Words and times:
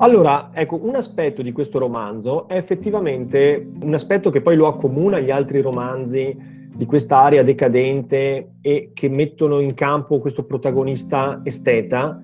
Allora, 0.00 0.50
ecco, 0.52 0.78
un 0.80 0.94
aspetto 0.94 1.42
di 1.42 1.50
questo 1.50 1.80
romanzo 1.80 2.46
è 2.46 2.56
effettivamente 2.56 3.68
un 3.82 3.94
aspetto 3.94 4.30
che 4.30 4.40
poi 4.40 4.54
lo 4.54 4.68
accomuna 4.68 5.16
agli 5.16 5.32
altri 5.32 5.60
romanzi 5.60 6.36
di 6.72 6.86
questa 6.86 7.18
area 7.18 7.42
decadente 7.42 8.52
e 8.60 8.92
che 8.94 9.08
mettono 9.08 9.58
in 9.58 9.74
campo 9.74 10.20
questo 10.20 10.44
protagonista 10.44 11.40
esteta, 11.42 12.22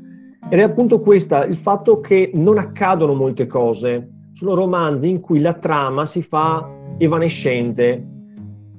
ed 0.48 0.60
è 0.60 0.62
appunto 0.62 1.00
questa, 1.00 1.44
il 1.44 1.56
fatto 1.56 1.98
che 1.98 2.30
non 2.34 2.58
accadono 2.58 3.12
molte 3.14 3.46
cose. 3.46 4.08
Sono 4.34 4.54
romanzi 4.54 5.08
in 5.08 5.18
cui 5.18 5.40
la 5.40 5.54
trama 5.54 6.04
si 6.04 6.22
fa 6.22 6.68
evanescente. 6.98 8.06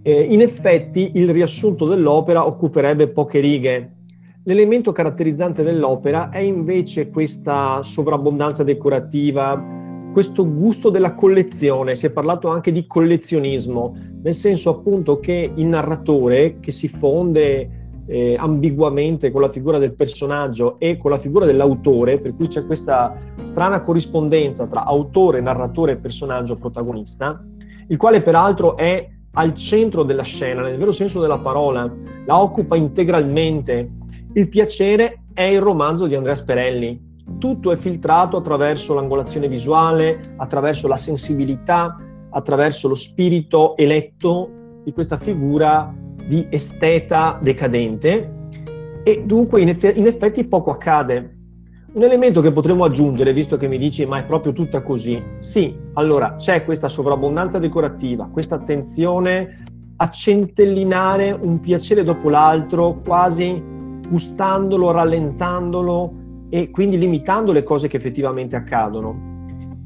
Eh, 0.03 0.21
in 0.21 0.39
effetti 0.39 1.11
il 1.15 1.31
riassunto 1.31 1.85
dell'opera 1.85 2.47
occuperebbe 2.47 3.09
poche 3.09 3.41
righe, 3.41 3.95
L'elemento 4.47 4.91
caratterizzante 4.91 5.63
dell'opera 5.63 6.29
è 6.29 6.37
invece 6.37 7.09
questa 7.09 7.81
sovrabbondanza 7.81 8.61
decorativa, 8.61 9.59
questo 10.11 10.47
gusto 10.47 10.91
della 10.91 11.15
collezione, 11.15 11.95
si 11.95 12.05
è 12.05 12.11
parlato 12.11 12.49
anche 12.49 12.71
di 12.71 12.85
collezionismo, 12.85 13.97
nel 14.21 14.35
senso 14.35 14.69
appunto 14.69 15.19
che 15.19 15.51
il 15.51 15.65
narratore 15.65 16.59
che 16.59 16.71
si 16.71 16.87
fonde 16.87 18.03
eh, 18.05 18.35
ambiguamente 18.37 19.31
con 19.31 19.41
la 19.41 19.49
figura 19.49 19.79
del 19.79 19.95
personaggio 19.95 20.77
e 20.77 20.97
con 20.97 21.09
la 21.09 21.17
figura 21.17 21.47
dell'autore, 21.47 22.19
per 22.19 22.35
cui 22.35 22.45
c'è 22.45 22.67
questa 22.67 23.17
strana 23.41 23.81
corrispondenza 23.81 24.67
tra 24.67 24.85
autore, 24.85 25.41
narratore 25.41 25.93
e 25.93 25.97
personaggio 25.97 26.55
protagonista, 26.55 27.43
il 27.87 27.97
quale 27.97 28.21
peraltro 28.21 28.77
è 28.77 29.09
al 29.37 29.55
centro 29.55 30.03
della 30.03 30.21
scena, 30.21 30.61
nel 30.61 30.77
vero 30.77 30.91
senso 30.91 31.19
della 31.19 31.39
parola, 31.39 31.91
la 32.27 32.39
occupa 32.39 32.75
integralmente 32.75 34.03
il 34.35 34.49
piacere 34.49 35.21
è 35.33 35.43
il 35.43 35.61
romanzo 35.61 36.07
di 36.07 36.15
Andrea 36.15 36.35
Sperelli. 36.35 37.13
Tutto 37.39 37.71
è 37.71 37.77
filtrato 37.77 38.35
attraverso 38.35 38.93
l'angolazione 38.93 39.47
visuale, 39.47 40.33
attraverso 40.35 40.89
la 40.89 40.97
sensibilità, 40.97 41.97
attraverso 42.31 42.89
lo 42.89 42.95
spirito 42.95 43.77
eletto 43.77 44.49
di 44.83 44.91
questa 44.91 45.15
figura 45.15 45.93
di 46.27 46.45
esteta 46.49 47.39
decadente 47.41 48.33
e 49.03 49.23
dunque 49.25 49.61
in, 49.61 49.69
eff- 49.69 49.95
in 49.95 50.05
effetti 50.05 50.43
poco 50.43 50.71
accade. 50.71 51.37
Un 51.93 52.03
elemento 52.03 52.41
che 52.41 52.51
potremmo 52.51 52.83
aggiungere, 52.83 53.31
visto 53.31 53.55
che 53.55 53.69
mi 53.69 53.77
dici 53.77 54.05
ma 54.05 54.19
è 54.19 54.25
proprio 54.25 54.51
tutta 54.51 54.81
così, 54.81 55.23
sì, 55.39 55.73
allora 55.93 56.35
c'è 56.35 56.65
questa 56.65 56.89
sovrabbondanza 56.89 57.57
decorativa, 57.57 58.27
questa 58.29 58.55
attenzione 58.55 59.63
a 59.95 60.09
centellinare 60.09 61.31
un 61.31 61.61
piacere 61.61 62.03
dopo 62.03 62.29
l'altro, 62.29 62.99
quasi 62.99 63.73
gustandolo, 64.07 64.91
rallentandolo 64.91 66.13
e 66.49 66.69
quindi 66.69 66.97
limitando 66.97 67.51
le 67.51 67.63
cose 67.63 67.87
che 67.87 67.97
effettivamente 67.97 68.55
accadono. 68.55 69.33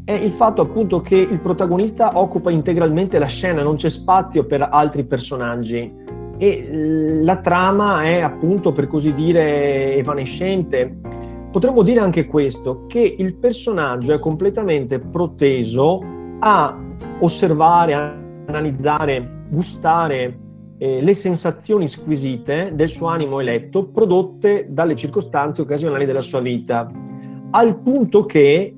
È 0.03 0.13
il 0.13 0.31
fatto 0.31 0.61
appunto 0.61 1.01
che 1.01 1.15
il 1.15 1.39
protagonista 1.39 2.17
occupa 2.17 2.49
integralmente 2.51 3.19
la 3.19 3.27
scena, 3.27 3.61
non 3.61 3.75
c'è 3.75 3.89
spazio 3.89 4.45
per 4.45 4.67
altri 4.71 5.05
personaggi 5.05 5.91
e 6.37 7.19
la 7.21 7.37
trama 7.37 8.03
è 8.03 8.21
appunto 8.21 8.71
per 8.71 8.87
così 8.87 9.13
dire 9.13 9.95
evanescente. 9.95 10.99
Potremmo 11.51 11.83
dire 11.83 11.99
anche 11.99 12.25
questo, 12.25 12.85
che 12.87 13.15
il 13.17 13.35
personaggio 13.35 14.13
è 14.13 14.19
completamente 14.19 14.99
proteso 14.99 15.99
a 16.39 16.77
osservare, 17.19 17.93
analizzare, 18.45 19.45
gustare 19.49 20.37
eh, 20.79 21.01
le 21.01 21.13
sensazioni 21.13 21.87
squisite 21.87 22.71
del 22.73 22.87
suo 22.87 23.07
animo 23.07 23.41
eletto 23.41 23.89
prodotte 23.89 24.67
dalle 24.69 24.95
circostanze 24.95 25.61
occasionali 25.61 26.05
della 26.05 26.21
sua 26.21 26.39
vita, 26.39 26.89
al 27.51 27.79
punto 27.81 28.25
che 28.25 28.73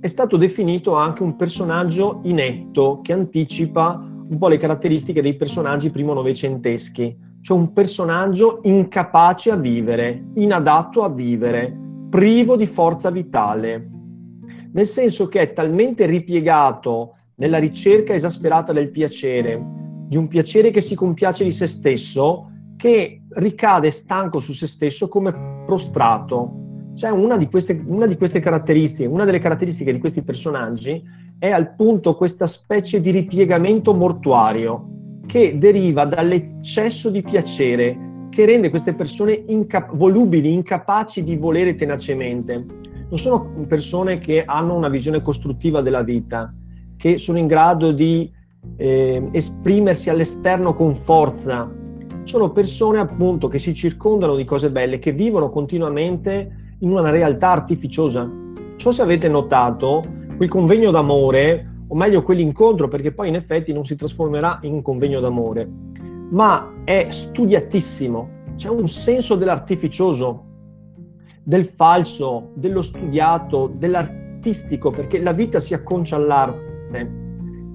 è 0.00 0.06
stato 0.06 0.36
definito 0.36 0.94
anche 0.94 1.22
un 1.22 1.36
personaggio 1.36 2.20
inetto 2.24 3.00
che 3.02 3.14
anticipa 3.14 4.00
un 4.28 4.36
po' 4.38 4.48
le 4.48 4.58
caratteristiche 4.58 5.22
dei 5.22 5.36
personaggi 5.36 5.90
primo 5.90 6.12
novecenteschi, 6.12 7.16
cioè 7.40 7.56
un 7.56 7.72
personaggio 7.72 8.60
incapace 8.64 9.50
a 9.50 9.56
vivere, 9.56 10.26
inadatto 10.34 11.02
a 11.02 11.08
vivere, 11.08 11.74
privo 12.10 12.56
di 12.56 12.66
forza 12.66 13.10
vitale, 13.10 13.88
nel 14.72 14.86
senso 14.86 15.28
che 15.28 15.40
è 15.40 15.52
talmente 15.54 16.04
ripiegato 16.04 17.14
nella 17.36 17.58
ricerca 17.58 18.12
esasperata 18.12 18.74
del 18.74 18.90
piacere, 18.90 19.87
di 20.08 20.16
un 20.16 20.26
piacere 20.26 20.70
che 20.70 20.80
si 20.80 20.94
compiace 20.94 21.44
di 21.44 21.52
se 21.52 21.66
stesso, 21.66 22.50
che 22.76 23.20
ricade 23.30 23.90
stanco 23.90 24.40
su 24.40 24.54
se 24.54 24.66
stesso 24.66 25.06
come 25.08 25.62
prostrato. 25.66 26.66
Cioè 26.94 27.10
una 27.10 27.36
di, 27.36 27.48
queste, 27.48 27.80
una 27.86 28.06
di 28.06 28.16
queste 28.16 28.40
caratteristiche, 28.40 29.06
una 29.06 29.24
delle 29.24 29.38
caratteristiche 29.38 29.92
di 29.92 29.98
questi 29.98 30.22
personaggi 30.22 31.02
è 31.38 31.50
appunto 31.50 32.16
questa 32.16 32.46
specie 32.46 33.00
di 33.00 33.10
ripiegamento 33.10 33.94
mortuario 33.94 34.96
che 35.26 35.58
deriva 35.58 36.06
dall'eccesso 36.06 37.10
di 37.10 37.22
piacere 37.22 38.26
che 38.30 38.46
rende 38.46 38.70
queste 38.70 38.94
persone 38.94 39.42
inca- 39.46 39.90
volubili, 39.92 40.52
incapaci 40.52 41.22
di 41.22 41.36
volere 41.36 41.74
tenacemente. 41.74 42.54
Non 43.08 43.18
sono 43.18 43.50
persone 43.66 44.18
che 44.18 44.44
hanno 44.44 44.74
una 44.74 44.88
visione 44.88 45.22
costruttiva 45.22 45.82
della 45.82 46.02
vita, 46.02 46.52
che 46.96 47.18
sono 47.18 47.38
in 47.38 47.46
grado 47.46 47.92
di 47.92 48.30
eh, 48.76 49.28
esprimersi 49.32 50.10
all'esterno 50.10 50.72
con 50.72 50.94
forza. 50.94 51.70
Sono 52.22 52.50
persone 52.50 52.98
appunto 52.98 53.48
che 53.48 53.58
si 53.58 53.74
circondano 53.74 54.36
di 54.36 54.44
cose 54.44 54.70
belle, 54.70 54.98
che 54.98 55.12
vivono 55.12 55.50
continuamente 55.50 56.76
in 56.80 56.90
una 56.90 57.10
realtà 57.10 57.50
artificiosa. 57.50 58.30
Ciò 58.76 58.90
se 58.90 59.02
avete 59.02 59.28
notato, 59.28 60.04
quel 60.36 60.48
convegno 60.48 60.90
d'amore, 60.90 61.66
o 61.88 61.94
meglio 61.94 62.22
quell'incontro, 62.22 62.86
perché 62.88 63.12
poi 63.12 63.28
in 63.28 63.34
effetti 63.34 63.72
non 63.72 63.84
si 63.84 63.96
trasformerà 63.96 64.58
in 64.62 64.74
un 64.74 64.82
convegno 64.82 65.20
d'amore, 65.20 65.68
ma 66.30 66.74
è 66.84 67.06
studiatissimo, 67.08 68.28
c'è 68.56 68.68
un 68.68 68.88
senso 68.88 69.34
dell'artificioso, 69.34 70.44
del 71.42 71.64
falso, 71.64 72.50
dello 72.54 72.82
studiato, 72.82 73.72
dell'artistico, 73.74 74.90
perché 74.90 75.20
la 75.20 75.32
vita 75.32 75.60
si 75.60 75.72
acconcia 75.72 76.16
all'arte 76.16 77.26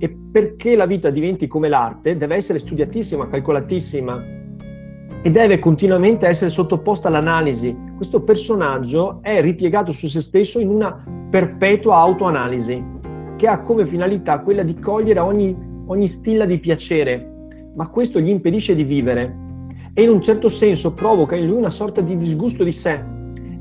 e 0.04 0.10
perché 0.10 0.76
la 0.76 0.86
vita 0.86 1.10
diventi 1.10 1.48
come 1.48 1.70
l'arte 1.70 2.18
deve 2.18 2.36
essere 2.36 2.60
studiatissima, 2.60 3.26
calcolatissima 3.28 4.22
e 5.22 5.32
deve 5.32 5.60
continuamente 5.60 6.28
essere 6.28 6.50
sottoposta 6.50 7.08
all'analisi. 7.08 7.74
Questo 7.96 8.22
personaggio 8.22 9.20
è 9.22 9.40
ripiegato 9.40 9.94
su 9.94 10.08
se 10.08 10.20
stesso 10.20 10.60
in 10.60 10.68
una 10.68 11.02
perpetua 11.30 11.96
autoanalisi 11.96 12.84
che 13.38 13.48
ha 13.48 13.62
come 13.62 13.86
finalità 13.86 14.42
quella 14.42 14.64
di 14.64 14.78
cogliere 14.78 15.22
ogni, 15.22 15.56
ogni 15.86 16.08
stilla 16.08 16.44
di 16.44 16.60
piacere, 16.60 17.72
ma 17.74 17.88
questo 17.88 18.20
gli 18.20 18.28
impedisce 18.28 18.76
di 18.76 18.84
vivere 18.84 19.38
e 19.94 20.04
in 20.04 20.10
un 20.10 20.22
certo 20.22 20.50
senso 20.50 20.94
provoca 20.94 21.38
in 21.38 21.48
lui 21.48 21.56
una 21.56 21.70
sorta 21.70 22.02
di 22.02 22.18
disgusto 22.18 22.66
di 22.66 22.74
sé. 22.74 23.02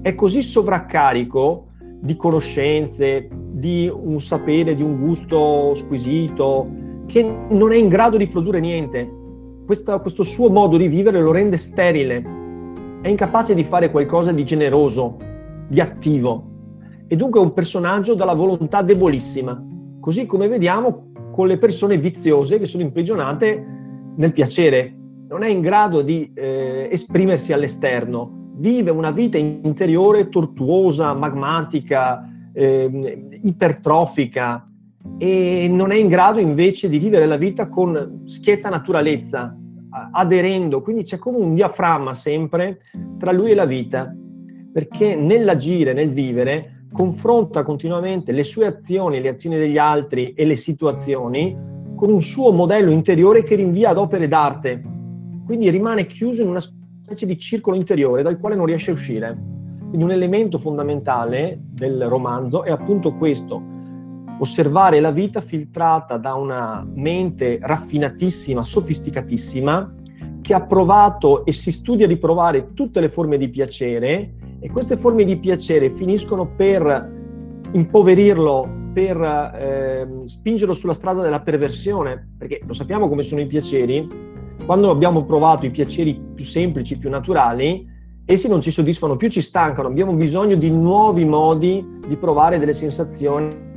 È 0.03 0.12
così 0.16 0.42
sovraccarico 0.42 1.69
di 2.03 2.17
conoscenze, 2.17 3.29
di 3.31 3.89
un 3.93 4.21
sapere, 4.21 4.75
di 4.75 4.83
un 4.83 4.99
gusto 4.99 5.73
squisito, 5.77 6.69
che 7.07 7.23
non 7.23 7.71
è 7.71 7.77
in 7.77 7.89
grado 7.89 8.17
di 8.17 8.27
produrre 8.27 8.59
niente. 8.59 9.09
Questo, 9.65 10.01
questo 10.01 10.25
suo 10.25 10.51
modo 10.51 10.77
di 10.77 10.89
vivere 10.89 11.21
lo 11.21 11.31
rende 11.31 11.57
sterile, 11.57 12.41
è 13.03 13.09
incapace 13.09 13.55
di 13.55 13.63
fare 13.63 13.93
qualcosa 13.93 14.33
di 14.33 14.45
generoso, 14.45 15.17
di 15.69 15.81
attivo. 15.81 16.51
E 17.07 17.15
dunque 17.15 17.41
è 17.41 17.45
un 17.45 17.53
personaggio 17.53 18.15
dalla 18.15 18.34
volontà 18.34 18.83
debolissima, 18.83 19.65
così 20.01 20.27
come 20.27 20.49
vediamo 20.49 21.13
con 21.31 21.47
le 21.47 21.59
persone 21.59 21.99
viziose 21.99 22.59
che 22.59 22.67
sono 22.67 22.83
imprigionate 22.83 23.65
nel 24.17 24.33
piacere. 24.33 24.93
Non 25.28 25.45
è 25.45 25.48
in 25.48 25.60
grado 25.60 26.03
di 26.03 26.33
eh, 26.34 26.89
esprimersi 26.91 27.53
all'esterno, 27.53 28.41
vive 28.54 28.91
una 28.91 29.10
vita 29.10 29.39
interiore 29.39 30.28
tortuosa, 30.28 31.15
magmatica, 31.15 32.28
eh, 32.53 33.28
ipertrofica 33.41 34.66
e 35.19 35.69
non 35.71 35.91
è 35.91 35.97
in 35.97 36.09
grado 36.09 36.39
invece 36.39 36.89
di 36.89 36.99
vivere 36.99 37.27
la 37.27 37.37
vita 37.37 37.69
con 37.69 38.22
schietta 38.25 38.69
naturalezza, 38.69 39.57
aderendo, 40.13 40.81
quindi 40.81 41.03
c'è 41.03 41.19
come 41.19 41.39
un 41.39 41.54
diaframma 41.54 42.15
sempre 42.15 42.81
tra 43.19 43.33
lui 43.33 43.51
e 43.51 43.54
la 43.54 43.66
vita, 43.66 44.15
perché 44.72 45.15
nell'agire, 45.15 45.93
nel 45.93 46.13
vivere, 46.13 46.87
confronta 46.93 47.63
continuamente 47.63 48.33
le 48.33 48.45
sue 48.45 48.66
azioni, 48.66 49.21
le 49.21 49.31
azioni 49.31 49.57
degli 49.57 49.78
altri 49.78 50.33
e 50.34 50.45
le 50.45 50.57
situazioni 50.57 51.57
con 51.95 52.10
un 52.10 52.22
suo 52.22 52.53
modello 52.53 52.91
interiore 52.91 53.43
che 53.43 53.55
rinvia 53.55 53.91
ad 53.91 53.98
opere 53.98 54.28
d'arte, 54.28 54.83
quindi 55.45 55.69
rimane 55.71 56.07
chiuso 56.07 56.43
in 56.43 56.48
una 56.48 56.60
specie 56.60 56.82
di 57.14 57.38
circolo 57.38 57.76
interiore 57.76 58.22
dal 58.22 58.38
quale 58.38 58.56
non 58.56 58.66
riesce 58.66 58.91
a 58.91 58.94
uscire. 58.94 59.38
Quindi 59.78 60.04
un 60.04 60.10
elemento 60.10 60.59
fondamentale 60.59 61.60
del 61.62 62.06
romanzo 62.06 62.64
è 62.64 62.70
appunto 62.70 63.12
questo, 63.12 63.62
osservare 64.38 65.00
la 65.00 65.10
vita 65.10 65.41
filtrata 65.41 66.16
da 66.16 66.34
una 66.34 66.86
mente 66.94 67.59
raffinatissima, 67.60 68.62
sofisticatissima, 68.62 69.94
che 70.41 70.54
ha 70.54 70.62
provato 70.62 71.44
e 71.44 71.53
si 71.53 71.70
studia 71.70 72.06
di 72.06 72.16
provare 72.16 72.72
tutte 72.72 73.00
le 73.00 73.09
forme 73.09 73.38
di 73.38 73.48
piacere 73.48 74.34
e 74.59 74.70
queste 74.70 74.97
forme 74.97 75.24
di 75.24 75.36
piacere 75.36 75.91
finiscono 75.91 76.47
per 76.56 77.20
impoverirlo, 77.72 78.68
per 78.92 79.20
eh, 79.20 80.09
spingerlo 80.26 80.74
sulla 80.74 80.94
strada 80.94 81.22
della 81.22 81.41
perversione, 81.41 82.30
perché 82.36 82.60
lo 82.66 82.72
sappiamo 82.72 83.09
come 83.09 83.22
sono 83.22 83.41
i 83.41 83.47
piaceri, 83.47 84.09
quando 84.65 84.91
abbiamo 84.91 85.25
provato 85.25 85.66
i 85.66 85.71
piaceri 85.71 86.21
più 86.34 86.45
semplici, 86.45 86.99
più 86.99 87.10
naturali, 87.10 87.89
essi 88.25 88.49
non 88.49 88.60
ci 88.60 88.71
soddisfano 88.71 89.16
più, 89.16 89.28
ci 89.28 89.41
stancano, 89.41 89.89
abbiamo 89.89 90.13
bisogno 90.13 90.54
di 90.57 90.71
nuovi 90.71 91.25
modi 91.25 91.84
di 92.07 92.16
provare 92.16 92.59
delle 92.59 92.72
sensazioni 92.72 93.71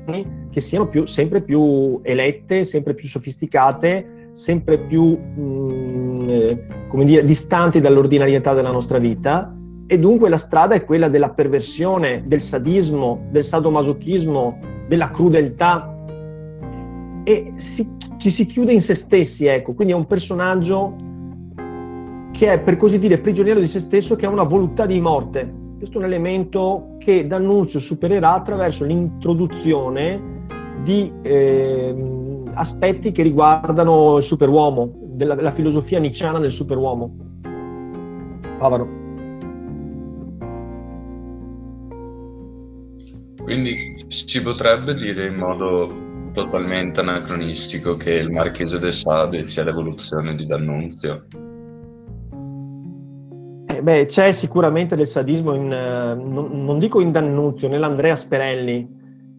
che 0.51 0.61
siano 0.61 0.87
più, 0.87 1.05
sempre 1.05 1.41
più 1.41 1.99
elette, 2.03 2.63
sempre 2.63 2.93
più 2.93 3.07
sofisticate, 3.07 4.29
sempre 4.31 4.77
più 4.79 5.17
mh, 5.17 5.41
mm, 5.41 6.29
eh, 6.29 6.67
dire, 7.03 7.25
distanti 7.25 7.79
dall'ordinarietà 7.79 8.53
della 8.53 8.71
nostra 8.71 8.99
vita. 8.99 9.53
E 9.87 9.99
dunque 9.99 10.29
la 10.29 10.37
strada 10.37 10.75
è 10.75 10.83
quella 10.83 11.09
della 11.09 11.31
perversione, 11.31 12.23
del 12.25 12.41
sadismo, 12.41 13.27
del 13.29 13.43
sadomasochismo, 13.43 14.59
della 14.87 15.09
crudeltà. 15.09 15.91
E 17.23 17.53
si, 17.55 17.94
ci 18.17 18.31
si 18.31 18.45
chiude 18.45 18.73
in 18.73 18.81
se 18.81 18.95
stessi, 18.95 19.45
ecco, 19.45 19.73
quindi 19.73 19.93
è 19.93 19.95
un 19.95 20.05
personaggio 20.05 20.95
che 22.31 22.51
è 22.51 22.59
per 22.59 22.75
così 22.77 22.99
dire 22.99 23.19
prigioniero 23.19 23.59
di 23.59 23.67
se 23.67 23.79
stesso, 23.79 24.15
che 24.15 24.25
ha 24.25 24.29
una 24.29 24.43
volontà 24.43 24.85
di 24.85 24.99
morte. 24.99 25.63
Questo 25.77 25.95
è 25.95 25.99
un 25.99 26.05
elemento 26.05 26.95
che 26.99 27.27
D'Annunzio 27.27 27.79
supererà 27.79 28.33
attraverso 28.33 28.83
l'introduzione 28.83 30.33
di 30.83 31.11
eh, 31.21 31.95
aspetti 32.53 33.11
che 33.11 33.23
riguardano 33.23 34.17
il 34.17 34.23
superuomo, 34.23 34.91
della, 35.13 35.35
della 35.35 35.51
filosofia 35.51 35.99
nicciana 35.99 36.39
del 36.39 36.51
superuomo. 36.51 37.15
Pavaro. 38.57 39.03
Quindi 43.43 43.71
si 44.07 44.41
potrebbe 44.41 44.95
dire 44.95 45.27
in 45.27 45.35
modo 45.35 46.04
totalmente 46.35 46.99
anacronistico 46.99 47.95
che 47.95 48.15
il 48.15 48.29
Marchese 48.29 48.77
de 48.77 48.91
Sade 48.91 49.43
sia 49.43 49.63
l'evoluzione 49.63 50.35
di 50.35 50.45
D'Annunzio? 50.45 51.27
Eh, 53.67 53.81
beh, 53.81 54.05
c'è 54.05 54.33
sicuramente 54.33 54.97
del 54.97 55.07
sadismo, 55.07 55.55
in, 55.55 55.71
uh, 55.71 56.21
non, 56.21 56.65
non, 56.65 56.77
dico 56.77 56.99
in 56.99 57.13
D'Annunzio, 57.13 57.69
nell'Andrea 57.69 58.17
Sperelli, 58.17 58.85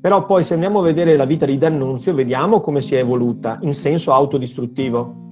però 0.01 0.25
poi 0.25 0.43
se 0.43 0.55
andiamo 0.55 0.81
a 0.81 0.85
vedere 0.85 1.17
la 1.17 1.27
vita 1.27 1.45
di 1.45 1.59
D'Annunzio 1.59 2.15
vediamo 2.15 2.61
come 2.61 2.81
si 2.81 2.95
è 2.95 3.01
evoluta 3.01 3.59
in 3.61 3.75
senso 3.75 4.15
autodistruttivo. 4.15 5.25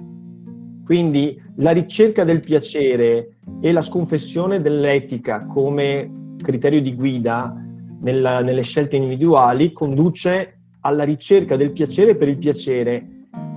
Quindi 0.85 1.41
la 1.57 1.71
ricerca 1.71 2.25
del 2.25 2.41
piacere 2.41 3.39
e 3.63 3.73
la 3.73 3.81
sconfessione 3.81 4.61
dell'etica 4.61 5.47
come 5.47 6.35
criterio 6.43 6.83
di 6.83 6.95
guida 6.95 7.55
nella, 8.03 8.41
nelle 8.43 8.63
scelte 8.63 8.97
individuali 8.97 9.73
conduce 9.73 10.59
alla 10.87 11.05
ricerca 11.05 11.57
del 11.57 11.73
piacere 11.73 12.15
per 12.15 12.29
il 12.29 12.37
piacere 12.37 13.09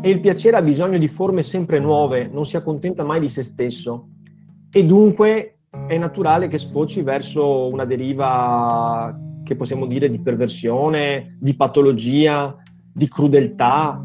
e 0.01 0.09
il 0.09 0.19
piacere 0.19 0.57
ha 0.57 0.61
bisogno 0.61 0.97
di 0.97 1.07
forme 1.07 1.43
sempre 1.43 1.79
nuove, 1.79 2.29
non 2.31 2.45
si 2.45 2.55
accontenta 2.55 3.03
mai 3.03 3.19
di 3.19 3.27
se 3.27 3.43
stesso 3.43 4.07
e 4.71 4.85
dunque 4.85 5.57
è 5.87 5.97
naturale 5.97 6.47
che 6.47 6.57
sfoci 6.57 7.01
verso 7.01 7.67
una 7.67 7.85
deriva 7.85 9.17
che 9.43 9.55
possiamo 9.55 9.85
dire 9.85 10.09
di 10.09 10.19
perversione, 10.19 11.37
di 11.39 11.55
patologia, 11.55 12.55
di 12.93 13.07
crudeltà, 13.07 14.03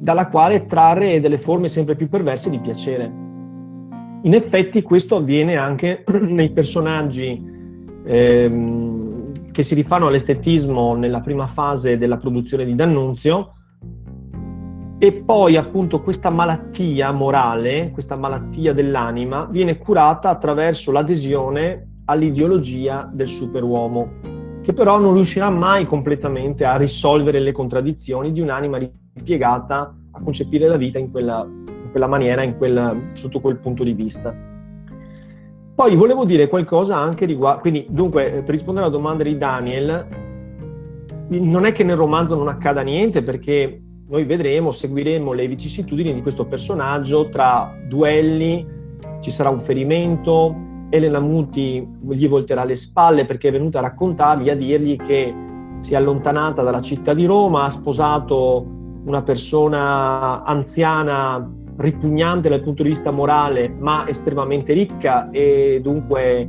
dalla 0.00 0.28
quale 0.28 0.66
trarre 0.66 1.20
delle 1.20 1.38
forme 1.38 1.68
sempre 1.68 1.96
più 1.96 2.08
perverse 2.08 2.50
di 2.50 2.60
piacere. 2.60 3.04
In 4.22 4.34
effetti 4.34 4.82
questo 4.82 5.16
avviene 5.16 5.56
anche 5.56 6.04
nei 6.20 6.50
personaggi 6.50 7.40
ehm, 8.04 8.95
che 9.56 9.62
si 9.62 9.74
rifanno 9.74 10.08
all'estetismo 10.08 10.94
nella 10.96 11.22
prima 11.22 11.46
fase 11.46 11.96
della 11.96 12.18
produzione 12.18 12.66
di 12.66 12.74
D'Annunzio, 12.74 13.54
e 14.98 15.12
poi 15.14 15.56
appunto 15.56 16.02
questa 16.02 16.28
malattia 16.28 17.10
morale, 17.10 17.90
questa 17.90 18.16
malattia 18.16 18.74
dell'anima, 18.74 19.46
viene 19.50 19.78
curata 19.78 20.28
attraverso 20.28 20.92
l'adesione 20.92 22.02
all'ideologia 22.04 23.08
del 23.10 23.28
superuomo, 23.28 24.60
che 24.60 24.74
però 24.74 24.98
non 24.98 25.14
riuscirà 25.14 25.48
mai 25.48 25.86
completamente 25.86 26.66
a 26.66 26.76
risolvere 26.76 27.40
le 27.40 27.52
contraddizioni 27.52 28.32
di 28.32 28.42
un'anima 28.42 28.76
ripiegata 28.76 29.96
a 30.10 30.20
concepire 30.22 30.68
la 30.68 30.76
vita 30.76 30.98
in 30.98 31.10
quella, 31.10 31.42
in 31.46 31.88
quella 31.90 32.08
maniera, 32.08 32.42
in 32.42 32.58
quel, 32.58 33.06
sotto 33.14 33.40
quel 33.40 33.56
punto 33.56 33.84
di 33.84 33.94
vista. 33.94 34.36
Poi 35.76 35.94
volevo 35.94 36.24
dire 36.24 36.48
qualcosa 36.48 36.96
anche 36.96 37.26
riguardo, 37.26 37.60
quindi 37.60 37.84
dunque 37.90 38.40
per 38.42 38.48
rispondere 38.48 38.86
alla 38.86 38.96
domanda 38.96 39.24
di 39.24 39.36
Daniel, 39.36 40.06
non 41.28 41.66
è 41.66 41.72
che 41.72 41.84
nel 41.84 41.98
romanzo 41.98 42.34
non 42.34 42.48
accada 42.48 42.80
niente 42.80 43.22
perché 43.22 43.82
noi 44.08 44.24
vedremo, 44.24 44.70
seguiremo 44.70 45.34
le 45.34 45.46
vicissitudini 45.46 46.14
di 46.14 46.22
questo 46.22 46.46
personaggio 46.46 47.28
tra 47.28 47.76
duelli, 47.86 48.66
ci 49.20 49.30
sarà 49.30 49.50
un 49.50 49.60
ferimento, 49.60 50.56
Elena 50.88 51.20
Muti 51.20 51.86
gli 52.08 52.26
volterà 52.26 52.64
le 52.64 52.74
spalle 52.74 53.26
perché 53.26 53.48
è 53.48 53.52
venuta 53.52 53.80
a 53.80 53.82
raccontargli, 53.82 54.48
a 54.48 54.56
dirgli 54.56 54.96
che 54.96 55.34
si 55.80 55.92
è 55.92 55.96
allontanata 55.96 56.62
dalla 56.62 56.80
città 56.80 57.12
di 57.12 57.26
Roma, 57.26 57.64
ha 57.64 57.70
sposato 57.70 58.64
una 59.04 59.20
persona 59.20 60.42
anziana 60.42 61.46
ripugnante 61.78 62.48
dal 62.48 62.62
punto 62.62 62.82
di 62.82 62.90
vista 62.90 63.10
morale, 63.10 63.68
ma 63.68 64.08
estremamente 64.08 64.72
ricca 64.72 65.30
e 65.30 65.80
dunque 65.82 66.48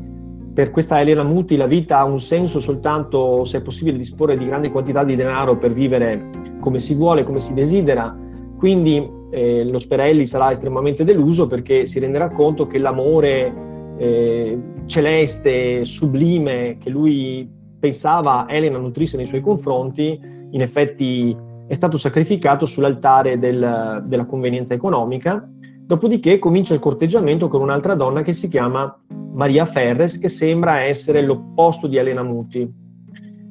per 0.53 0.71
questa 0.71 0.99
Elena 0.99 1.23
Muti 1.23 1.55
la 1.55 1.67
vita 1.67 1.99
ha 1.99 2.03
un 2.03 2.19
senso 2.19 2.59
soltanto 2.59 3.43
se 3.43 3.59
è 3.59 3.61
possibile 3.61 3.97
disporre 3.97 4.37
di 4.37 4.45
grandi 4.47 4.71
quantità 4.71 5.03
di 5.03 5.15
denaro 5.15 5.55
per 5.57 5.71
vivere 5.71 6.29
come 6.59 6.79
si 6.79 6.95
vuole, 6.95 7.23
come 7.23 7.39
si 7.39 7.53
desidera. 7.53 8.17
Quindi 8.57 9.07
eh, 9.29 9.65
lo 9.65 9.77
Sperelli 9.77 10.25
sarà 10.25 10.51
estremamente 10.51 11.03
deluso 11.03 11.45
perché 11.45 11.85
si 11.85 11.99
renderà 11.99 12.31
conto 12.31 12.65
che 12.65 12.79
l'amore 12.79 13.53
eh, 13.97 14.59
celeste, 14.87 15.85
sublime, 15.85 16.77
che 16.79 16.89
lui 16.89 17.47
pensava 17.79 18.47
Elena 18.49 18.79
nutrisse 18.79 19.17
nei 19.17 19.27
suoi 19.27 19.41
confronti, 19.41 20.19
in 20.49 20.61
effetti 20.61 21.37
è 21.67 21.73
stato 21.73 21.97
sacrificato 21.97 22.65
sull'altare 22.65 23.37
del, 23.37 24.03
della 24.05 24.25
convenienza 24.25 24.73
economica. 24.73 25.47
Dopodiché 25.85 26.39
comincia 26.39 26.73
il 26.73 26.79
corteggiamento 26.79 27.47
con 27.47 27.61
un'altra 27.61 27.93
donna 27.93 28.21
che 28.21 28.33
si 28.33 28.47
chiama 28.47 28.97
Maria 29.33 29.65
Ferres, 29.65 30.17
che 30.17 30.27
sembra 30.27 30.81
essere 30.81 31.21
l'opposto 31.21 31.87
di 31.87 31.97
Elena 31.97 32.23
Muti 32.23 32.85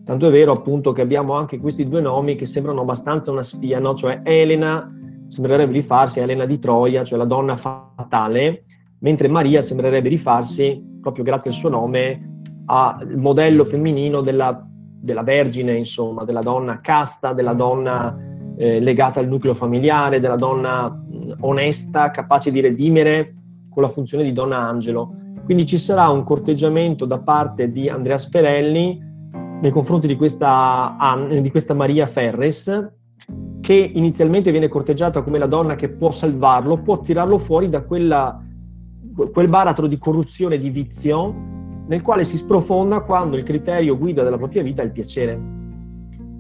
Tanto 0.07 0.29
è 0.29 0.31
vero 0.31 0.53
appunto 0.53 0.93
che 0.93 1.03
abbiamo 1.03 1.33
anche 1.33 1.59
questi 1.59 1.89
due 1.89 2.01
nomi 2.01 2.37
che 2.37 2.47
sembrano 2.47 2.83
abbastanza 2.83 3.33
una 3.33 3.43
spia, 3.43 3.81
no? 3.81 3.95
cioè 3.95 4.21
Elena 4.23 4.89
sembrerebbe 5.27 5.73
rifarsi 5.73 6.21
a 6.21 6.23
Elena 6.23 6.47
di 6.47 6.61
Troia, 6.61 7.03
cioè 7.03 7.19
la 7.19 7.25
donna 7.25 7.57
fatale, 7.57 8.67
mentre 9.01 9.27
Maria 9.27 9.63
sembrerebbe 9.63 10.09
rifarsi, 10.09 10.81
proprio 11.01 11.25
grazie 11.25 11.51
al 11.51 11.57
suo 11.57 11.71
nome, 11.71 12.43
al 12.67 13.17
modello 13.17 13.65
femminino 13.65 14.21
della, 14.21 14.66
della 15.07 15.23
vergine, 15.23 15.73
insomma, 15.73 16.25
della 16.25 16.43
donna 16.43 16.81
casta, 16.81 17.33
della 17.33 17.55
donna 17.55 18.15
eh, 18.59 18.81
legata 18.81 19.21
al 19.21 19.29
nucleo 19.29 19.55
familiare, 19.55 20.21
della 20.21 20.37
donna 20.37 21.03
onesta, 21.41 22.11
capace 22.11 22.51
di 22.51 22.61
redimere 22.61 23.35
con 23.71 23.83
la 23.83 23.89
funzione 23.89 24.25
di 24.25 24.33
donna 24.33 24.59
angelo. 24.59 25.15
Quindi 25.45 25.65
ci 25.65 25.79
sarà 25.79 26.09
un 26.09 26.25
corteggiamento 26.25 27.07
da 27.07 27.19
parte 27.19 27.71
di 27.71 27.89
Andrea 27.89 28.19
Sperelli 28.19 29.01
nei 29.63 29.71
confronti 29.71 30.07
di 30.07 30.17
questa, 30.17 30.95
di 31.41 31.51
questa 31.51 31.73
Maria 31.73 32.07
Ferres, 32.07 32.93
che 33.61 33.91
inizialmente 33.95 34.51
viene 34.51 34.69
corteggiata 34.69 35.23
come 35.23 35.39
la 35.39 35.47
donna 35.47 35.77
che 35.77 35.89
può 35.89 36.11
salvarlo, 36.11 36.83
può 36.83 37.01
tirarlo 37.01 37.39
fuori 37.39 37.69
da 37.69 37.83
quella, 37.83 38.43
quel 39.33 39.49
baratro 39.49 39.87
di 39.87 39.99
corruzione 39.99 40.59
di 40.59 40.71
vizio 40.71 41.55
nel 41.87 42.03
quale 42.03 42.25
si 42.25 42.37
sprofonda 42.37 43.01
quando 43.01 43.37
il 43.37 43.45
criterio 43.45 43.97
guida 43.97 44.23
della 44.23 44.39
propria 44.39 44.63
vita 44.63 44.83
è 44.83 44.85
il 44.85 44.93
piacere. 44.93 45.39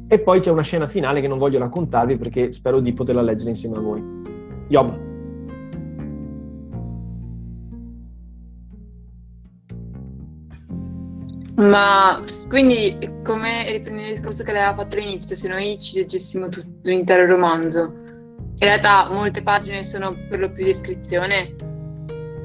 E 0.08 0.18
poi 0.20 0.40
c'è 0.40 0.50
una 0.50 0.62
scena 0.62 0.86
finale 0.86 1.20
che 1.20 1.28
non 1.28 1.38
voglio 1.38 1.58
raccontarvi 1.58 2.16
perché 2.16 2.52
spero 2.52 2.80
di 2.80 2.92
poterla 2.92 3.22
leggere 3.22 3.50
insieme 3.50 3.76
a 3.76 3.80
voi. 3.80 4.02
Yob. 4.68 5.04
Ma 11.56 12.20
quindi, 12.48 12.98
come 13.24 13.70
riprendendo 13.72 14.10
il 14.10 14.16
discorso 14.16 14.44
che 14.44 14.52
lei 14.52 14.60
aveva 14.60 14.82
fatto 14.82 14.98
all'inizio, 14.98 15.34
se 15.34 15.48
noi 15.48 15.78
ci 15.78 15.96
leggessimo 15.96 16.48
tutto 16.48 16.68
l'intero 16.82 17.24
romanzo, 17.24 17.94
in 18.58 18.58
realtà 18.58 19.08
molte 19.10 19.42
pagine 19.42 19.82
sono 19.82 20.14
per 20.28 20.38
lo 20.38 20.50
più 20.52 20.64
descrizione. 20.64 21.54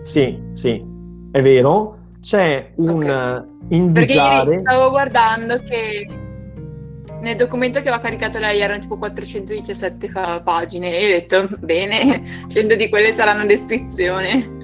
Sì, 0.04 0.42
sì, 0.54 0.84
è 1.32 1.42
vero. 1.42 2.01
C'è 2.22 2.72
un 2.76 3.04
okay. 3.04 3.44
indugiare... 3.70 4.46
Perché 4.46 4.60
stavo 4.60 4.90
guardando 4.90 5.62
che 5.64 6.06
nel 7.22 7.36
documento 7.36 7.82
che 7.82 7.88
aveva 7.90 8.02
caricato 8.02 8.40
lei 8.40 8.60
erano 8.60 8.80
tipo 8.80 8.98
417 8.98 10.42
pagine 10.44 10.98
e 10.98 11.06
ho 11.06 11.10
detto, 11.10 11.50
bene, 11.60 12.24
100 12.48 12.76
di 12.76 12.90
quelle 12.90 13.12
saranno 13.12 13.46
descrizione. 13.46 14.60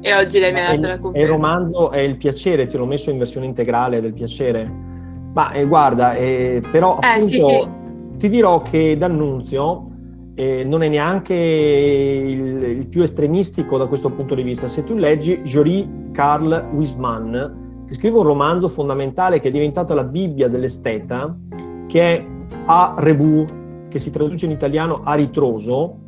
E 0.00 0.14
oggi 0.14 0.38
lei 0.38 0.52
mi 0.52 0.60
ha 0.60 0.74
dato 0.74 0.86
la 0.86 0.98
conferma. 0.98 1.26
il 1.26 1.32
romanzo 1.32 1.90
è 1.90 1.98
il 2.00 2.16
piacere, 2.16 2.68
ti 2.68 2.76
l'ho 2.76 2.86
messo 2.86 3.10
in 3.10 3.18
versione 3.18 3.46
integrale 3.46 4.00
del 4.00 4.12
piacere. 4.12 4.70
Ma 5.32 5.52
eh, 5.52 5.64
guarda, 5.66 6.14
eh, 6.14 6.62
però 6.70 6.98
Eh, 7.02 7.06
appunto, 7.06 7.26
sì, 7.26 7.40
sì. 7.40 7.68
ti 8.18 8.28
dirò 8.28 8.62
che 8.62 8.96
D'Annunzio 8.96 9.87
eh, 10.38 10.62
non 10.62 10.82
è 10.82 10.88
neanche 10.88 11.34
il, 11.34 12.62
il 12.62 12.86
più 12.86 13.02
estremistico 13.02 13.76
da 13.76 13.88
questo 13.88 14.08
punto 14.08 14.36
di 14.36 14.44
vista. 14.44 14.68
Se 14.68 14.84
tu 14.84 14.94
leggi 14.94 15.40
Jory 15.42 16.12
Karl 16.12 16.68
Wiesmann, 16.74 17.32
che 17.84 17.94
scrive 17.94 18.18
un 18.18 18.22
romanzo 18.22 18.68
fondamentale 18.68 19.40
che 19.40 19.48
è 19.48 19.50
diventato 19.50 19.94
la 19.94 20.04
Bibbia 20.04 20.46
dell'esteta, 20.48 21.36
che 21.88 22.00
è 22.00 22.26
A 22.66 22.94
Rebur, 22.98 23.88
che 23.88 23.98
si 23.98 24.10
traduce 24.10 24.44
in 24.44 24.52
italiano 24.52 25.00
a 25.02 25.14
ritroso, 25.14 25.98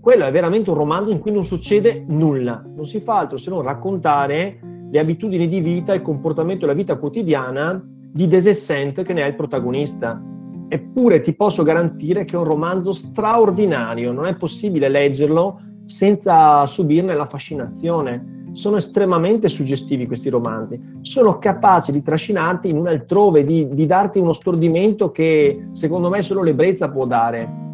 quello 0.00 0.24
è 0.24 0.30
veramente 0.30 0.70
un 0.70 0.76
romanzo 0.76 1.10
in 1.10 1.18
cui 1.18 1.32
non 1.32 1.44
succede 1.44 2.04
nulla, 2.06 2.64
non 2.76 2.86
si 2.86 3.00
fa 3.00 3.18
altro 3.18 3.38
se 3.38 3.50
non 3.50 3.62
raccontare 3.62 4.60
le 4.88 4.98
abitudini 5.00 5.48
di 5.48 5.60
vita, 5.60 5.94
il 5.94 6.02
comportamento 6.02 6.64
e 6.64 6.68
la 6.68 6.74
vita 6.74 6.96
quotidiana 6.96 7.84
di 7.84 8.28
Desessent 8.28 9.02
che 9.02 9.12
ne 9.12 9.22
è 9.22 9.26
il 9.26 9.34
protagonista. 9.34 10.22
Eppure 10.68 11.20
ti 11.20 11.34
posso 11.34 11.62
garantire 11.62 12.24
che 12.24 12.36
è 12.36 12.38
un 12.38 12.44
romanzo 12.44 12.92
straordinario, 12.92 14.12
non 14.12 14.26
è 14.26 14.36
possibile 14.36 14.88
leggerlo 14.88 15.60
senza 15.84 16.66
subirne 16.66 17.14
la 17.14 17.26
fascinazione. 17.26 18.36
Sono 18.52 18.76
estremamente 18.76 19.48
suggestivi 19.48 20.06
questi 20.06 20.28
romanzi, 20.28 20.80
sono 21.00 21.38
capaci 21.38 21.92
di 21.92 22.02
trascinarti 22.02 22.68
in 22.68 22.76
un 22.76 22.88
altrove, 22.88 23.44
di, 23.44 23.68
di 23.70 23.86
darti 23.86 24.18
uno 24.18 24.32
stordimento 24.32 25.10
che 25.10 25.68
secondo 25.72 26.08
me 26.10 26.22
solo 26.22 26.42
l'ebbrezza 26.42 26.90
può 26.90 27.06
dare. 27.06 27.66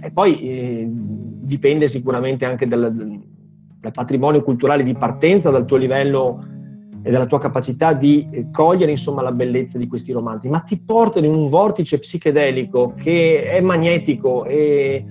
E 0.00 0.10
poi 0.10 0.40
eh, 0.40 0.88
dipende 0.90 1.88
sicuramente 1.88 2.44
anche 2.44 2.66
dal, 2.66 2.92
dal 3.80 3.92
patrimonio 3.92 4.42
culturale 4.42 4.82
di 4.82 4.94
partenza, 4.94 5.50
dal 5.50 5.64
tuo 5.64 5.76
livello 5.76 6.44
e 7.08 7.10
dalla 7.10 7.24
tua 7.24 7.38
capacità 7.38 7.94
di 7.94 8.28
eh, 8.30 8.50
cogliere 8.52 8.90
insomma 8.90 9.22
la 9.22 9.32
bellezza 9.32 9.78
di 9.78 9.86
questi 9.86 10.12
romanzi, 10.12 10.50
ma 10.50 10.60
ti 10.60 10.78
portano 10.78 11.24
in 11.24 11.32
un 11.32 11.46
vortice 11.46 11.98
psichedelico 11.98 12.92
che 12.94 13.44
è 13.44 13.62
magnetico 13.62 14.44
e 14.44 15.02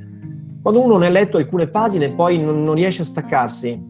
quando 0.61 0.83
uno 0.83 0.97
ne 0.97 1.07
ha 1.07 1.09
letto 1.09 1.37
alcune 1.37 1.67
pagine 1.67 2.11
poi 2.11 2.37
non, 2.37 2.63
non 2.63 2.75
riesce 2.75 3.01
a 3.01 3.05
staccarsi. 3.05 3.83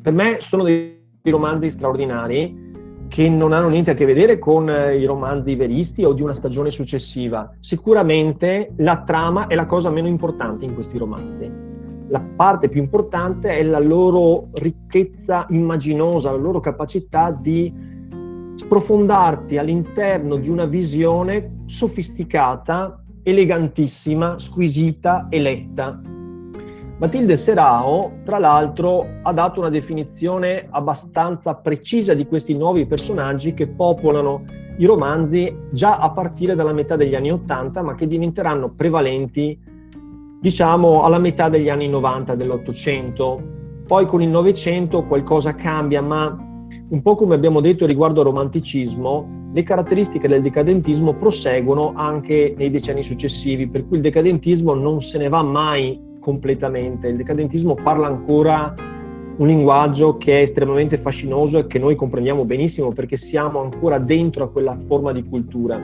Per 0.00 0.12
me 0.14 0.38
sono 0.40 0.62
dei 0.62 0.98
romanzi 1.24 1.68
straordinari 1.68 2.70
che 3.08 3.28
non 3.28 3.52
hanno 3.52 3.68
niente 3.68 3.90
a 3.90 3.94
che 3.94 4.06
vedere 4.06 4.38
con 4.38 4.70
eh, 4.70 4.96
i 4.96 5.04
romanzi 5.04 5.54
veristi 5.54 6.04
o 6.04 6.14
di 6.14 6.22
una 6.22 6.32
stagione 6.32 6.70
successiva. 6.70 7.54
Sicuramente 7.60 8.72
la 8.78 9.02
trama 9.02 9.46
è 9.46 9.54
la 9.54 9.66
cosa 9.66 9.90
meno 9.90 10.08
importante 10.08 10.64
in 10.64 10.72
questi 10.72 10.96
romanzi. 10.96 11.61
La 12.12 12.20
parte 12.20 12.68
più 12.68 12.82
importante 12.82 13.56
è 13.56 13.62
la 13.62 13.78
loro 13.78 14.50
ricchezza 14.52 15.46
immaginosa, 15.48 16.30
la 16.30 16.36
loro 16.36 16.60
capacità 16.60 17.30
di 17.30 17.72
sprofondarti 18.54 19.56
all'interno 19.56 20.36
di 20.36 20.50
una 20.50 20.66
visione 20.66 21.62
sofisticata, 21.64 23.02
elegantissima, 23.22 24.38
squisita 24.38 25.28
e 25.30 25.40
letta. 25.40 25.98
Matilde 26.98 27.34
Serao, 27.38 28.18
tra 28.24 28.38
l'altro, 28.38 29.06
ha 29.22 29.32
dato 29.32 29.60
una 29.60 29.70
definizione 29.70 30.66
abbastanza 30.68 31.54
precisa 31.54 32.12
di 32.12 32.26
questi 32.26 32.54
nuovi 32.54 32.84
personaggi 32.84 33.54
che 33.54 33.68
popolano 33.68 34.44
i 34.76 34.84
romanzi 34.84 35.50
già 35.70 35.96
a 35.96 36.10
partire 36.10 36.54
dalla 36.54 36.74
metà 36.74 36.94
degli 36.94 37.14
anni 37.14 37.32
Ottanta, 37.32 37.80
ma 37.80 37.94
che 37.94 38.06
diventeranno 38.06 38.68
prevalenti, 38.68 39.58
diciamo, 40.42 41.04
alla 41.04 41.20
metà 41.20 41.48
degli 41.48 41.68
anni 41.68 41.88
90 41.88 42.34
dell'Ottocento. 42.34 43.40
Poi 43.86 44.06
con 44.06 44.22
il 44.22 44.28
Novecento 44.28 45.04
qualcosa 45.04 45.54
cambia, 45.54 46.02
ma 46.02 46.36
un 46.88 47.00
po' 47.00 47.14
come 47.14 47.36
abbiamo 47.36 47.60
detto 47.60 47.86
riguardo 47.86 48.20
al 48.20 48.26
romanticismo, 48.26 49.50
le 49.52 49.62
caratteristiche 49.62 50.26
del 50.26 50.42
decadentismo 50.42 51.14
proseguono 51.14 51.92
anche 51.94 52.54
nei 52.56 52.70
decenni 52.70 53.04
successivi, 53.04 53.68
per 53.68 53.86
cui 53.86 53.98
il 53.98 54.02
decadentismo 54.02 54.74
non 54.74 55.00
se 55.00 55.16
ne 55.18 55.28
va 55.28 55.44
mai 55.44 56.00
completamente. 56.18 57.06
Il 57.06 57.16
decadentismo 57.16 57.74
parla 57.76 58.08
ancora 58.08 58.74
un 59.36 59.46
linguaggio 59.46 60.16
che 60.16 60.38
è 60.38 60.40
estremamente 60.40 60.98
fascinoso 60.98 61.58
e 61.58 61.66
che 61.68 61.78
noi 61.78 61.94
comprendiamo 61.94 62.44
benissimo 62.44 62.90
perché 62.90 63.16
siamo 63.16 63.60
ancora 63.60 63.98
dentro 63.98 64.44
a 64.44 64.50
quella 64.50 64.76
forma 64.88 65.12
di 65.12 65.22
cultura. 65.22 65.80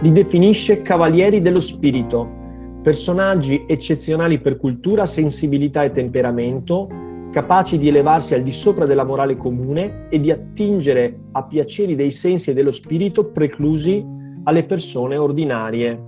Li 0.00 0.12
definisce 0.12 0.82
cavalieri 0.82 1.42
dello 1.42 1.60
spirito, 1.60 2.44
personaggi 2.86 3.64
eccezionali 3.66 4.38
per 4.38 4.58
cultura, 4.58 5.06
sensibilità 5.06 5.82
e 5.82 5.90
temperamento, 5.90 6.88
capaci 7.32 7.78
di 7.78 7.88
elevarsi 7.88 8.34
al 8.34 8.44
di 8.44 8.52
sopra 8.52 8.86
della 8.86 9.02
morale 9.02 9.36
comune 9.36 10.06
e 10.08 10.20
di 10.20 10.30
attingere 10.30 11.18
a 11.32 11.42
piaceri 11.42 11.96
dei 11.96 12.12
sensi 12.12 12.50
e 12.50 12.54
dello 12.54 12.70
spirito 12.70 13.32
preclusi 13.32 14.06
alle 14.44 14.62
persone 14.62 15.16
ordinarie. 15.16 16.00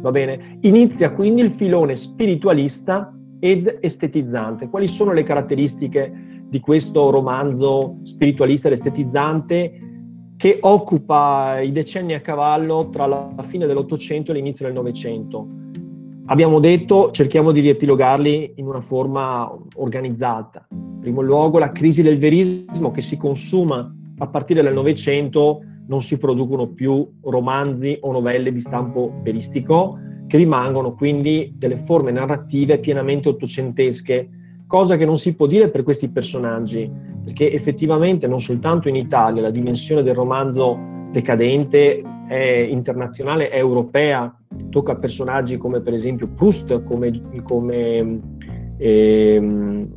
Va 0.00 0.12
bene? 0.12 0.58
Inizia 0.60 1.10
quindi 1.10 1.40
il 1.40 1.50
filone 1.50 1.96
spiritualista 1.96 3.12
ed 3.40 3.78
estetizzante. 3.80 4.68
Quali 4.68 4.86
sono 4.86 5.12
le 5.12 5.24
caratteristiche 5.24 6.44
di 6.48 6.60
questo 6.60 7.10
romanzo 7.10 7.96
spiritualista 8.04 8.68
ed 8.68 8.74
estetizzante 8.74 9.72
che 10.36 10.58
occupa 10.60 11.58
i 11.58 11.72
decenni 11.72 12.14
a 12.14 12.20
cavallo 12.20 12.88
tra 12.88 13.06
la 13.06 13.34
fine 13.48 13.66
dell'Ottocento 13.66 14.30
e 14.30 14.34
l'inizio 14.34 14.64
del 14.64 14.74
Novecento? 14.74 15.58
Abbiamo 16.30 16.60
detto, 16.60 17.10
cerchiamo 17.10 17.52
di 17.52 17.60
riepilogarli 17.60 18.52
in 18.56 18.66
una 18.66 18.82
forma 18.82 19.50
organizzata. 19.76 20.66
In 20.70 20.98
primo 21.00 21.22
luogo, 21.22 21.58
la 21.58 21.72
crisi 21.72 22.02
del 22.02 22.18
verismo 22.18 22.90
che 22.90 23.00
si 23.00 23.16
consuma 23.16 23.90
a 24.18 24.28
partire 24.28 24.60
dal 24.60 24.74
Novecento 24.74 25.62
non 25.86 26.02
si 26.02 26.18
producono 26.18 26.66
più 26.66 27.08
romanzi 27.22 27.96
o 28.02 28.12
novelle 28.12 28.52
di 28.52 28.60
stampo 28.60 29.10
veristico, 29.22 29.98
che 30.26 30.36
rimangono 30.36 30.92
quindi 30.92 31.54
delle 31.56 31.76
forme 31.76 32.10
narrative 32.10 32.78
pienamente 32.78 33.30
ottocentesche, 33.30 34.28
cosa 34.66 34.98
che 34.98 35.06
non 35.06 35.16
si 35.16 35.34
può 35.34 35.46
dire 35.46 35.70
per 35.70 35.82
questi 35.82 36.10
personaggi, 36.10 36.92
perché 37.24 37.50
effettivamente 37.50 38.26
non 38.26 38.42
soltanto 38.42 38.90
in 38.90 38.96
Italia 38.96 39.40
la 39.40 39.50
dimensione 39.50 40.02
del 40.02 40.14
romanzo 40.14 40.78
decadente 41.10 42.02
è 42.28 42.66
internazionale, 42.68 43.48
è 43.48 43.56
europea, 43.56 44.37
tocca 44.70 44.96
personaggi 44.96 45.56
come 45.56 45.80
per 45.80 45.94
esempio 45.94 46.28
Proust, 46.28 46.82
come, 46.82 47.10
come 47.42 48.20
eh, 48.78 49.88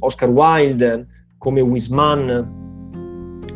Oscar 0.00 0.30
Wilde, 0.30 1.06
come 1.38 1.60
Wiseman, 1.60 2.64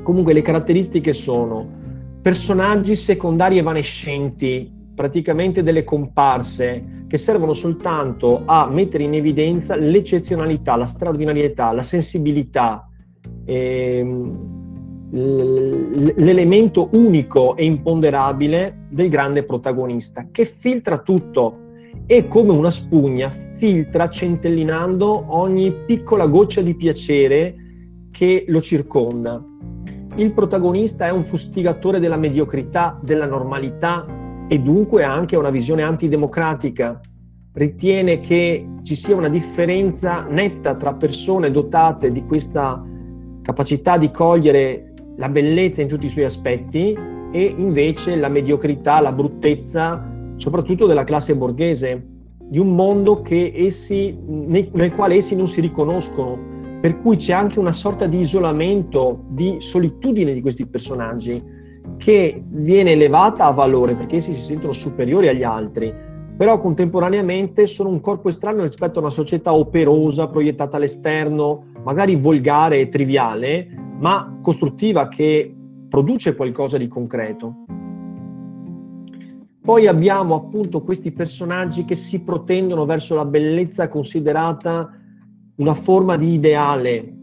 Comunque 0.02 0.32
le 0.32 0.42
caratteristiche 0.42 1.12
sono 1.12 1.78
personaggi 2.22 2.94
secondari 2.94 3.58
evanescenti, 3.58 4.70
praticamente 4.94 5.62
delle 5.62 5.84
comparse, 5.84 7.04
che 7.06 7.16
servono 7.16 7.52
soltanto 7.52 8.42
a 8.44 8.68
mettere 8.68 9.04
in 9.04 9.14
evidenza 9.14 9.76
l'eccezionalità, 9.76 10.76
la 10.76 10.86
straordinarietà, 10.86 11.72
la 11.72 11.82
sensibilità, 11.82 12.88
ehm, 13.44 14.59
l'elemento 15.10 16.88
unico 16.92 17.56
e 17.56 17.64
imponderabile 17.64 18.86
del 18.90 19.08
grande 19.08 19.44
protagonista, 19.44 20.28
che 20.30 20.44
filtra 20.44 20.98
tutto 20.98 21.68
e 22.06 22.28
come 22.28 22.52
una 22.52 22.70
spugna 22.70 23.30
filtra 23.54 24.08
centellinando 24.08 25.24
ogni 25.28 25.72
piccola 25.86 26.26
goccia 26.26 26.60
di 26.60 26.74
piacere 26.74 27.54
che 28.10 28.44
lo 28.48 28.60
circonda 28.60 29.42
il 30.16 30.32
protagonista 30.32 31.06
è 31.06 31.10
un 31.10 31.24
fustigatore 31.24 32.00
della 32.00 32.16
mediocrità, 32.16 32.98
della 33.02 33.26
normalità 33.26 34.04
e 34.48 34.58
dunque 34.58 35.04
anche 35.04 35.36
una 35.36 35.50
visione 35.50 35.82
antidemocratica. 35.82 37.00
Ritiene 37.52 38.20
che 38.20 38.66
ci 38.82 38.96
sia 38.96 39.14
una 39.14 39.28
differenza 39.28 40.22
netta 40.22 40.74
tra 40.74 40.94
persone 40.94 41.50
dotate 41.50 42.10
di 42.10 42.24
questa 42.26 42.84
capacità 43.40 43.96
di 43.96 44.10
cogliere 44.10 44.89
la 45.20 45.28
bellezza 45.28 45.82
in 45.82 45.88
tutti 45.88 46.06
i 46.06 46.08
suoi 46.08 46.24
aspetti 46.24 46.96
e 47.30 47.54
invece 47.56 48.16
la 48.16 48.30
mediocrità, 48.30 49.00
la 49.00 49.12
bruttezza, 49.12 50.02
soprattutto 50.36 50.86
della 50.86 51.04
classe 51.04 51.36
borghese, 51.36 52.06
di 52.38 52.58
un 52.58 52.74
mondo 52.74 53.22
essi, 53.28 54.16
nel 54.26 54.92
quale 54.96 55.16
essi 55.16 55.36
non 55.36 55.46
si 55.46 55.60
riconoscono, 55.60 56.38
per 56.80 56.96
cui 56.96 57.16
c'è 57.16 57.34
anche 57.34 57.58
una 57.58 57.72
sorta 57.72 58.06
di 58.06 58.18
isolamento, 58.18 59.24
di 59.28 59.56
solitudine 59.58 60.32
di 60.32 60.40
questi 60.40 60.66
personaggi 60.66 61.58
che 61.98 62.42
viene 62.48 62.92
elevata 62.92 63.44
a 63.44 63.52
valore 63.52 63.94
perché 63.94 64.16
essi 64.16 64.32
si 64.32 64.40
sentono 64.40 64.72
superiori 64.72 65.28
agli 65.28 65.42
altri, 65.42 65.92
però 66.34 66.58
contemporaneamente 66.58 67.66
sono 67.66 67.90
un 67.90 68.00
corpo 68.00 68.30
estraneo 68.30 68.62
rispetto 68.62 68.98
a 68.98 69.02
una 69.02 69.10
società 69.10 69.52
operosa, 69.52 70.28
proiettata 70.28 70.78
all'esterno, 70.78 71.64
magari 71.84 72.16
volgare 72.16 72.80
e 72.80 72.88
triviale, 72.88 73.89
ma 74.00 74.38
costruttiva 74.42 75.08
che 75.08 75.54
produce 75.88 76.34
qualcosa 76.34 76.76
di 76.76 76.88
concreto. 76.88 77.64
Poi 79.62 79.86
abbiamo 79.86 80.34
appunto 80.34 80.82
questi 80.82 81.12
personaggi 81.12 81.84
che 81.84 81.94
si 81.94 82.22
protendono 82.22 82.86
verso 82.86 83.14
la 83.14 83.26
bellezza 83.26 83.88
considerata 83.88 84.90
una 85.56 85.74
forma 85.74 86.16
di 86.16 86.32
ideale 86.32 87.14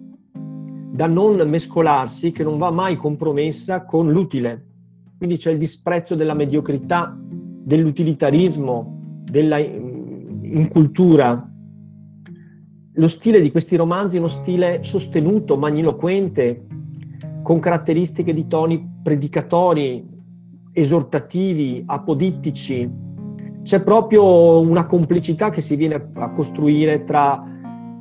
da 0.92 1.08
non 1.08 1.36
mescolarsi, 1.50 2.32
che 2.32 2.44
non 2.44 2.58
va 2.58 2.72
mai 2.72 2.96
compromessa 2.96 3.84
con 3.84 4.12
l'utile. 4.12 4.64
quindi 5.18 5.38
c'è 5.38 5.52
il 5.52 5.58
disprezzo 5.58 6.14
della 6.14 6.36
mediocrità, 6.36 7.18
dell'utilitarismo, 7.20 9.22
della 9.24 9.58
incultura. 9.58 11.52
Lo 12.94 13.08
stile 13.08 13.42
di 13.42 13.50
questi 13.50 13.76
romanzi 13.76 14.18
è 14.18 14.20
uno 14.20 14.28
stile 14.28 14.84
sostenuto, 14.84 15.58
magniloquente, 15.58 16.67
con 17.48 17.60
caratteristiche 17.60 18.34
di 18.34 18.46
toni 18.48 18.86
predicatori, 19.01 20.06
esortativi, 20.74 21.82
apodittici. 21.86 22.92
C'è 23.63 23.82
proprio 23.84 24.60
una 24.60 24.86
complicità 24.86 25.50
che 25.50 25.62
si 25.62 25.77
viene 25.77 26.10
a 26.13 26.32
costruire 26.32 27.06
tra 27.06 27.42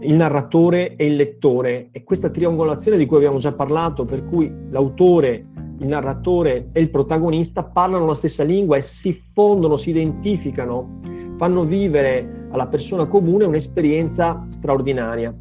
il 0.00 0.14
narratore 0.16 0.96
e 0.96 1.06
il 1.06 1.14
lettore 1.14 1.90
e 1.92 2.02
questa 2.02 2.28
triangolazione 2.28 2.98
di 2.98 3.06
cui 3.06 3.18
abbiamo 3.18 3.38
già 3.38 3.52
parlato, 3.52 4.04
per 4.04 4.24
cui 4.24 4.52
l'autore, 4.70 5.46
il 5.78 5.86
narratore 5.86 6.70
e 6.72 6.80
il 6.80 6.90
protagonista 6.90 7.62
parlano 7.62 8.04
la 8.04 8.14
stessa 8.14 8.42
lingua 8.42 8.78
e 8.78 8.82
si 8.82 9.12
fondono, 9.12 9.76
si 9.76 9.90
identificano, 9.90 10.98
fanno 11.36 11.62
vivere 11.62 12.48
alla 12.50 12.66
persona 12.66 13.06
comune 13.06 13.44
un'esperienza 13.44 14.44
straordinaria. 14.48 15.32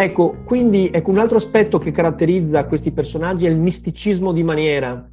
Ecco, 0.00 0.36
quindi 0.44 0.90
ecco, 0.92 1.10
un 1.10 1.18
altro 1.18 1.38
aspetto 1.38 1.78
che 1.78 1.90
caratterizza 1.90 2.66
questi 2.66 2.92
personaggi 2.92 3.46
è 3.46 3.48
il 3.48 3.58
misticismo 3.58 4.30
di 4.30 4.44
maniera. 4.44 5.10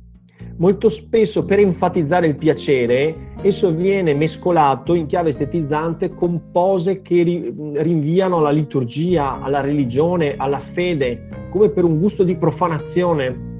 Molto 0.57 0.89
spesso 0.89 1.43
per 1.43 1.57
enfatizzare 1.57 2.27
il 2.27 2.35
piacere 2.35 3.31
esso 3.41 3.71
viene 3.71 4.13
mescolato 4.13 4.93
in 4.93 5.07
chiave 5.07 5.29
estetizzante 5.29 6.13
con 6.13 6.51
pose 6.51 7.01
che 7.01 7.23
rinviano 7.77 8.37
alla 8.37 8.51
liturgia, 8.51 9.39
alla 9.39 9.59
religione, 9.59 10.35
alla 10.37 10.59
fede, 10.59 11.47
come 11.49 11.69
per 11.69 11.83
un 11.83 11.97
gusto 11.97 12.23
di 12.23 12.35
profanazione. 12.35 13.53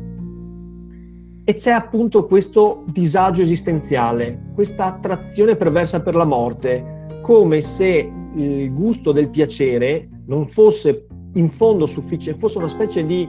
E 1.43 1.53
c'è 1.55 1.71
appunto 1.71 2.27
questo 2.27 2.83
disagio 2.91 3.41
esistenziale, 3.41 4.51
questa 4.53 4.85
attrazione 4.85 5.55
perversa 5.55 6.03
per 6.03 6.13
la 6.13 6.25
morte, 6.25 7.07
come 7.23 7.61
se 7.61 8.11
il 8.35 8.71
gusto 8.71 9.11
del 9.11 9.29
piacere 9.29 10.07
non 10.27 10.45
fosse 10.45 11.07
in 11.35 11.49
fondo 11.49 11.85
sufficiente, 11.85 12.39
fosse 12.39 12.57
una 12.57 12.67
specie 12.67 13.05
di 13.05 13.27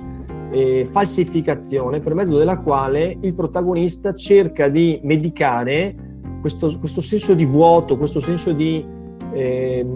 eh, 0.51 0.87
falsificazione 0.91 2.01
per 2.01 2.15
mezzo 2.15 2.39
della 2.39 2.59
quale 2.59 3.17
il 3.21 3.35
protagonista 3.35 4.15
cerca 4.15 4.69
di 4.69 5.01
medicare 5.03 5.95
questo, 6.41 6.79
questo 6.79 7.01
senso 7.01 7.35
di 7.35 7.45
vuoto, 7.45 7.97
questo 7.97 8.21
senso 8.21 8.53
di 8.53 8.85
eh, 9.33 9.87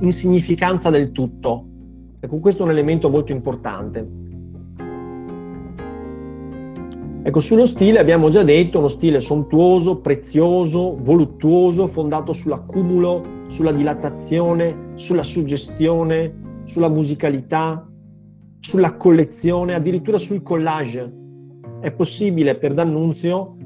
insignificanza 0.00 0.90
del 0.90 1.12
tutto. 1.12 1.64
Ecco, 2.20 2.38
questo 2.38 2.62
è 2.62 2.64
un 2.64 2.72
elemento 2.72 3.08
molto 3.10 3.32
importante. 3.32 4.26
Ecco, 7.22 7.40
sullo 7.40 7.66
stile 7.66 7.98
abbiamo 7.98 8.30
già 8.30 8.42
detto 8.42 8.78
uno 8.78 8.88
stile 8.88 9.20
sontuoso, 9.20 9.98
prezioso, 9.98 10.96
voluttuoso, 10.98 11.86
fondato 11.86 12.32
sull'accumulo, 12.32 13.22
sulla 13.48 13.72
dilatazione, 13.72 14.92
sulla 14.94 15.22
suggestione, 15.22 16.46
sulla 16.68 16.88
musicalità, 16.88 17.86
sulla 18.60 18.94
collezione, 18.96 19.74
addirittura 19.74 20.18
sul 20.18 20.42
collage. 20.42 21.12
È 21.80 21.90
possibile 21.92 22.56
per 22.56 22.74
D'Annunzio 22.74 23.56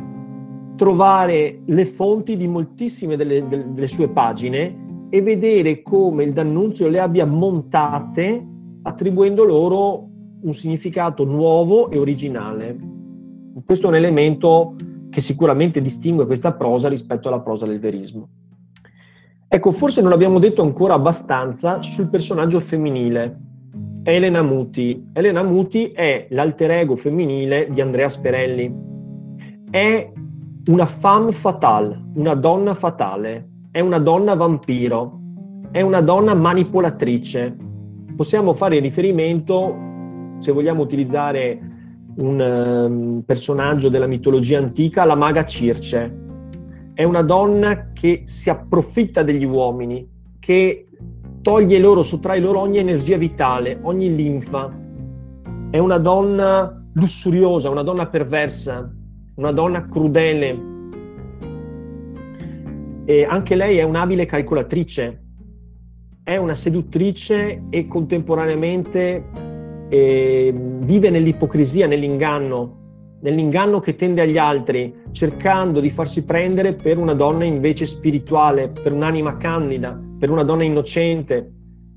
trovare 0.76 1.61
le 1.66 1.85
fonti 1.85 2.37
di 2.37 2.49
moltissime 2.49 3.16
delle, 3.16 3.47
delle 3.47 3.87
sue 3.87 4.09
pagine 4.09 5.06
e 5.11 5.21
vedere 5.21 5.82
come 5.82 6.25
il 6.25 6.32
D'Annunzio 6.32 6.88
le 6.88 7.00
abbia 7.00 7.26
montate 7.26 8.46
attribuendo 8.83 9.44
loro 9.44 10.09
un 10.42 10.55
significato 10.55 11.24
nuovo 11.24 11.90
e 11.90 11.98
originale. 11.98 12.77
Questo 13.64 13.87
è 13.87 13.88
un 13.90 13.96
elemento 13.96 14.77
che 15.11 15.20
sicuramente 15.20 15.83
distingue 15.83 16.27
questa 16.27 16.55
prosa 16.55 16.88
rispetto 16.88 17.29
alla 17.29 17.40
prosa 17.40 17.66
del 17.66 17.79
verismo. 17.79 18.29
Ecco, 19.55 19.71
forse 19.71 20.01
non 20.01 20.12
abbiamo 20.12 20.38
detto 20.38 20.62
ancora 20.62 20.95
abbastanza 20.95 21.83
sul 21.83 22.09
personaggio 22.09 22.59
femminile, 22.59 23.38
Elena 24.03 24.41
Muti. 24.43 25.11
Elena 25.12 25.43
Muti 25.43 25.93
è 25.93 26.27
l'alter 26.31 26.71
ego 26.71 26.97
femminile 26.97 27.69
di 27.71 27.83
Andrea 27.83 28.09
Sperelli. 28.09 28.75
È 29.71 30.11
una 30.69 30.87
femme 30.87 31.33
fatale, 31.33 32.03
una 32.15 32.33
donna 32.33 32.73
fatale, 32.73 33.51
è 33.71 33.81
una 33.81 33.99
donna 33.99 34.35
vampiro, 34.35 35.21
è 35.71 35.83
una 35.83 36.01
donna 36.01 36.33
manipolatrice. 36.33 37.55
Possiamo 38.17 38.55
fare 38.55 38.79
riferimento, 38.79 39.77
se 40.38 40.51
vogliamo 40.51 40.81
utilizzare 40.81 41.61
un 42.17 42.41
um, 42.41 43.23
personaggio 43.27 43.91
della 43.91 44.07
mitologia 44.07 44.57
antica, 44.57 45.03
alla 45.03 45.15
maga 45.15 45.45
Circe 45.45 46.21
è 46.94 47.05
una 47.05 47.22
donna 47.22 47.92
che 47.92 48.22
si 48.26 48.50
approfitta 48.50 49.22
degli 49.22 49.44
uomini, 49.44 50.07
che 50.38 50.88
toglie 51.40 51.78
loro, 51.78 52.02
sottrae 52.02 52.38
loro 52.38 52.61
ogni 52.61 52.78
energia 52.78 53.16
vitale, 53.16 53.78
ogni 53.83 54.14
linfa. 54.14 54.70
È 55.70 55.78
una 55.78 55.98
donna 55.98 56.85
lussuriosa, 56.94 57.70
una 57.70 57.83
donna 57.83 58.09
perversa, 58.09 58.92
una 59.37 59.52
donna 59.52 59.88
crudele. 59.88 60.70
E 63.05 63.24
anche 63.24 63.55
lei 63.57 63.78
è 63.78 63.83
un'abile 63.83 64.26
calcolatrice, 64.26 65.22
è 66.22 66.37
una 66.37 66.55
seduttrice 66.55 67.64
e 67.70 67.88
contemporaneamente 67.88 69.24
eh, 69.88 70.55
vive 70.55 71.11
nell'ipocrisia, 71.11 71.87
nell'inganno 71.87 72.81
nell'inganno 73.22 73.80
che 73.80 73.96
tende 73.96 74.22
agli 74.22 74.38
altri, 74.38 74.94
cercando 75.12 75.80
di 75.80 75.90
farsi 75.90 76.24
prendere 76.24 76.74
per 76.74 76.98
una 76.98 77.14
donna 77.14 77.44
invece 77.44 77.87
spirituale, 77.87 78.68
per 78.68 78.92
un'anima 78.92 79.37
candida, 79.37 79.98
per 80.18 80.30
una 80.30 80.42
donna 80.42 80.64
innocente. 80.64 81.50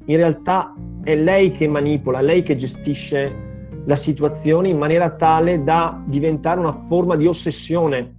In 0.05 0.17
realtà 0.17 0.73
è 1.03 1.15
lei 1.15 1.51
che 1.51 1.67
manipola, 1.67 2.21
lei 2.21 2.43
che 2.43 2.55
gestisce 2.55 3.43
la 3.85 3.95
situazione 3.95 4.69
in 4.69 4.77
maniera 4.77 5.11
tale 5.11 5.63
da 5.63 6.01
diventare 6.05 6.59
una 6.59 6.85
forma 6.88 7.15
di 7.15 7.27
ossessione 7.27 8.15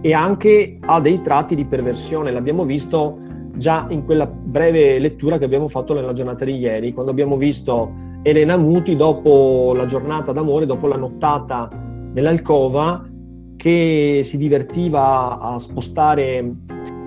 e 0.00 0.12
anche 0.12 0.78
ha 0.80 1.00
dei 1.00 1.20
tratti 1.22 1.54
di 1.54 1.64
perversione. 1.64 2.30
L'abbiamo 2.30 2.64
visto 2.64 3.18
già 3.56 3.86
in 3.88 4.04
quella 4.04 4.26
breve 4.26 4.98
lettura 4.98 5.38
che 5.38 5.44
abbiamo 5.44 5.68
fatto 5.68 5.94
nella 5.94 6.12
giornata 6.12 6.44
di 6.44 6.56
ieri, 6.56 6.92
quando 6.92 7.10
abbiamo 7.10 7.36
visto 7.36 8.06
Elena 8.28 8.58
Muti 8.58 8.94
dopo 8.94 9.72
la 9.74 9.86
giornata 9.86 10.32
d'amore, 10.32 10.66
dopo 10.66 10.86
la 10.86 10.96
nottata 10.96 11.70
nell'alcova, 12.12 13.08
che 13.56 14.20
si 14.22 14.36
divertiva 14.36 15.40
a 15.40 15.58
spostare 15.58 16.54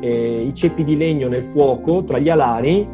eh, 0.01 0.41
i 0.41 0.53
ceppi 0.53 0.83
di 0.83 0.97
legno 0.97 1.27
nel 1.27 1.43
fuoco 1.53 2.03
tra 2.03 2.17
gli 2.17 2.29
alari, 2.29 2.87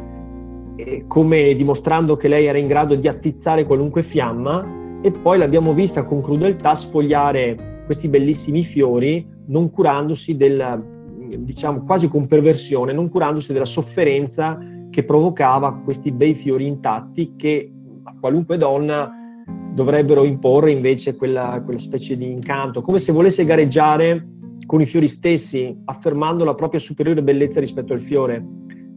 eh, 0.76 1.04
come 1.06 1.54
dimostrando 1.54 2.16
che 2.16 2.28
lei 2.28 2.44
era 2.44 2.58
in 2.58 2.66
grado 2.66 2.94
di 2.96 3.08
attizzare 3.08 3.64
qualunque 3.64 4.02
fiamma, 4.02 4.76
e 5.00 5.10
poi 5.10 5.38
l'abbiamo 5.38 5.72
vista 5.72 6.02
con 6.02 6.20
crudeltà 6.20 6.74
sfogliare 6.74 7.82
questi 7.86 8.08
bellissimi 8.08 8.62
fiori, 8.62 9.26
non 9.46 9.70
curandosi 9.70 10.36
del, 10.36 10.84
diciamo 11.38 11.82
quasi 11.84 12.08
con 12.08 12.26
perversione, 12.26 12.92
non 12.92 13.08
curandosi 13.08 13.54
della 13.54 13.64
sofferenza 13.64 14.58
che 14.90 15.02
provocava 15.04 15.80
questi 15.82 16.12
bei 16.12 16.34
fiori 16.34 16.66
intatti 16.66 17.34
che 17.36 17.72
qualunque 18.18 18.56
donna 18.56 19.10
dovrebbero 19.72 20.24
imporre 20.24 20.70
invece 20.70 21.16
quella, 21.16 21.62
quella 21.64 21.78
specie 21.78 22.16
di 22.16 22.30
incanto, 22.30 22.80
come 22.80 22.98
se 22.98 23.12
volesse 23.12 23.44
gareggiare 23.44 24.26
con 24.66 24.80
i 24.80 24.86
fiori 24.86 25.08
stessi, 25.08 25.74
affermando 25.84 26.44
la 26.44 26.54
propria 26.54 26.80
superiore 26.80 27.22
bellezza 27.22 27.60
rispetto 27.60 27.92
al 27.92 28.00
fiore. 28.00 28.44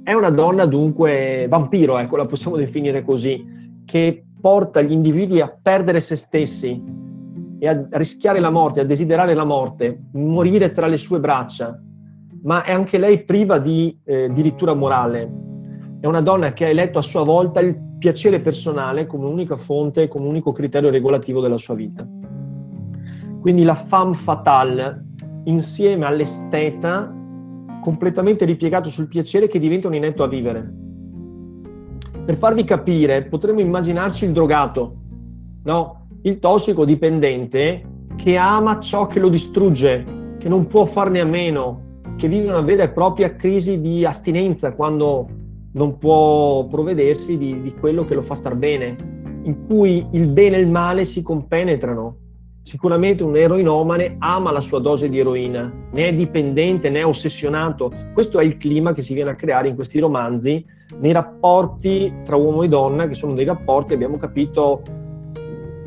È 0.03 0.13
una 0.13 0.29
donna 0.29 0.65
dunque 0.65 1.45
vampiro, 1.47 1.97
ecco, 1.97 2.17
la 2.17 2.25
possiamo 2.25 2.57
definire 2.57 3.03
così, 3.03 3.45
che 3.85 4.25
porta 4.41 4.81
gli 4.81 4.91
individui 4.91 5.39
a 5.39 5.55
perdere 5.61 6.01
se 6.01 6.15
stessi 6.15 6.81
e 7.59 7.67
a 7.67 7.87
rischiare 7.91 8.39
la 8.39 8.49
morte, 8.49 8.79
a 8.79 8.83
desiderare 8.83 9.35
la 9.35 9.45
morte, 9.45 10.05
morire 10.13 10.71
tra 10.71 10.87
le 10.87 10.97
sue 10.97 11.19
braccia, 11.19 11.79
ma 12.43 12.63
è 12.63 12.71
anche 12.71 12.97
lei 12.97 13.23
priva 13.23 13.59
di 13.59 13.95
eh, 14.03 14.29
dirittura 14.33 14.73
morale. 14.73 15.50
È 16.01 16.07
una 16.07 16.21
donna 16.21 16.51
che 16.51 16.65
ha 16.65 16.69
eletto 16.69 16.97
a 16.97 17.03
sua 17.03 17.23
volta 17.23 17.59
il 17.59 17.77
piacere 17.99 18.39
personale 18.39 19.05
come 19.05 19.27
unica 19.27 19.55
fonte, 19.55 20.07
come 20.07 20.27
unico 20.27 20.51
criterio 20.51 20.89
regolativo 20.89 21.41
della 21.41 21.59
sua 21.59 21.75
vita. 21.75 22.03
Quindi 23.39 23.61
la 23.61 23.75
femme 23.75 24.15
fatale 24.15 25.05
insieme 25.43 26.07
all'esteta 26.07 27.15
completamente 27.81 28.45
ripiegato 28.45 28.89
sul 28.89 29.09
piacere 29.09 29.47
che 29.47 29.59
diventa 29.59 29.89
un 29.89 29.93
inetto 29.93 30.23
a 30.23 30.27
vivere. 30.27 30.73
Per 32.25 32.35
farvi 32.35 32.63
capire, 32.63 33.25
potremmo 33.25 33.59
immaginarci 33.59 34.25
il 34.25 34.31
drogato, 34.31 34.95
no? 35.65 36.07
il 36.23 36.39
tossico 36.39 36.83
dipendente 36.83 38.07
che 38.15 38.37
ama 38.37 38.79
ciò 38.79 39.05
che 39.05 39.19
lo 39.19 39.29
distrugge, 39.29 40.35
che 40.39 40.49
non 40.49 40.65
può 40.65 40.85
farne 40.85 41.19
a 41.19 41.25
meno, 41.25 41.99
che 42.15 42.27
vive 42.27 42.47
una 42.47 42.61
vera 42.61 42.81
e 42.81 42.89
propria 42.89 43.35
crisi 43.35 43.79
di 43.79 44.03
astinenza 44.03 44.73
quando 44.73 45.40
non 45.73 45.97
può 45.97 46.67
provvedersi 46.67 47.37
di, 47.37 47.61
di 47.61 47.73
quello 47.73 48.05
che 48.05 48.15
lo 48.15 48.21
fa 48.21 48.35
star 48.35 48.55
bene. 48.55 49.19
in 49.43 49.65
cui 49.65 50.05
il 50.11 50.27
bene 50.27 50.57
e 50.57 50.59
il 50.59 50.69
male 50.69 51.05
si 51.05 51.21
compenetrano. 51.21 52.17
Sicuramente 52.63 53.23
un 53.23 53.35
eroinomane 53.35 54.17
ama 54.19 54.51
la 54.51 54.59
sua 54.59 54.79
dose 54.79 55.09
di 55.09 55.17
eroina, 55.17 55.73
ne 55.91 56.07
è 56.09 56.13
dipendente, 56.13 56.89
ne 56.89 56.99
è 56.99 57.05
ossessionato. 57.05 57.91
Questo 58.13 58.39
è 58.39 58.43
il 58.43 58.57
clima 58.57 58.93
che 58.93 59.01
si 59.01 59.15
viene 59.15 59.31
a 59.31 59.35
creare 59.35 59.67
in 59.67 59.75
questi 59.75 59.97
romanzi, 59.99 60.63
nei 60.99 61.11
rapporti 61.11 62.13
tra 62.23 62.35
uomo 62.35 62.61
e 62.61 62.67
donna, 62.67 63.07
che 63.07 63.15
sono 63.15 63.33
dei 63.33 63.45
rapporti, 63.45 63.93
abbiamo 63.93 64.17
capito, 64.17 64.83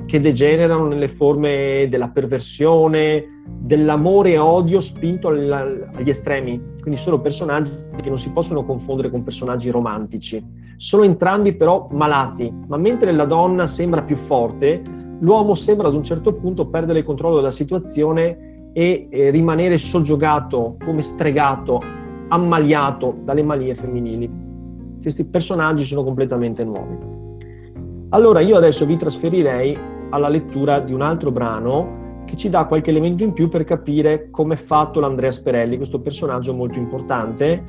che 0.07 0.21
degenerano 0.21 0.87
nelle 0.89 1.09
forme 1.09 1.87
della 1.89 2.11
perversione, 2.11 3.34
dell'amore 3.65 4.33
e 4.33 4.39
odio 4.39 4.79
spinto 4.81 5.29
agli 5.29 6.09
estremi. 6.09 6.63
Quindi 6.83 7.01
sono 7.01 7.19
personaggi 7.21 7.73
che 8.03 8.11
non 8.11 8.19
si 8.19 8.31
possono 8.31 8.63
confondere 8.63 9.11
con 9.11 9.23
personaggi 9.23 9.71
romantici. 9.71 10.45
Sono 10.77 11.03
entrambi 11.03 11.55
però 11.55 11.89
malati, 11.91 12.53
ma 12.67 12.77
mentre 12.77 13.13
la 13.13 13.25
donna 13.25 13.67
sembra 13.67 14.03
più 14.03 14.17
forte, 14.17 14.83
l'uomo 15.21 15.55
sembra 15.55 15.89
ad 15.89 15.95
un 15.95 16.03
certo 16.03 16.35
punto 16.35 16.67
perdere 16.67 16.99
il 16.99 17.05
controllo 17.07 17.37
della 17.37 17.51
situazione 17.51 18.71
e, 18.75 19.07
e 19.09 19.31
rimanere 19.31 19.79
soggiogato, 19.79 20.77
come 20.85 21.01
stregato, 21.01 21.81
ammaliato 22.29 23.17
dalle 23.23 23.43
malie 23.43 23.75
femminili. 23.75 24.31
Questi 25.01 25.25
personaggi 25.25 25.85
sono 25.85 26.05
completamente 26.05 26.65
nuovi. 26.65 26.99
Allora 28.11 28.41
io 28.41 28.57
adesso 28.57 28.85
vi 28.85 28.99
trasferirei 28.99 29.79
alla 30.11 30.29
lettura 30.29 30.81
di 30.81 30.93
un 30.93 31.01
altro 31.01 31.31
brano 31.31 32.03
che 32.35 32.37
ci 32.37 32.49
dà 32.51 32.67
qualche 32.67 32.91
elemento 32.91 33.23
in 33.23 33.33
più 33.33 33.49
per 33.49 33.65
capire 33.65 34.29
come 34.31 34.55
è 34.55 34.57
fatto 34.57 35.01
l'Andrea 35.01 35.31
Sperelli, 35.31 35.77
questo 35.77 36.01
personaggio 36.01 36.53
molto 36.53 36.79
importante 36.79 37.65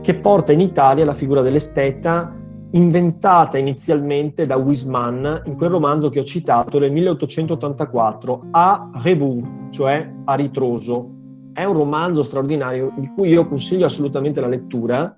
che 0.00 0.14
porta 0.14 0.52
in 0.52 0.60
Italia 0.60 1.04
la 1.04 1.14
figura 1.14 1.42
dell'esteta 1.42 2.34
inventata 2.70 3.58
inizialmente 3.58 4.46
da 4.46 4.56
Wiseman 4.56 5.42
in 5.44 5.56
quel 5.56 5.70
romanzo 5.70 6.08
che 6.08 6.20
ho 6.20 6.24
citato 6.24 6.78
nel 6.78 6.92
1884, 6.92 8.46
A 8.50 8.90
Rebout, 9.02 9.70
cioè 9.70 10.10
a 10.24 10.34
ritroso. 10.34 11.10
È 11.52 11.64
un 11.64 11.74
romanzo 11.74 12.22
straordinario 12.22 12.92
di 12.96 13.10
cui 13.14 13.28
io 13.28 13.46
consiglio 13.46 13.86
assolutamente 13.86 14.40
la 14.40 14.48
lettura 14.48 15.16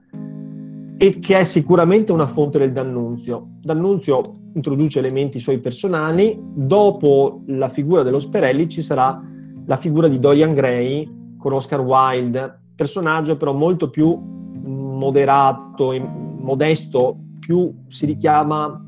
e 0.99 1.21
che 1.21 1.39
è 1.39 1.45
sicuramente 1.45 2.11
una 2.11 2.27
fonte 2.27 2.59
del 2.59 2.73
D'Annunzio. 2.73 3.51
D'Annunzio 3.63 4.21
introduce 4.55 4.99
elementi 4.99 5.39
suoi 5.39 5.61
personali, 5.61 6.37
dopo 6.43 7.43
la 7.47 7.69
figura 7.69 8.03
dello 8.03 8.19
Sperelli 8.19 8.69
ci 8.69 8.83
sarà 8.83 9.23
la 9.65 9.77
figura 9.77 10.09
di 10.09 10.19
Dorian 10.19 10.55
Gray 10.55 11.09
con 11.39 11.53
Oscar 11.53 11.81
Wilde, 11.81 12.61
personaggio 12.75 13.37
però 13.37 13.53
molto 13.53 13.91
più 13.91 14.11
moderato, 14.17 15.93
modesto, 16.41 17.17
più 17.39 17.73
si 17.87 18.05
richiama 18.07 18.85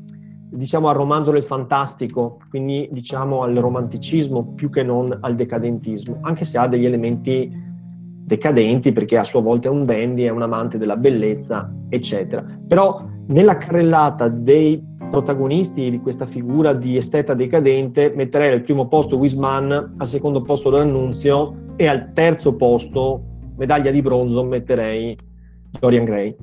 diciamo 0.53 0.89
al 0.89 0.95
romanzo 0.95 1.31
del 1.31 1.43
fantastico, 1.43 2.37
quindi 2.49 2.89
diciamo 2.91 3.43
al 3.43 3.55
romanticismo 3.55 4.53
più 4.53 4.69
che 4.69 4.83
non 4.83 5.17
al 5.21 5.35
decadentismo, 5.35 6.17
anche 6.21 6.43
se 6.43 6.57
ha 6.57 6.67
degli 6.67 6.85
elementi 6.85 7.49
decadenti 8.23 8.91
perché 8.91 9.17
a 9.17 9.23
sua 9.23 9.41
volta 9.41 9.67
è 9.67 9.71
un 9.71 9.85
dandy, 9.85 10.23
è 10.23 10.29
un 10.29 10.41
amante 10.41 10.77
della 10.77 10.97
bellezza, 10.97 11.71
eccetera. 11.89 12.45
Però 12.67 13.05
nella 13.27 13.57
carrellata 13.57 14.27
dei 14.27 14.81
protagonisti 15.09 15.89
di 15.89 15.99
questa 15.99 16.25
figura 16.25 16.73
di 16.73 16.95
esteta 16.95 17.33
decadente 17.33 18.13
metterei 18.15 18.53
al 18.53 18.61
primo 18.61 18.87
posto 18.87 19.17
Wiseman, 19.17 19.95
al 19.97 20.07
secondo 20.07 20.41
posto 20.41 20.69
D'Annunzio 20.69 21.55
e 21.75 21.87
al 21.87 22.13
terzo 22.13 22.55
posto, 22.55 23.21
medaglia 23.57 23.91
di 23.91 24.01
bronzo, 24.01 24.43
metterei 24.43 25.17
Dorian 25.79 26.05
Gray. 26.05 26.35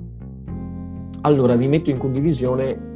Allora 1.22 1.56
vi 1.56 1.66
metto 1.66 1.90
in 1.90 1.98
condivisione 1.98 2.86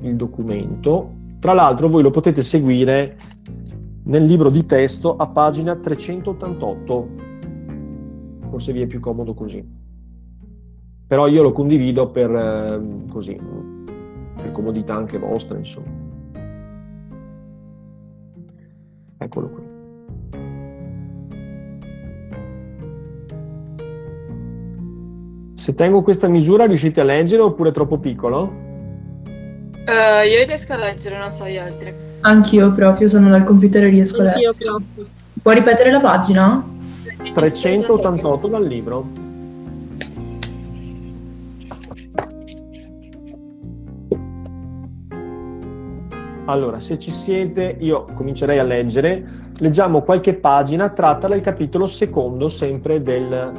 il 0.00 0.16
documento. 0.16 1.12
Tra 1.38 1.52
l'altro 1.52 1.88
voi 1.88 2.02
lo 2.02 2.10
potete 2.10 2.42
seguire 2.42 3.16
nel 4.04 4.24
libro 4.24 4.50
di 4.50 4.66
testo 4.66 5.16
a 5.16 5.26
pagina 5.28 5.76
388. 5.76 7.08
Forse 8.54 8.72
vi 8.72 8.82
è 8.82 8.86
più 8.86 9.00
comodo 9.00 9.34
così. 9.34 9.68
Però 11.08 11.26
io 11.26 11.42
lo 11.42 11.50
condivido 11.50 12.10
per 12.10 12.30
eh, 12.30 12.80
così, 13.08 13.36
per 14.36 14.52
comodità 14.52 14.94
anche 14.94 15.18
vostra, 15.18 15.58
insomma. 15.58 15.88
Eccolo 19.18 19.48
qui. 19.48 19.62
Se 25.56 25.74
tengo 25.74 26.02
questa 26.02 26.28
misura 26.28 26.66
riuscite 26.66 27.00
a 27.00 27.04
leggere 27.04 27.42
oppure 27.42 27.70
è 27.70 27.72
troppo 27.72 27.98
piccolo? 27.98 28.42
Uh, 29.84 30.24
io 30.28 30.46
riesco 30.46 30.74
a 30.74 30.76
leggere, 30.76 31.18
non 31.18 31.32
so 31.32 31.44
gli 31.48 31.56
altri. 31.56 31.92
Anch'io 32.20 32.72
proprio, 32.72 33.08
sono 33.08 33.30
dal 33.30 33.42
computer 33.42 33.82
e 33.82 33.88
riesco 33.88 34.20
a 34.20 34.26
leggere. 34.26 34.84
Puoi 35.42 35.54
ripetere 35.56 35.90
la 35.90 36.00
pagina? 36.00 36.72
388 37.16 38.48
dal 38.48 38.66
libro. 38.66 39.06
Allora, 46.46 46.78
se 46.78 46.98
ci 46.98 47.10
siete, 47.10 47.76
io 47.80 48.04
comincerei 48.14 48.58
a 48.58 48.62
leggere. 48.64 49.42
Leggiamo 49.58 50.02
qualche 50.02 50.34
pagina 50.34 50.90
tratta 50.90 51.26
dal 51.26 51.40
capitolo 51.40 51.86
secondo, 51.86 52.48
sempre 52.48 53.02
del 53.02 53.52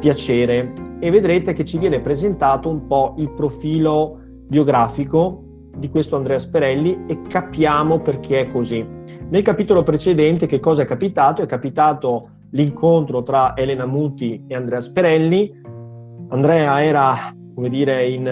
piacere 0.00 0.72
e 1.00 1.10
vedrete 1.10 1.52
che 1.52 1.64
ci 1.64 1.78
viene 1.78 2.00
presentato 2.00 2.68
un 2.68 2.86
po' 2.86 3.14
il 3.18 3.30
profilo 3.30 4.18
biografico 4.48 5.44
di 5.76 5.88
questo 5.90 6.16
Andrea 6.16 6.38
Sperelli 6.38 7.04
e 7.06 7.22
capiamo 7.22 8.00
perché 8.00 8.40
è 8.40 8.48
così. 8.48 8.84
Nel 9.28 9.42
capitolo 9.42 9.82
precedente 9.82 10.46
che 10.46 10.58
cosa 10.58 10.82
è 10.82 10.84
capitato? 10.86 11.42
È 11.42 11.46
capitato 11.46 12.30
l'incontro 12.50 13.22
tra 13.22 13.56
Elena 13.56 13.86
Muti 13.86 14.44
e 14.46 14.54
Andrea 14.54 14.80
Sperelli. 14.80 15.52
Andrea 16.28 16.82
era, 16.82 17.34
come 17.54 17.68
dire, 17.68 18.08
in, 18.08 18.26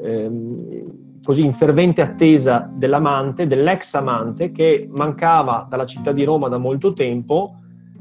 eh, 0.00 0.84
così, 1.22 1.44
in 1.44 1.54
fervente 1.54 2.00
attesa 2.00 2.70
dell'amante, 2.74 3.46
dell'ex 3.46 3.94
amante 3.94 4.50
che 4.50 4.88
mancava 4.90 5.66
dalla 5.68 5.86
città 5.86 6.12
di 6.12 6.24
Roma 6.24 6.48
da 6.48 6.58
molto 6.58 6.92
tempo, 6.92 7.56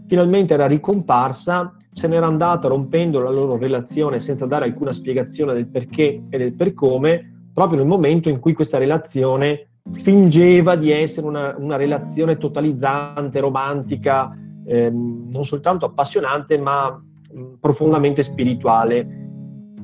finalmente 0.08 0.54
era 0.54 0.68
ricomparsa 0.68 1.76
se 1.94 2.08
n'era 2.08 2.26
andata 2.26 2.68
rompendo 2.70 3.20
la 3.20 3.30
loro 3.30 3.58
relazione 3.58 4.20
senza 4.20 4.46
dare 4.46 4.66
alcuna 4.66 4.94
spiegazione 4.94 5.54
del 5.54 5.68
perché 5.68 6.24
e 6.30 6.38
del 6.38 6.54
per 6.54 6.74
come, 6.74 7.48
proprio 7.54 7.80
nel 7.80 7.88
momento 7.88 8.30
in 8.30 8.40
cui 8.40 8.54
questa 8.54 8.78
relazione 8.78 9.68
fingeva 9.92 10.76
di 10.76 10.92
essere 10.92 11.28
una, 11.28 11.56
una 11.58 11.76
relazione 11.76 12.38
totalizzante, 12.38 13.40
romantica, 13.40 14.34
ehm, 14.72 15.28
non 15.32 15.44
soltanto 15.44 15.86
appassionante, 15.86 16.58
ma 16.58 16.90
mh, 16.90 17.58
profondamente 17.60 18.24
spirituale. 18.24 19.20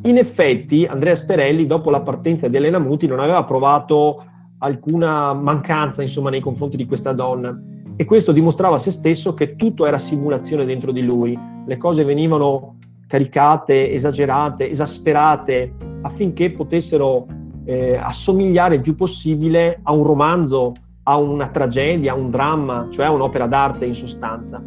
In 0.03 0.17
effetti, 0.17 0.85
Andrea 0.85 1.15
Sperelli, 1.15 1.65
dopo 1.65 1.89
la 1.89 2.01
partenza 2.01 2.47
di 2.47 2.55
Elena 2.55 2.79
Muti, 2.79 3.07
non 3.07 3.19
aveva 3.19 3.43
provato 3.43 4.23
alcuna 4.59 5.33
mancanza 5.33 6.01
insomma, 6.01 6.29
nei 6.29 6.39
confronti 6.39 6.77
di 6.77 6.85
questa 6.85 7.11
donna 7.11 7.55
e 7.95 8.05
questo 8.05 8.31
dimostrava 8.31 8.75
a 8.75 8.79
se 8.79 8.91
stesso 8.91 9.33
che 9.33 9.55
tutto 9.55 9.85
era 9.85 9.97
simulazione 9.97 10.65
dentro 10.65 10.91
di 10.91 11.03
lui, 11.03 11.37
le 11.65 11.77
cose 11.77 12.03
venivano 12.03 12.77
caricate, 13.07 13.91
esagerate, 13.91 14.69
esasperate 14.69 15.73
affinché 16.01 16.51
potessero 16.51 17.25
eh, 17.65 17.95
assomigliare 17.95 18.75
il 18.75 18.81
più 18.81 18.95
possibile 18.95 19.79
a 19.83 19.93
un 19.93 20.03
romanzo, 20.03 20.73
a 21.09 21.17
una 21.17 21.47
tragedia, 21.47 22.11
a 22.11 22.15
un 22.15 22.29
dramma, 22.29 22.87
cioè 22.89 23.05
a 23.05 23.11
un'opera 23.11 23.47
d'arte 23.47 23.85
in 23.85 23.95
sostanza. 23.95 24.61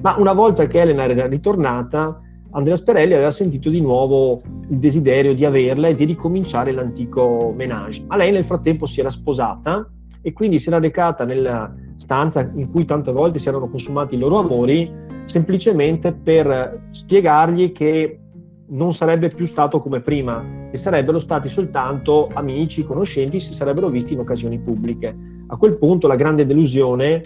Ma 0.00 0.14
una 0.16 0.32
volta 0.32 0.66
che 0.66 0.80
Elena 0.80 1.04
era 1.04 1.26
ritornata, 1.26 2.20
Andrea 2.52 2.76
Sperelli 2.76 3.14
aveva 3.14 3.32
sentito 3.32 3.68
di 3.68 3.80
nuovo 3.80 4.42
il 4.68 4.78
desiderio 4.78 5.34
di 5.34 5.44
averla 5.44 5.88
e 5.88 5.94
di 5.94 6.04
ricominciare 6.04 6.70
l'antico 6.70 7.52
menage. 7.56 8.04
Ma 8.06 8.16
lei 8.16 8.30
nel 8.30 8.44
frattempo 8.44 8.86
si 8.86 9.00
era 9.00 9.10
sposata 9.10 9.88
e 10.20 10.32
quindi 10.32 10.60
si 10.60 10.68
era 10.68 10.78
recata 10.78 11.24
nella 11.24 11.74
stanza 11.96 12.48
in 12.54 12.70
cui 12.70 12.84
tante 12.84 13.10
volte 13.10 13.40
si 13.40 13.48
erano 13.48 13.68
consumati 13.68 14.14
i 14.14 14.18
loro 14.18 14.38
amori, 14.38 14.88
semplicemente 15.24 16.12
per 16.12 16.80
spiegargli 16.90 17.72
che 17.72 18.20
non 18.68 18.94
sarebbe 18.94 19.28
più 19.28 19.46
stato 19.46 19.80
come 19.80 20.00
prima 20.00 20.44
e 20.70 20.76
sarebbero 20.76 21.18
stati 21.18 21.48
soltanto 21.48 22.28
amici, 22.32 22.84
conoscenti, 22.84 23.40
si 23.40 23.52
sarebbero 23.52 23.88
visti 23.88 24.12
in 24.12 24.20
occasioni 24.20 24.58
pubbliche. 24.58 25.41
A 25.52 25.58
quel 25.58 25.76
punto 25.76 26.06
la 26.06 26.16
grande 26.16 26.46
delusione 26.46 27.22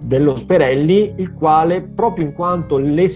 dello 0.00 0.34
Sperelli, 0.34 1.14
il 1.18 1.32
quale 1.32 1.80
proprio 1.80 2.26
in 2.26 2.32
quanto 2.32 2.76
si 2.76 2.84
gli 2.84 3.06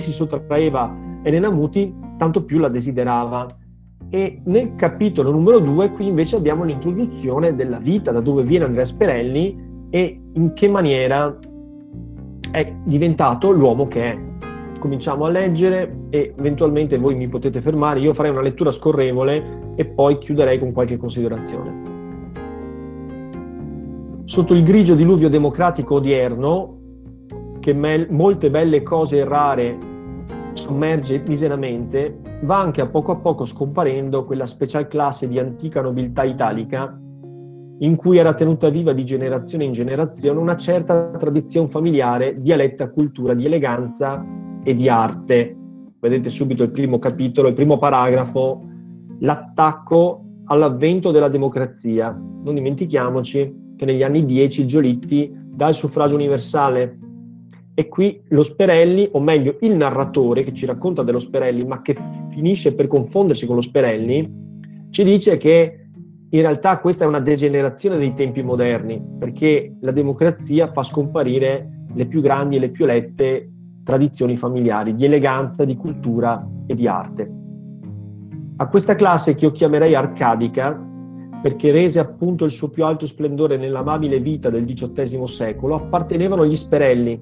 si 0.00 0.10
sottraeva 0.10 0.96
Elena 1.22 1.50
Muti, 1.50 1.94
tanto 2.16 2.44
più 2.44 2.58
la 2.60 2.68
desiderava. 2.68 3.46
E 4.08 4.40
nel 4.46 4.74
capitolo 4.76 5.30
numero 5.30 5.58
2 5.58 5.90
qui 5.90 6.06
invece 6.06 6.36
abbiamo 6.36 6.64
l'introduzione 6.64 7.54
della 7.54 7.78
vita, 7.78 8.10
da 8.10 8.20
dove 8.20 8.42
viene 8.42 8.64
Andrea 8.64 8.86
Sperelli 8.86 9.54
e 9.90 10.18
in 10.32 10.54
che 10.54 10.66
maniera 10.66 11.38
è 12.52 12.74
diventato 12.84 13.50
l'uomo 13.50 13.86
che 13.86 14.02
è. 14.02 14.18
Cominciamo 14.78 15.26
a 15.26 15.30
leggere 15.30 16.06
e 16.08 16.32
eventualmente 16.38 16.96
voi 16.96 17.16
mi 17.16 17.28
potete 17.28 17.60
fermare, 17.60 18.00
io 18.00 18.14
farei 18.14 18.30
una 18.30 18.40
lettura 18.40 18.70
scorrevole 18.70 19.74
e 19.74 19.84
poi 19.84 20.16
chiuderei 20.16 20.58
con 20.58 20.72
qualche 20.72 20.96
considerazione. 20.96 21.93
Sotto 24.26 24.54
il 24.54 24.62
grigio 24.62 24.94
diluvio 24.94 25.28
democratico 25.28 25.96
odierno, 25.96 26.78
che 27.60 27.74
me- 27.74 28.06
molte 28.08 28.50
belle 28.50 28.82
cose 28.82 29.22
rare 29.22 29.76
sommerge 30.54 31.22
miseramente, 31.26 32.20
va 32.42 32.58
anche 32.58 32.80
a 32.80 32.88
poco 32.88 33.12
a 33.12 33.16
poco 33.16 33.44
scomparendo 33.44 34.24
quella 34.24 34.46
special 34.46 34.88
classe 34.88 35.28
di 35.28 35.38
antica 35.38 35.82
nobiltà 35.82 36.24
italica 36.24 36.98
in 37.78 37.96
cui 37.96 38.16
era 38.16 38.32
tenuta 38.32 38.70
viva 38.70 38.92
di 38.92 39.04
generazione 39.04 39.64
in 39.64 39.72
generazione 39.72 40.38
una 40.38 40.56
certa 40.56 41.10
tradizione 41.10 41.68
familiare, 41.68 42.40
dialetta, 42.40 42.88
cultura, 42.88 43.34
di 43.34 43.44
eleganza 43.44 44.24
e 44.62 44.72
di 44.72 44.88
arte. 44.88 45.54
Vedete 46.00 46.30
subito 46.30 46.62
il 46.62 46.70
primo 46.70 46.98
capitolo, 46.98 47.48
il 47.48 47.54
primo 47.54 47.76
paragrafo, 47.76 48.62
l'attacco 49.18 50.24
all'avvento 50.46 51.10
della 51.10 51.28
democrazia. 51.28 52.10
Non 52.10 52.54
dimentichiamoci 52.54 53.63
che 53.76 53.84
negli 53.84 54.02
anni 54.02 54.24
10 54.24 54.60
il 54.60 54.66
Giolitti 54.66 55.32
dà 55.34 55.68
il 55.68 55.74
suffragio 55.74 56.14
universale 56.14 56.98
e 57.74 57.88
qui 57.88 58.22
lo 58.28 58.42
Sperelli, 58.44 59.08
o 59.12 59.20
meglio 59.20 59.56
il 59.60 59.74
narratore 59.74 60.44
che 60.44 60.54
ci 60.54 60.64
racconta 60.64 61.02
dello 61.02 61.18
Sperelli, 61.18 61.64
ma 61.64 61.82
che 61.82 61.96
finisce 62.30 62.72
per 62.72 62.86
confondersi 62.86 63.46
con 63.46 63.56
lo 63.56 63.60
Sperelli, 63.60 64.42
ci 64.90 65.02
dice 65.02 65.36
che 65.36 65.86
in 66.28 66.40
realtà 66.40 66.78
questa 66.78 67.04
è 67.04 67.08
una 67.08 67.20
degenerazione 67.20 67.98
dei 67.98 68.14
tempi 68.14 68.42
moderni, 68.42 69.02
perché 69.18 69.76
la 69.80 69.90
democrazia 69.90 70.70
fa 70.72 70.82
scomparire 70.82 71.86
le 71.92 72.06
più 72.06 72.20
grandi 72.20 72.56
e 72.56 72.58
le 72.60 72.70
più 72.70 72.86
lette 72.86 73.50
tradizioni 73.84 74.36
familiari 74.36 74.94
di 74.94 75.04
eleganza, 75.04 75.64
di 75.64 75.76
cultura 75.76 76.46
e 76.66 76.74
di 76.74 76.86
arte. 76.86 77.32
A 78.56 78.68
questa 78.68 78.94
classe 78.94 79.34
che 79.34 79.44
io 79.46 79.50
chiamerei 79.50 79.94
arcadica, 79.94 80.80
perché 81.44 81.70
rese 81.72 81.98
appunto 81.98 82.46
il 82.46 82.50
suo 82.50 82.70
più 82.70 82.86
alto 82.86 83.04
splendore 83.04 83.58
nell'amabile 83.58 84.18
vita 84.18 84.48
del 84.48 84.64
XVIII 84.64 85.26
secolo, 85.26 85.74
appartenevano 85.74 86.46
gli 86.46 86.56
sperelli, 86.56 87.20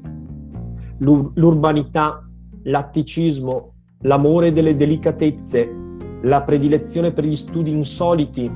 l'urbanità, 0.99 2.25
l'atticismo, 2.63 3.73
l'amore 4.03 4.53
delle 4.53 4.77
delicatezze, 4.77 5.69
la 6.23 6.41
predilezione 6.43 7.11
per 7.11 7.25
gli 7.25 7.35
studi 7.35 7.73
insoliti, 7.73 8.49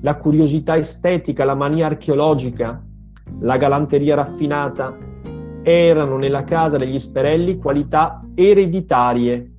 la 0.00 0.16
curiosità 0.16 0.78
estetica, 0.78 1.44
la 1.44 1.54
mania 1.54 1.84
archeologica, 1.84 2.82
la 3.40 3.58
galanteria 3.58 4.14
raffinata, 4.14 4.96
erano 5.64 6.16
nella 6.16 6.44
casa 6.44 6.78
degli 6.78 6.98
Sperelli 6.98 7.58
qualità 7.58 8.26
ereditarie. 8.34 9.52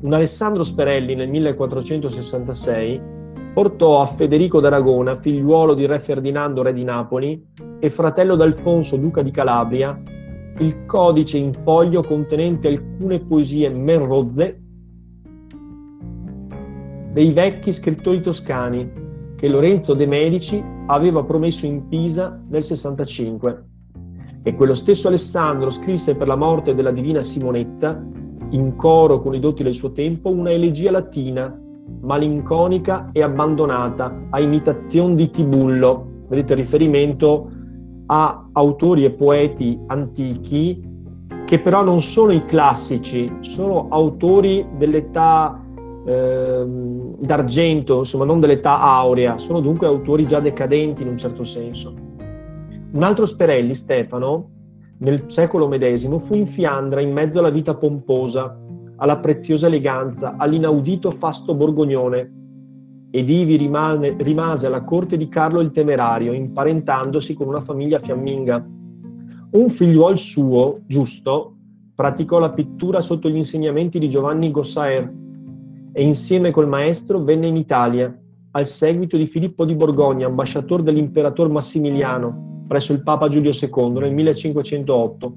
Un 0.00 0.14
Alessandro 0.14 0.62
Sperelli 0.62 1.14
nel 1.14 1.28
1466 1.28 3.16
portò 3.58 4.00
a 4.00 4.06
Federico 4.06 4.60
d'Aragona, 4.60 5.16
figliuolo 5.16 5.74
di 5.74 5.84
re 5.84 5.98
Ferdinando, 5.98 6.62
re 6.62 6.72
di 6.72 6.84
Napoli, 6.84 7.44
e 7.80 7.90
fratello 7.90 8.36
d'Alfonso, 8.36 8.96
duca 8.96 9.20
di 9.20 9.32
Calabria, 9.32 10.00
il 10.58 10.84
codice 10.86 11.38
in 11.38 11.52
foglio 11.64 12.04
contenente 12.04 12.68
alcune 12.68 13.18
poesie 13.18 13.68
men 13.68 14.06
rozze 14.06 14.62
dei 17.10 17.32
vecchi 17.32 17.72
scrittori 17.72 18.20
toscani, 18.20 18.88
che 19.34 19.48
Lorenzo 19.48 19.94
de' 19.94 20.06
Medici 20.06 20.62
aveva 20.86 21.24
promesso 21.24 21.66
in 21.66 21.88
Pisa 21.88 22.40
nel 22.48 22.62
65. 22.62 23.64
E 24.44 24.54
quello 24.54 24.74
stesso 24.74 25.08
Alessandro 25.08 25.70
scrisse 25.70 26.14
per 26.14 26.28
la 26.28 26.36
morte 26.36 26.76
della 26.76 26.92
divina 26.92 27.22
Simonetta, 27.22 28.00
in 28.50 28.76
coro 28.76 29.20
con 29.20 29.34
i 29.34 29.40
doti 29.40 29.64
del 29.64 29.74
suo 29.74 29.90
tempo, 29.90 30.30
una 30.30 30.52
elegia 30.52 30.92
latina, 30.92 31.60
malinconica 32.00 33.10
e 33.12 33.22
abbandonata, 33.22 34.26
a 34.30 34.40
imitazione 34.40 35.14
di 35.14 35.30
Tibullo. 35.30 36.06
Vedete 36.28 36.54
riferimento 36.54 37.50
a 38.06 38.48
autori 38.52 39.04
e 39.04 39.10
poeti 39.10 39.78
antichi 39.86 40.86
che 41.44 41.60
però 41.60 41.82
non 41.82 42.00
sono 42.00 42.32
i 42.32 42.44
classici, 42.44 43.30
sono 43.40 43.88
autori 43.88 44.66
dell'età 44.76 45.62
Ehm, 46.08 47.16
d'argento, 47.18 47.98
insomma 47.98 48.24
non 48.24 48.40
dell'età 48.40 48.80
aurea, 48.80 49.36
sono 49.36 49.60
dunque 49.60 49.86
autori 49.86 50.26
già 50.26 50.40
decadenti 50.40 51.02
in 51.02 51.08
un 51.08 51.18
certo 51.18 51.44
senso. 51.44 51.94
Un 52.92 53.02
altro 53.02 53.26
Sperelli, 53.26 53.74
Stefano, 53.74 54.48
nel 55.00 55.24
secolo 55.26 55.68
medesimo, 55.68 56.18
fu 56.18 56.34
in 56.34 56.46
Fiandra 56.46 57.02
in 57.02 57.12
mezzo 57.12 57.40
alla 57.40 57.50
vita 57.50 57.74
pomposa, 57.74 58.58
alla 58.98 59.18
preziosa 59.18 59.66
eleganza, 59.66 60.36
all'inaudito 60.36 61.10
fasto 61.10 61.54
borgognone, 61.54 62.32
ed 63.10 63.28
ivi 63.28 63.56
rimane, 63.56 64.14
rimase 64.18 64.66
alla 64.66 64.84
corte 64.84 65.16
di 65.16 65.28
Carlo 65.28 65.60
il 65.60 65.70
Temerario, 65.70 66.32
imparentandosi 66.32 67.34
con 67.34 67.48
una 67.48 67.60
famiglia 67.60 67.98
fiamminga. 67.98 68.64
Un 69.50 69.68
figliuol 69.68 70.18
suo, 70.18 70.80
giusto, 70.86 71.56
praticò 71.94 72.38
la 72.38 72.52
pittura 72.52 73.00
sotto 73.00 73.28
gli 73.28 73.36
insegnamenti 73.36 73.98
di 73.98 74.08
Giovanni 74.08 74.50
Gossaer, 74.50 75.12
e 75.92 76.02
insieme 76.02 76.50
col 76.50 76.68
maestro 76.68 77.20
venne 77.20 77.46
in 77.46 77.56
Italia, 77.56 78.14
al 78.52 78.66
seguito 78.66 79.16
di 79.16 79.26
Filippo 79.26 79.64
di 79.64 79.74
Borgogna, 79.74 80.26
ambasciatore 80.26 80.82
dell'imperatore 80.82 81.48
Massimiliano 81.50 82.46
presso 82.68 82.92
il 82.92 83.02
Papa 83.02 83.28
Giulio 83.28 83.50
II 83.50 83.98
nel 83.98 84.12
1508. 84.12 85.36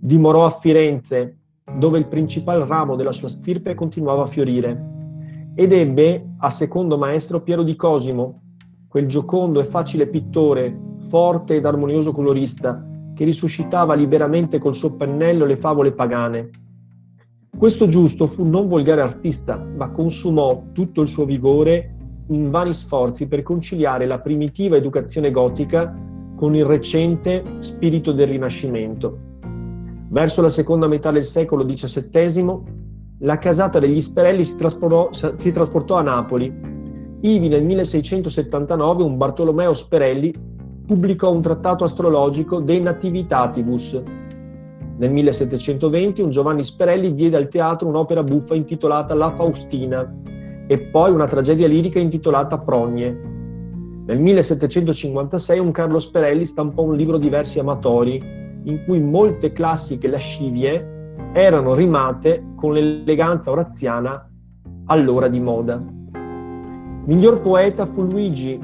Dimorò 0.00 0.46
a 0.46 0.50
Firenze, 0.50 1.36
dove 1.76 1.98
il 1.98 2.06
principale 2.06 2.64
ramo 2.66 2.96
della 2.96 3.12
sua 3.12 3.28
stirpe 3.28 3.74
continuava 3.74 4.22
a 4.22 4.26
fiorire, 4.26 4.96
ed 5.54 5.72
ebbe 5.72 6.34
a 6.38 6.50
secondo 6.50 6.96
maestro 6.96 7.42
Piero 7.42 7.62
di 7.62 7.76
Cosimo, 7.76 8.42
quel 8.88 9.06
giocondo 9.06 9.60
e 9.60 9.64
facile 9.64 10.06
pittore, 10.06 10.78
forte 11.08 11.56
ed 11.56 11.66
armonioso 11.66 12.12
colorista, 12.12 12.84
che 13.14 13.24
risuscitava 13.24 13.94
liberamente 13.94 14.58
col 14.58 14.74
suo 14.74 14.96
pennello 14.96 15.44
le 15.44 15.56
favole 15.56 15.92
pagane 15.92 16.50
questo 17.58 17.88
giusto 17.88 18.28
fu 18.28 18.44
non 18.44 18.68
volgare 18.68 19.00
artista, 19.00 19.56
ma 19.56 19.90
consumò 19.90 20.62
tutto 20.70 21.00
il 21.00 21.08
suo 21.08 21.24
vigore 21.24 21.96
in 22.28 22.50
vani 22.50 22.72
sforzi 22.72 23.26
per 23.26 23.42
conciliare 23.42 24.06
la 24.06 24.20
primitiva 24.20 24.76
educazione 24.76 25.32
gotica 25.32 25.92
con 26.36 26.54
il 26.54 26.64
recente 26.64 27.42
spirito 27.58 28.12
del 28.12 28.28
Rinascimento. 28.28 29.27
Verso 30.10 30.42
la 30.42 30.48
seconda 30.48 30.86
metà 30.86 31.10
del 31.10 31.24
secolo 31.24 31.64
XVII, 31.64 32.60
la 33.20 33.38
casata 33.38 33.78
degli 33.78 34.00
Sperelli 34.00 34.44
si, 34.44 34.56
si 35.36 35.52
trasportò 35.52 35.96
a 35.96 36.02
Napoli. 36.02 36.52
Ivi 37.20 37.48
nel 37.48 37.64
1679 37.64 39.02
un 39.02 39.16
Bartolomeo 39.16 39.74
Sperelli 39.74 40.32
pubblicò 40.86 41.32
un 41.32 41.42
trattato 41.42 41.84
astrologico 41.84 42.60
De 42.60 42.78
Nativitatibus, 42.78 44.02
nel 44.98 45.12
1720 45.12 46.22
un 46.22 46.30
Giovanni 46.30 46.64
Sperelli 46.64 47.14
diede 47.14 47.36
al 47.36 47.46
teatro 47.46 47.86
un'opera 47.86 48.24
buffa 48.24 48.56
intitolata 48.56 49.14
La 49.14 49.30
Faustina 49.30 50.12
e 50.66 50.76
poi 50.76 51.12
una 51.12 51.28
tragedia 51.28 51.68
lirica 51.68 52.00
intitolata 52.00 52.58
Progne. 52.58 53.26
Nel 54.06 54.18
1756 54.18 55.58
un 55.60 55.70
Carlo 55.70 56.00
Sperelli 56.00 56.44
stampò 56.44 56.82
un 56.82 56.96
libro 56.96 57.16
di 57.16 57.28
versi 57.28 57.60
amatori 57.60 58.20
in 58.64 58.84
cui 58.84 59.00
molte 59.00 59.52
classiche 59.52 60.08
lascivie 60.08 60.96
erano 61.32 61.74
rimate 61.74 62.44
con 62.56 62.72
l'eleganza 62.72 63.50
oraziana 63.50 64.28
allora 64.86 65.28
di 65.28 65.40
moda. 65.40 65.82
Miglior 67.06 67.40
poeta 67.40 67.86
fu 67.86 68.02
Luigi 68.02 68.60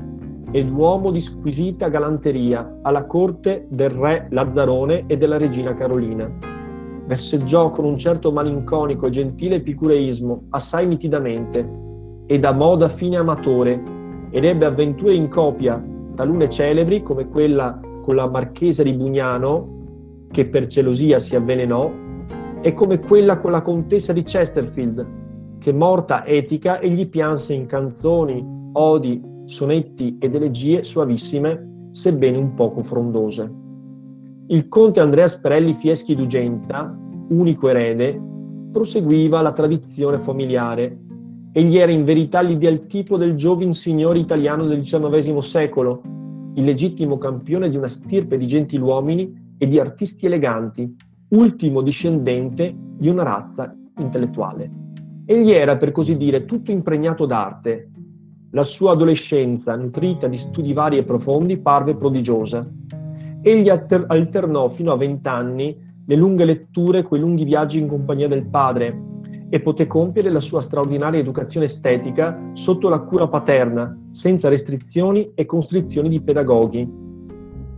ed 0.50 0.70
uomo 0.70 1.10
di 1.10 1.20
squisita 1.20 1.88
galanteria 1.88 2.78
alla 2.82 3.06
corte 3.06 3.66
del 3.70 3.90
re 3.90 4.28
Lazzarone 4.30 5.04
e 5.06 5.16
della 5.16 5.36
regina 5.36 5.74
Carolina. 5.74 6.30
Verseggiò 7.06 7.70
con 7.70 7.84
un 7.84 7.98
certo 7.98 8.32
malinconico 8.32 9.06
e 9.06 9.10
gentile 9.10 9.56
epicureismo 9.56 10.44
assai 10.50 10.86
nitidamente 10.86 11.68
e 12.26 12.38
da 12.38 12.52
moda 12.52 12.88
fine 12.88 13.16
amatore 13.16 13.82
ed 14.30 14.44
ebbe 14.44 14.66
avventure 14.66 15.14
in 15.14 15.28
copia, 15.28 15.82
talune 16.14 16.48
celebri 16.48 17.02
come 17.02 17.28
quella 17.28 17.80
con 18.02 18.14
la 18.14 18.28
marchesa 18.28 18.82
di 18.82 18.92
Bugnano, 18.92 19.73
che 20.34 20.46
per 20.46 20.66
gelosia 20.66 21.20
si 21.20 21.36
avvelenò, 21.36 21.92
e 22.60 22.74
come 22.74 22.98
quella 22.98 23.38
con 23.38 23.52
la 23.52 23.62
contessa 23.62 24.12
di 24.12 24.24
Chesterfield, 24.24 25.06
che 25.60 25.72
morta 25.72 26.26
etica 26.26 26.80
egli 26.80 27.06
pianse 27.06 27.54
in 27.54 27.66
canzoni, 27.66 28.44
odi, 28.72 29.22
sonetti 29.44 30.16
ed 30.18 30.34
elegie 30.34 30.82
suavissime, 30.82 31.88
sebbene 31.92 32.36
un 32.36 32.52
poco 32.54 32.82
frondose. 32.82 33.48
Il 34.48 34.66
conte 34.66 34.98
Andrea 34.98 35.28
Sperelli 35.28 35.72
Fieschi 35.74 36.16
d'Ugenta, 36.16 36.98
unico 37.28 37.68
erede, 37.68 38.20
proseguiva 38.72 39.40
la 39.40 39.52
tradizione 39.52 40.18
familiare. 40.18 40.98
Egli 41.52 41.78
era 41.78 41.92
in 41.92 42.02
verità 42.02 42.40
l'ideal 42.40 42.86
tipo 42.86 43.16
del 43.16 43.36
giovin 43.36 43.72
signore 43.72 44.18
italiano 44.18 44.66
del 44.66 44.80
XIX 44.80 45.38
secolo, 45.38 46.02
il 46.54 46.64
legittimo 46.64 47.18
campione 47.18 47.70
di 47.70 47.76
una 47.76 47.86
stirpe 47.86 48.36
di 48.36 48.48
gentiluomini 48.48 49.42
e 49.64 49.66
di 49.66 49.78
artisti 49.78 50.26
eleganti, 50.26 50.94
ultimo 51.28 51.80
discendente 51.80 52.74
di 52.76 53.08
una 53.08 53.22
razza 53.22 53.74
intellettuale. 53.96 54.70
Egli 55.24 55.52
era, 55.52 55.78
per 55.78 55.90
così 55.90 56.18
dire, 56.18 56.44
tutto 56.44 56.70
impregnato 56.70 57.24
d'arte, 57.24 57.90
la 58.50 58.62
sua 58.62 58.92
adolescenza, 58.92 59.74
nutrita 59.74 60.28
di 60.28 60.36
studi 60.36 60.74
vari 60.74 60.98
e 60.98 61.04
profondi, 61.04 61.56
parve 61.56 61.96
prodigiosa. 61.96 62.70
Egli 63.40 63.70
alternò 63.70 64.68
fino 64.68 64.92
a 64.92 64.98
vent'anni 64.98 65.76
le 66.04 66.16
lunghe 66.16 66.44
letture, 66.44 67.02
quei 67.02 67.20
lunghi 67.20 67.44
viaggi 67.44 67.78
in 67.78 67.88
compagnia 67.88 68.28
del 68.28 68.46
padre 68.46 69.02
e 69.48 69.60
poté 69.60 69.86
compiere 69.86 70.28
la 70.28 70.40
sua 70.40 70.60
straordinaria 70.60 71.20
educazione 71.20 71.66
estetica 71.66 72.50
sotto 72.52 72.90
la 72.90 73.00
cura 73.00 73.28
paterna, 73.28 73.98
senza 74.10 74.50
restrizioni 74.50 75.32
e 75.34 75.46
constrizioni 75.46 76.10
di 76.10 76.20
pedagoghi. 76.20 77.03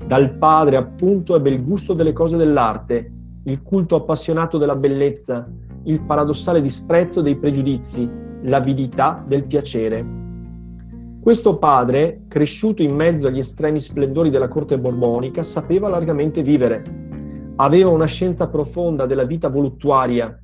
Dal 0.07 0.35
padre, 0.35 0.77
appunto, 0.77 1.35
ebbe 1.35 1.51
il 1.51 1.65
gusto 1.65 1.93
delle 1.93 2.13
cose 2.13 2.37
dell'arte, 2.37 3.13
il 3.43 3.61
culto 3.63 3.97
appassionato 3.97 4.57
della 4.57 4.77
bellezza, 4.77 5.51
il 5.85 6.01
paradossale 6.03 6.63
disprezzo 6.63 7.21
dei 7.23 7.37
pregiudizi, 7.37 8.09
l'avidità 8.43 9.25
del 9.27 9.45
piacere. 9.45 10.07
Questo 11.21 11.57
padre, 11.59 12.23
cresciuto 12.29 12.83
in 12.83 12.95
mezzo 12.95 13.27
agli 13.27 13.39
estremi 13.39 13.81
splendori 13.81 14.31
della 14.31 14.47
corte 14.47 14.79
borbonica, 14.79 15.43
sapeva 15.43 15.89
largamente 15.89 16.41
vivere. 16.41 16.85
Aveva 17.57 17.91
una 17.91 18.07
scienza 18.07 18.47
profonda 18.47 19.07
della 19.07 19.25
vita 19.25 19.49
voluttuaria 19.49 20.41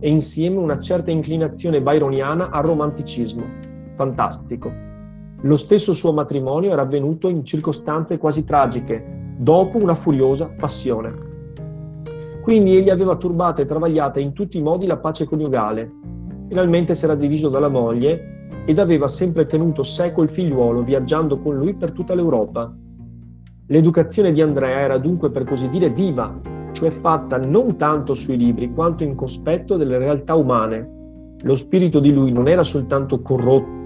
e 0.00 0.10
insieme 0.10 0.56
una 0.56 0.80
certa 0.80 1.12
inclinazione 1.12 1.80
byroniana 1.80 2.50
al 2.50 2.64
romanticismo. 2.64 3.44
Fantastico. 3.94 4.89
Lo 5.42 5.56
stesso 5.56 5.94
suo 5.94 6.12
matrimonio 6.12 6.70
era 6.70 6.82
avvenuto 6.82 7.28
in 7.28 7.46
circostanze 7.46 8.18
quasi 8.18 8.44
tragiche, 8.44 9.34
dopo 9.38 9.78
una 9.78 9.94
furiosa 9.94 10.50
passione. 10.54 11.28
Quindi 12.42 12.76
egli 12.76 12.90
aveva 12.90 13.16
turbata 13.16 13.62
e 13.62 13.66
travagliata 13.66 14.20
in 14.20 14.34
tutti 14.34 14.58
i 14.58 14.62
modi 14.62 14.86
la 14.86 14.98
pace 14.98 15.24
coniugale. 15.24 15.90
Finalmente 16.48 16.94
si 16.94 17.04
era 17.04 17.14
diviso 17.14 17.48
dalla 17.48 17.68
moglie 17.68 18.48
ed 18.66 18.78
aveva 18.78 19.08
sempre 19.08 19.46
tenuto 19.46 19.82
seco 19.82 20.22
il 20.22 20.28
figliuolo 20.28 20.82
viaggiando 20.82 21.38
con 21.38 21.56
lui 21.56 21.72
per 21.74 21.92
tutta 21.92 22.14
l'Europa. 22.14 22.70
L'educazione 23.66 24.32
di 24.32 24.42
Andrea 24.42 24.80
era 24.80 24.98
dunque 24.98 25.30
per 25.30 25.44
così 25.44 25.70
dire 25.70 25.88
viva, 25.88 26.38
cioè 26.72 26.90
fatta 26.90 27.38
non 27.38 27.76
tanto 27.78 28.12
sui 28.12 28.36
libri 28.36 28.70
quanto 28.70 29.04
in 29.04 29.14
cospetto 29.14 29.78
delle 29.78 29.96
realtà 29.96 30.34
umane. 30.34 30.98
Lo 31.42 31.56
spirito 31.56 31.98
di 31.98 32.12
lui 32.12 32.30
non 32.30 32.46
era 32.46 32.62
soltanto 32.62 33.22
corrotto 33.22 33.79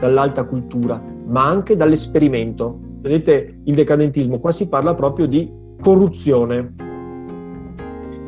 dall'alta 0.00 0.44
cultura, 0.44 1.02
ma 1.26 1.46
anche 1.46 1.76
dall'esperimento. 1.76 2.78
Vedete 3.00 3.60
il 3.64 3.74
decadentismo, 3.74 4.40
qua 4.40 4.52
si 4.52 4.68
parla 4.68 4.94
proprio 4.94 5.26
di 5.26 5.50
corruzione. 5.80 6.74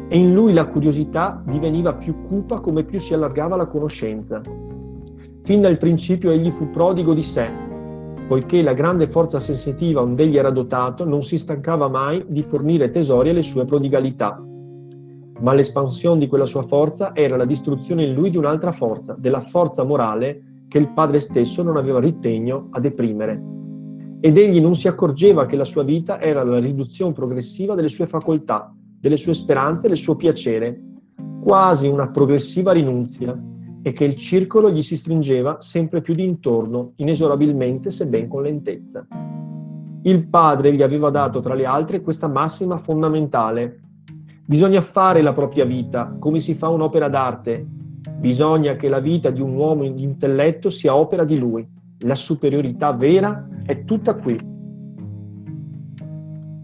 E 0.08 0.16
in 0.16 0.32
lui 0.32 0.52
la 0.52 0.66
curiosità 0.66 1.42
diveniva 1.46 1.94
più 1.94 2.22
cupa 2.22 2.60
come 2.60 2.84
più 2.84 2.98
si 2.98 3.14
allargava 3.14 3.56
la 3.56 3.66
conoscenza. 3.66 4.40
Fin 5.42 5.60
dal 5.60 5.78
principio 5.78 6.30
egli 6.30 6.50
fu 6.50 6.70
prodigo 6.70 7.14
di 7.14 7.22
sé, 7.22 7.50
poiché 8.28 8.62
la 8.62 8.74
grande 8.74 9.08
forza 9.08 9.38
sensitiva 9.38 10.02
onde 10.02 10.24
egli 10.24 10.36
era 10.36 10.50
dotato 10.50 11.04
non 11.04 11.22
si 11.22 11.38
stancava 11.38 11.88
mai 11.88 12.24
di 12.28 12.42
fornire 12.42 12.90
tesori 12.90 13.30
alle 13.30 13.42
sue 13.42 13.64
prodigalità. 13.64 14.42
Ma 15.40 15.52
l'espansione 15.54 16.18
di 16.18 16.26
quella 16.26 16.44
sua 16.44 16.62
forza 16.62 17.14
era 17.14 17.36
la 17.36 17.44
distruzione 17.44 18.04
in 18.04 18.14
lui 18.14 18.30
di 18.30 18.36
un'altra 18.36 18.72
forza, 18.72 19.14
della 19.18 19.40
forza 19.40 19.84
morale 19.84 20.42
che 20.68 20.78
il 20.78 20.92
padre 20.92 21.20
stesso 21.20 21.62
non 21.62 21.76
aveva 21.76 21.98
ritegno 21.98 22.68
a 22.70 22.80
deprimere. 22.80 23.42
Ed 24.20 24.36
egli 24.36 24.60
non 24.60 24.74
si 24.74 24.88
accorgeva 24.88 25.46
che 25.46 25.56
la 25.56 25.64
sua 25.64 25.82
vita 25.82 26.20
era 26.20 26.44
la 26.44 26.58
riduzione 26.58 27.12
progressiva 27.12 27.74
delle 27.74 27.88
sue 27.88 28.06
facoltà, 28.06 28.74
delle 29.00 29.16
sue 29.16 29.34
speranze, 29.34 29.88
del 29.88 29.96
suo 29.96 30.16
piacere, 30.16 30.82
quasi 31.40 31.88
una 31.88 32.10
progressiva 32.10 32.72
rinunzia, 32.72 33.36
e 33.82 33.92
che 33.92 34.04
il 34.04 34.16
circolo 34.16 34.70
gli 34.70 34.82
si 34.82 34.96
stringeva 34.96 35.60
sempre 35.60 36.00
più 36.02 36.14
d'intorno, 36.14 36.92
inesorabilmente 36.96 37.90
sebben 37.90 38.28
con 38.28 38.42
lentezza. 38.42 39.06
Il 40.02 40.28
padre 40.28 40.74
gli 40.74 40.82
aveva 40.82 41.10
dato, 41.10 41.40
tra 41.40 41.54
le 41.54 41.64
altre, 41.64 42.02
questa 42.02 42.28
massima 42.28 42.78
fondamentale. 42.78 43.80
Bisogna 44.44 44.80
fare 44.80 45.22
la 45.22 45.32
propria 45.32 45.64
vita 45.64 46.16
come 46.18 46.40
si 46.40 46.54
fa 46.54 46.68
un'opera 46.68 47.08
d'arte. 47.08 47.66
Bisogna 48.18 48.76
che 48.76 48.88
la 48.88 49.00
vita 49.00 49.30
di 49.30 49.40
un 49.40 49.54
uomo 49.54 49.88
di 49.88 50.02
intelletto 50.02 50.70
sia 50.70 50.94
opera 50.94 51.24
di 51.24 51.38
lui. 51.38 51.66
La 52.00 52.14
superiorità 52.14 52.92
vera 52.92 53.48
è 53.64 53.84
tutta 53.84 54.14
qui. 54.14 54.38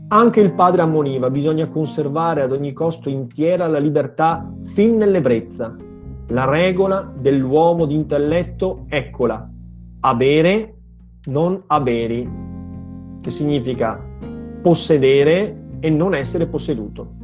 Anche 0.08 0.40
il 0.40 0.52
padre 0.52 0.82
ammoniva, 0.82 1.30
bisogna 1.30 1.66
conservare 1.66 2.42
ad 2.42 2.52
ogni 2.52 2.72
costo 2.72 3.08
intiera 3.08 3.66
la 3.66 3.78
libertà 3.78 4.48
fin 4.62 4.96
nell'ebbrezza, 4.96 5.74
la 6.28 6.44
regola 6.44 7.12
dell'uomo 7.18 7.84
di 7.84 7.94
intelletto, 7.94 8.84
eccola, 8.88 9.50
avere, 10.00 10.76
non 11.24 11.62
averi, 11.66 12.30
che 13.20 13.30
significa 13.30 14.00
possedere 14.62 15.62
e 15.80 15.90
non 15.90 16.14
essere 16.14 16.46
posseduto. 16.46 17.14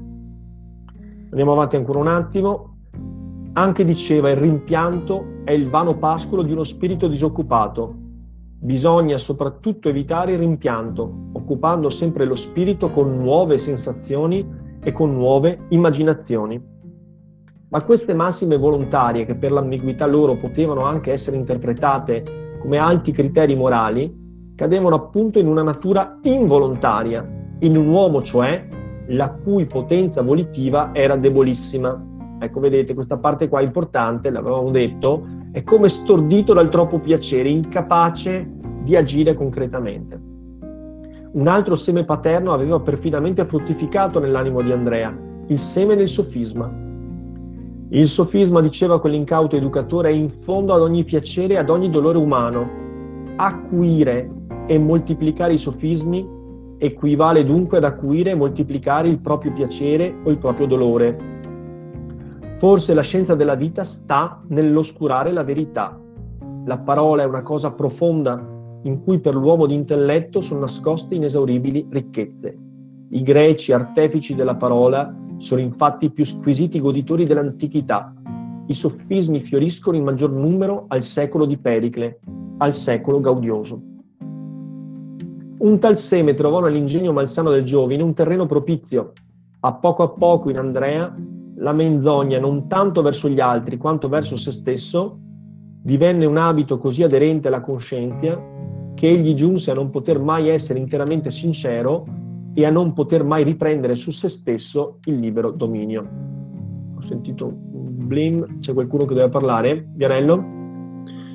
Andiamo 1.31 1.53
avanti 1.53 1.77
ancora 1.77 2.01
un 2.01 2.09
attimo. 2.09 2.70
Anche 3.53 3.85
diceva 3.85 4.31
il 4.31 4.37
rimpianto 4.37 5.43
è 5.43 5.51
il 5.51 5.69
vano 5.69 5.99
pascolo 5.99 6.43
di 6.43 6.53
uno 6.53 6.63
spirito 6.63 7.09
disoccupato. 7.09 7.95
Bisogna 8.61 9.17
soprattutto 9.17 9.89
evitare 9.89 10.33
il 10.33 10.39
rimpianto, 10.39 11.31
occupando 11.33 11.89
sempre 11.89 12.27
lo 12.27 12.37
spirito 12.37 12.91
con 12.91 13.17
nuove 13.17 13.59
sensazioni 13.59 14.47
e 14.81 14.93
con 14.93 15.13
nuove 15.13 15.67
immaginazioni. 15.71 16.63
Ma 17.71 17.83
queste 17.83 18.15
massime 18.15 18.57
volontarie, 18.57 19.25
che 19.27 19.35
per 19.35 19.51
l'ambiguità 19.51 20.07
loro 20.07 20.37
potevano 20.37 20.85
anche 20.85 21.11
essere 21.11 21.37
interpretate 21.37 22.57
come 22.61 22.79
alti 22.79 23.11
criteri 23.11 23.57
morali, 23.57 24.53
cadevano 24.55 24.95
appunto 24.95 25.41
in 25.41 25.49
una 25.49 25.63
natura 25.63 26.19
involontaria, 26.23 27.29
in 27.61 27.77
un 27.77 27.89
uomo 27.89 28.23
cioè 28.23 28.65
la 29.09 29.31
cui 29.31 29.67
potenza 29.67 30.23
volitiva 30.23 30.91
era 30.93 31.17
debolissima. 31.17 32.01
Ecco, 32.42 32.59
vedete, 32.59 32.94
questa 32.94 33.18
parte 33.18 33.48
qua 33.48 33.61
è 33.61 33.64
importante, 33.64 34.31
l'avevamo 34.31 34.70
detto, 34.70 35.26
è 35.53 35.62
come 35.62 35.88
stordito 35.88 36.55
dal 36.55 36.70
troppo 36.70 36.98
piacere, 36.98 37.50
incapace 37.50 38.50
di 38.83 38.96
agire 38.96 39.35
concretamente. 39.35 40.18
Un 41.33 41.46
altro 41.46 41.76
seme 41.76 42.05
paterno 42.05 42.53
aveva 42.53 42.81
perfidamente 42.81 43.44
fruttificato 43.44 44.18
nell'animo 44.18 44.62
di 44.62 44.72
Andrea, 44.72 45.14
il 45.46 45.59
seme 45.59 45.96
del 45.96 46.09
sofisma, 46.09 46.88
il 47.92 48.07
sofisma, 48.07 48.61
diceva 48.61 49.00
quell'incauto 49.00 49.57
educatore, 49.57 50.11
è 50.11 50.12
in 50.12 50.31
fondo 50.31 50.72
ad 50.72 50.81
ogni 50.81 51.03
piacere 51.03 51.55
e 51.55 51.57
ad 51.59 51.70
ogni 51.70 51.90
dolore 51.90 52.18
umano. 52.18 52.70
Acuire 53.35 54.31
e 54.66 54.79
moltiplicare 54.79 55.55
i 55.55 55.59
sofismi 55.59 56.24
equivale 56.79 57.44
dunque 57.44 57.79
ad 57.79 57.85
acuire 57.85 58.31
e 58.31 58.35
moltiplicare 58.37 59.09
il 59.09 59.18
proprio 59.18 59.50
piacere 59.50 60.14
o 60.22 60.31
il 60.31 60.38
proprio 60.38 60.66
dolore. 60.66 61.39
Forse 62.61 62.92
la 62.92 63.01
scienza 63.01 63.35
della 63.35 63.55
vita 63.55 63.85
sta 63.85 64.42
nell'oscurare 64.49 65.33
la 65.33 65.42
verità. 65.42 65.99
La 66.66 66.77
parola 66.77 67.23
è 67.23 67.25
una 67.25 67.40
cosa 67.40 67.70
profonda 67.73 68.38
in 68.83 69.03
cui 69.03 69.18
per 69.18 69.35
l'uomo 69.35 69.64
di 69.64 69.73
intelletto 69.73 70.42
sono 70.42 70.61
nascoste 70.61 71.14
inesauribili 71.14 71.87
ricchezze. 71.88 72.55
I 73.12 73.23
greci 73.23 73.73
artefici 73.73 74.35
della 74.35 74.57
parola 74.57 75.11
sono 75.38 75.62
infatti 75.62 76.05
i 76.05 76.11
più 76.11 76.27
squisiti 76.27 76.81
goditori 76.81 77.25
dell'antichità. 77.25 78.12
I 78.66 78.75
sofismi 78.75 79.40
fioriscono 79.40 79.96
in 79.96 80.05
maggior 80.05 80.31
numero 80.31 80.85
al 80.88 81.03
secolo 81.03 81.46
di 81.46 81.57
Pericle, 81.57 82.20
al 82.59 82.75
secolo 82.75 83.20
gaudioso. 83.20 83.81
Un 85.61 85.79
tal 85.79 85.96
seme 85.96 86.35
trovò 86.35 86.61
nell'ingegno 86.61 87.14
malsano 87.14 87.49
del 87.49 87.64
giovine 87.64 88.03
un 88.03 88.12
terreno 88.12 88.45
propizio. 88.45 89.12
A 89.61 89.72
poco 89.72 90.03
a 90.03 90.11
poco 90.11 90.51
in 90.51 90.59
Andrea 90.59 91.39
la 91.61 91.73
menzogna, 91.73 92.39
non 92.39 92.69
tanto 92.69 93.03
verso 93.03 93.29
gli 93.29 93.41
altri 93.41 93.77
quanto 93.77 94.09
verso 94.09 94.37
se 94.37 94.51
stesso, 94.51 95.19
divenne 95.83 96.27
un 96.27 96.37
abito 96.37 96.79
così 96.79 97.03
aderente 97.03 97.49
alla 97.49 97.61
coscienza 97.61 98.41
che 98.95 99.09
egli 99.09 99.35
giunse 99.35 99.71
a 99.71 99.75
non 99.75 99.91
poter 99.91 100.19
mai 100.19 100.49
essere 100.49 100.79
interamente 100.79 101.31
sincero 101.31 102.05
e 102.55 102.67
a 102.67 102.71
non 102.71 102.93
poter 102.93 103.25
mai 103.25 103.45
riprendere 103.45 103.95
su 103.95 104.11
se 104.11 104.29
stesso 104.29 104.99
il 105.05 105.19
libero 105.19 105.51
dominio. 105.51 106.11
Ho 106.97 107.01
sentito 107.01 107.47
un 107.47 108.07
blim, 108.07 108.59
c'è 108.61 108.73
qualcuno 108.75 109.05
che 109.05 109.15
deve 109.15 109.29
parlare? 109.29 109.87
Vianello? 109.95 110.59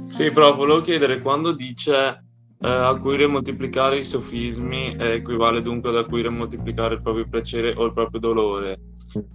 Sì, 0.01 0.31
però 0.31 0.55
volevo 0.55 0.81
chiedere, 0.81 1.21
quando 1.21 1.53
dice 1.53 2.23
eh, 2.59 2.69
acuire 2.69 3.23
e 3.23 3.27
moltiplicare 3.27 3.97
i 3.97 4.03
sofismi 4.03 4.95
eh, 4.95 5.13
equivale 5.13 5.61
dunque 5.61 5.89
ad 5.89 5.97
acuire 5.97 6.27
e 6.27 6.31
moltiplicare 6.31 6.95
il 6.95 7.01
proprio 7.01 7.27
piacere 7.27 7.73
o 7.75 7.85
il 7.85 7.93
proprio 7.93 8.19
dolore, 8.19 8.79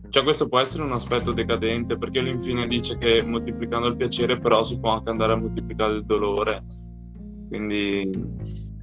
cioè 0.08 0.22
questo 0.22 0.48
può 0.48 0.58
essere 0.58 0.82
un 0.82 0.92
aspetto 0.92 1.32
decadente 1.32 1.96
perché 1.96 2.20
lui 2.20 2.30
infine 2.30 2.66
dice 2.66 2.98
che 2.98 3.22
moltiplicando 3.22 3.86
il 3.86 3.96
piacere 3.96 4.38
però 4.38 4.62
si 4.62 4.78
può 4.78 4.90
anche 4.90 5.10
andare 5.10 5.32
a 5.32 5.36
moltiplicare 5.36 5.94
il 5.94 6.04
dolore. 6.04 6.62
Quindi 7.48 8.10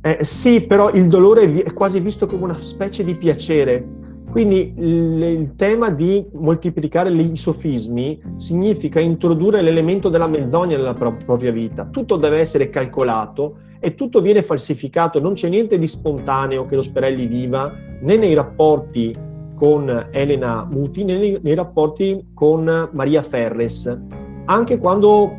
eh, 0.01 0.23
sì, 0.23 0.61
però 0.61 0.91
il 0.91 1.07
dolore 1.07 1.63
è 1.63 1.73
quasi 1.73 1.99
visto 1.99 2.27
come 2.27 2.43
una 2.43 2.57
specie 2.57 3.03
di 3.03 3.15
piacere. 3.15 3.85
Quindi 4.29 4.73
il, 4.77 5.21
il, 5.21 5.55
tema 5.55 5.89
di 5.89 6.25
moltiplicare 6.33 7.11
gli 7.13 7.35
sofismi 7.35 8.21
significa 8.37 8.99
introdurre 8.99 9.61
l'elemento 9.61 10.09
della 10.09 10.27
menzogna 10.27 10.77
nella 10.77 10.93
pro- 10.93 11.17
propria 11.25 11.51
vita. 11.51 11.85
Tutto 11.85 12.17
deve 12.17 12.37
essere 12.37 12.69
calcolato 12.69 13.59
e 13.79 13.95
tutto 13.95 14.21
viene 14.21 14.43
falsificato, 14.43 15.19
non 15.19 15.33
c'è 15.33 15.49
niente 15.49 15.77
di 15.77 15.87
spontaneo 15.87 16.65
che 16.65 16.75
lo 16.75 16.81
Sperelli 16.81 17.25
viva 17.25 17.73
né 18.01 18.15
nei 18.15 18.33
rapporti 18.33 19.15
con 19.57 20.07
Elena 20.11 20.67
Muti 20.69 21.03
nei, 21.03 21.39
nei 21.41 21.55
rapporti 21.55 22.27
con 22.35 22.89
Maria 22.91 23.23
Ferres. 23.23 23.99
Anche 24.45 24.77
quando 24.77 25.35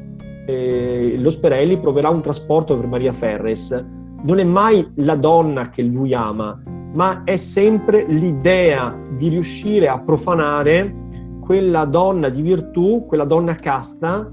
eh, 0.46 1.14
lo 1.16 1.30
Sperelli 1.30 1.78
proverà 1.78 2.08
un 2.08 2.20
trasporto 2.20 2.76
per 2.76 2.88
Maria 2.88 3.12
Ferres, 3.12 3.70
non 4.24 4.40
è 4.40 4.44
mai 4.44 4.90
la 4.96 5.14
donna 5.14 5.70
che 5.70 5.82
lui 5.82 6.12
ama, 6.12 6.60
ma 6.94 7.22
è 7.22 7.36
sempre 7.36 8.04
l'idea 8.08 8.94
di 9.16 9.28
riuscire 9.28 9.86
a 9.86 10.00
profanare 10.00 10.94
quella 11.40 11.84
donna 11.84 12.28
di 12.28 12.42
virtù, 12.42 13.04
quella 13.06 13.24
donna 13.24 13.54
casta 13.54 14.28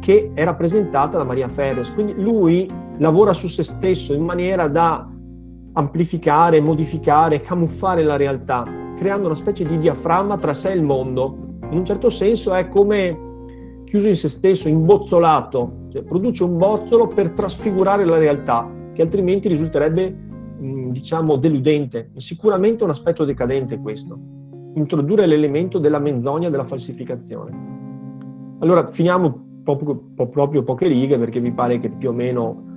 che 0.00 0.30
è 0.34 0.44
rappresentata 0.44 1.16
da 1.16 1.24
Maria 1.24 1.48
Ferres. 1.48 1.92
Quindi 1.94 2.14
lui 2.20 2.68
lavora 2.98 3.32
su 3.32 3.46
se 3.46 3.64
stesso 3.64 4.12
in 4.12 4.24
maniera 4.24 4.68
da 4.68 5.08
amplificare, 5.72 6.60
modificare, 6.60 7.40
camuffare 7.40 8.02
la 8.02 8.16
realtà, 8.16 8.64
creando 9.02 9.26
una 9.26 9.34
specie 9.34 9.66
di 9.66 9.78
diaframma 9.80 10.38
tra 10.38 10.54
sé 10.54 10.70
e 10.70 10.76
il 10.76 10.84
mondo. 10.84 11.36
In 11.70 11.78
un 11.78 11.84
certo 11.84 12.08
senso 12.08 12.54
è 12.54 12.68
come 12.68 13.30
chiuso 13.84 14.06
in 14.06 14.14
se 14.14 14.28
stesso, 14.28 14.68
imbozzolato, 14.68 15.88
cioè 15.90 16.04
produce 16.04 16.44
un 16.44 16.56
bozzolo 16.56 17.08
per 17.08 17.32
trasfigurare 17.32 18.04
la 18.04 18.16
realtà, 18.16 18.70
che 18.92 19.02
altrimenti 19.02 19.48
risulterebbe 19.48 20.16
diciamo, 20.90 21.34
deludente. 21.36 22.10
È 22.14 22.20
sicuramente 22.20 22.84
un 22.84 22.90
aspetto 22.90 23.24
decadente 23.24 23.80
questo, 23.80 24.16
introdurre 24.74 25.26
l'elemento 25.26 25.80
della 25.80 25.98
menzogna, 25.98 26.48
della 26.48 26.64
falsificazione. 26.64 27.70
Allora, 28.60 28.88
finiamo 28.92 29.62
proprio, 29.64 30.00
proprio 30.30 30.62
poche 30.62 30.86
righe 30.86 31.18
perché 31.18 31.40
mi 31.40 31.52
pare 31.52 31.80
che 31.80 31.90
più 31.90 32.10
o 32.10 32.12
meno 32.12 32.70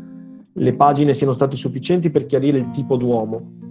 le 0.54 0.74
pagine 0.74 1.14
siano 1.14 1.34
state 1.34 1.56
sufficienti 1.56 2.10
per 2.10 2.26
chiarire 2.26 2.58
il 2.58 2.72
tipo 2.72 2.98
d'uomo. 2.98 3.65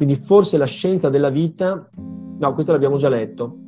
Quindi 0.00 0.16
forse 0.16 0.56
la 0.56 0.64
scienza 0.64 1.10
della 1.10 1.28
vita, 1.28 1.86
no, 1.94 2.54
questo 2.54 2.72
l'abbiamo 2.72 2.96
già 2.96 3.10
letto. 3.10 3.58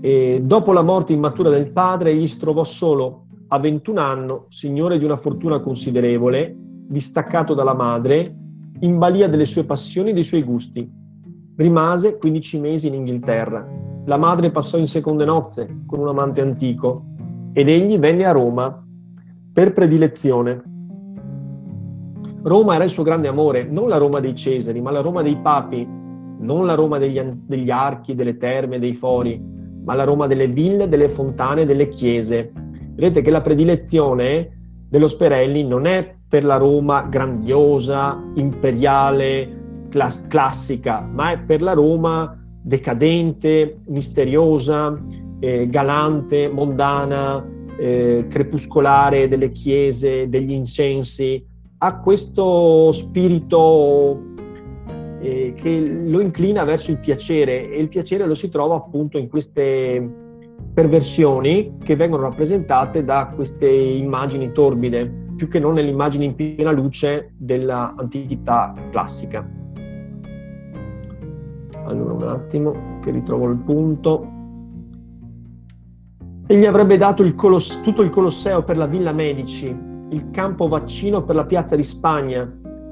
E 0.00 0.40
dopo 0.40 0.72
la 0.72 0.82
morte 0.82 1.14
immatura 1.14 1.50
del 1.50 1.72
padre, 1.72 2.12
egli 2.12 2.28
si 2.28 2.38
trovò 2.38 2.62
solo 2.62 3.24
a 3.48 3.58
21 3.58 4.00
anni, 4.00 4.34
signore 4.50 4.98
di 4.98 5.04
una 5.04 5.16
fortuna 5.16 5.58
considerevole, 5.58 6.56
distaccato 6.86 7.54
dalla 7.54 7.74
madre, 7.74 8.36
in 8.82 8.98
balia 8.98 9.28
delle 9.28 9.44
sue 9.44 9.64
passioni 9.64 10.10
e 10.10 10.12
dei 10.12 10.22
suoi 10.22 10.44
gusti. 10.44 10.88
Rimase 11.56 12.18
15 12.18 12.60
mesi 12.60 12.86
in 12.86 12.94
Inghilterra. 12.94 13.68
La 14.04 14.18
madre 14.18 14.52
passò 14.52 14.78
in 14.78 14.86
seconde 14.86 15.24
nozze 15.24 15.82
con 15.88 15.98
un 15.98 16.06
amante 16.06 16.40
antico 16.40 17.06
ed 17.52 17.68
egli 17.68 17.98
venne 17.98 18.26
a 18.26 18.30
Roma 18.30 18.80
per 19.52 19.72
predilezione. 19.72 20.71
Roma 22.42 22.74
era 22.74 22.84
il 22.84 22.90
suo 22.90 23.04
grande 23.04 23.28
amore, 23.28 23.64
non 23.64 23.88
la 23.88 23.98
Roma 23.98 24.18
dei 24.18 24.34
Cesari, 24.34 24.80
ma 24.80 24.90
la 24.90 25.00
Roma 25.00 25.22
dei 25.22 25.36
papi, 25.36 25.86
non 26.38 26.66
la 26.66 26.74
Roma 26.74 26.98
degli, 26.98 27.20
degli 27.20 27.70
archi, 27.70 28.14
delle 28.14 28.36
terme, 28.36 28.80
dei 28.80 28.94
fori, 28.94 29.40
ma 29.84 29.94
la 29.94 30.04
Roma 30.04 30.26
delle 30.26 30.48
ville, 30.48 30.88
delle 30.88 31.08
fontane, 31.08 31.64
delle 31.64 31.88
chiese. 31.88 32.50
Vedete 32.94 33.22
che 33.22 33.30
la 33.30 33.40
predilezione 33.40 34.58
dello 34.88 35.08
Sperelli 35.08 35.64
non 35.64 35.86
è 35.86 36.16
per 36.28 36.44
la 36.44 36.56
Roma 36.56 37.02
grandiosa, 37.02 38.20
imperiale, 38.34 39.86
class- 39.88 40.26
classica, 40.26 41.00
ma 41.00 41.32
è 41.32 41.38
per 41.38 41.62
la 41.62 41.74
Roma 41.74 42.36
decadente, 42.60 43.78
misteriosa, 43.86 45.00
eh, 45.40 45.68
galante, 45.68 46.48
mondana, 46.48 47.46
eh, 47.76 48.26
crepuscolare 48.28 49.28
delle 49.28 49.52
chiese, 49.52 50.28
degli 50.28 50.52
incensi. 50.52 51.44
Ha 51.84 51.96
questo 51.96 52.92
spirito 52.92 54.22
eh, 55.18 55.52
che 55.56 55.80
lo 55.80 56.20
inclina 56.20 56.62
verso 56.62 56.92
il 56.92 57.00
piacere 57.00 57.70
e 57.72 57.80
il 57.80 57.88
piacere 57.88 58.24
lo 58.24 58.36
si 58.36 58.48
trova 58.50 58.76
appunto 58.76 59.18
in 59.18 59.28
queste 59.28 60.08
perversioni 60.72 61.78
che 61.82 61.96
vengono 61.96 62.22
rappresentate 62.22 63.02
da 63.02 63.32
queste 63.34 63.66
immagini 63.68 64.52
torbide 64.52 65.22
più 65.34 65.48
che 65.48 65.58
non 65.58 65.74
nell'immagine 65.74 66.24
in 66.24 66.36
piena 66.36 66.70
luce 66.70 67.32
dell'antichità 67.36 68.74
classica. 68.92 69.44
Allora 71.84 72.12
un 72.12 72.22
attimo 72.22 73.00
che 73.02 73.10
ritrovo 73.10 73.50
il 73.50 73.56
punto. 73.56 74.30
Egli 76.46 76.64
avrebbe 76.64 76.96
dato 76.96 77.24
il 77.24 77.34
Coloss- 77.34 77.80
tutto 77.80 78.02
il 78.02 78.10
Colosseo 78.10 78.62
per 78.62 78.76
la 78.76 78.86
Villa 78.86 79.12
Medici, 79.12 79.90
il 80.12 80.30
campo 80.30 80.68
vaccino 80.68 81.24
per 81.24 81.34
la 81.34 81.44
Piazza 81.44 81.76
di 81.76 81.82
Spagna, 81.82 82.50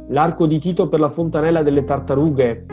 l'arco 0.08 0.46
di 0.46 0.58
Tito 0.58 0.88
per 0.88 1.00
la 1.00 1.08
Fontanella 1.08 1.62
delle 1.62 1.84
Tartarughe. 1.84 2.66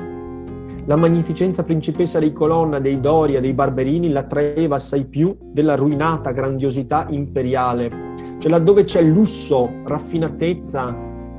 La 0.85 0.95
magnificenza 0.95 1.63
principessa 1.63 2.19
dei 2.19 2.33
Colonna, 2.33 2.79
dei 2.79 2.99
Doria, 2.99 3.41
dei 3.41 3.53
Barberini 3.53 4.09
l'attraeva 4.09 4.75
assai 4.75 5.05
più 5.05 5.37
della 5.51 5.75
ruinata 5.75 6.31
grandiosità 6.31 7.07
imperiale 7.09 8.07
cioè 8.39 8.51
laddove 8.51 8.83
c'è 8.83 9.01
lusso, 9.01 9.69
raffinatezza, 9.83 10.95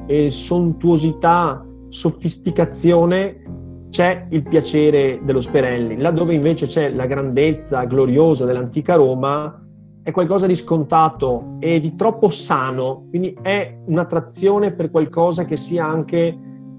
e 0.06 0.30
sontuosità, 0.30 1.64
sofisticazione, 1.88 3.42
c'è 3.90 4.26
il 4.30 4.42
piacere 4.42 5.20
dello 5.22 5.40
Sperelli. 5.40 5.96
Laddove 5.98 6.34
invece 6.34 6.66
c'è 6.66 6.90
la 6.90 7.06
grandezza 7.06 7.84
gloriosa 7.84 8.44
dell'antica 8.44 8.96
Roma, 8.96 9.64
è 10.08 10.10
qualcosa 10.10 10.46
di 10.46 10.54
scontato 10.54 11.56
e 11.58 11.80
di 11.80 11.94
troppo 11.94 12.30
sano, 12.30 13.04
quindi 13.10 13.36
è 13.42 13.76
un'attrazione 13.84 14.72
per 14.72 14.90
qualcosa 14.90 15.44
che 15.44 15.56
sia 15.56 15.84
anche 15.84 16.34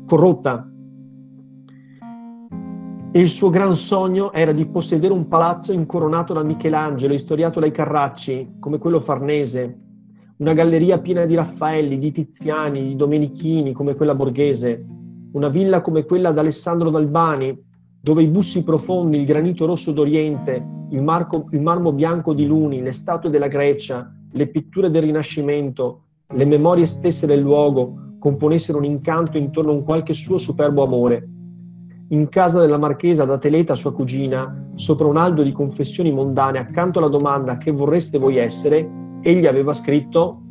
corrotta. 0.07 0.67
Il 3.11 3.29
suo 3.29 3.51
gran 3.51 3.75
sogno 3.75 4.31
era 4.31 4.51
di 4.51 4.65
possedere 4.65 5.13
un 5.13 5.27
palazzo 5.27 5.71
incoronato 5.71 6.33
da 6.33 6.41
Michelangelo, 6.41 7.13
istoriato 7.13 7.59
dai 7.59 7.69
Carracci, 7.69 8.55
come 8.59 8.79
quello 8.79 8.99
farnese, 8.99 9.77
una 10.37 10.53
galleria 10.53 10.97
piena 10.97 11.25
di 11.25 11.35
Raffaelli, 11.35 11.99
di 11.99 12.11
Tiziani, 12.11 12.81
di 12.81 12.95
Domenichini 12.95 13.73
come 13.73 13.93
quella 13.93 14.15
borghese, 14.15 14.83
una 15.33 15.49
villa 15.49 15.81
come 15.81 16.03
quella 16.03 16.31
d'Alessandro 16.31 16.89
d'Albani, 16.89 17.55
dove 18.01 18.23
i 18.23 18.27
bussi 18.27 18.63
profondi, 18.63 19.17
il 19.17 19.25
granito 19.25 19.65
rosso 19.65 19.91
d'Oriente, 19.91 20.65
il, 20.91 21.01
marco, 21.01 21.47
il 21.51 21.61
marmo 21.61 21.91
bianco 21.91 22.33
di 22.33 22.45
Luni, 22.45 22.81
le 22.81 22.91
statue 22.91 23.29
della 23.29 23.47
Grecia, 23.47 24.11
le 24.31 24.47
pitture 24.47 24.89
del 24.89 25.03
Rinascimento, 25.03 26.03
le 26.33 26.45
memorie 26.45 26.85
stesse 26.85 27.25
del 27.27 27.41
luogo 27.41 28.15
componessero 28.19 28.77
un 28.77 28.85
incanto 28.85 29.37
intorno 29.37 29.71
a 29.71 29.75
un 29.75 29.83
qualche 29.83 30.13
suo 30.13 30.37
superbo 30.37 30.83
amore. 30.83 31.27
In 32.09 32.27
casa 32.29 32.59
della 32.59 32.77
marchesa 32.77 33.25
da 33.25 33.37
Teleta, 33.37 33.75
sua 33.75 33.93
cugina, 33.93 34.71
sopra 34.75 35.07
un 35.07 35.17
aldo 35.17 35.43
di 35.43 35.51
confessioni 35.51 36.11
mondane, 36.11 36.59
accanto 36.59 36.99
alla 36.99 37.07
domanda 37.07 37.57
che 37.57 37.71
vorreste 37.71 38.17
voi 38.17 38.37
essere, 38.37 38.89
egli 39.21 39.45
aveva 39.45 39.73
scritto 39.73 40.41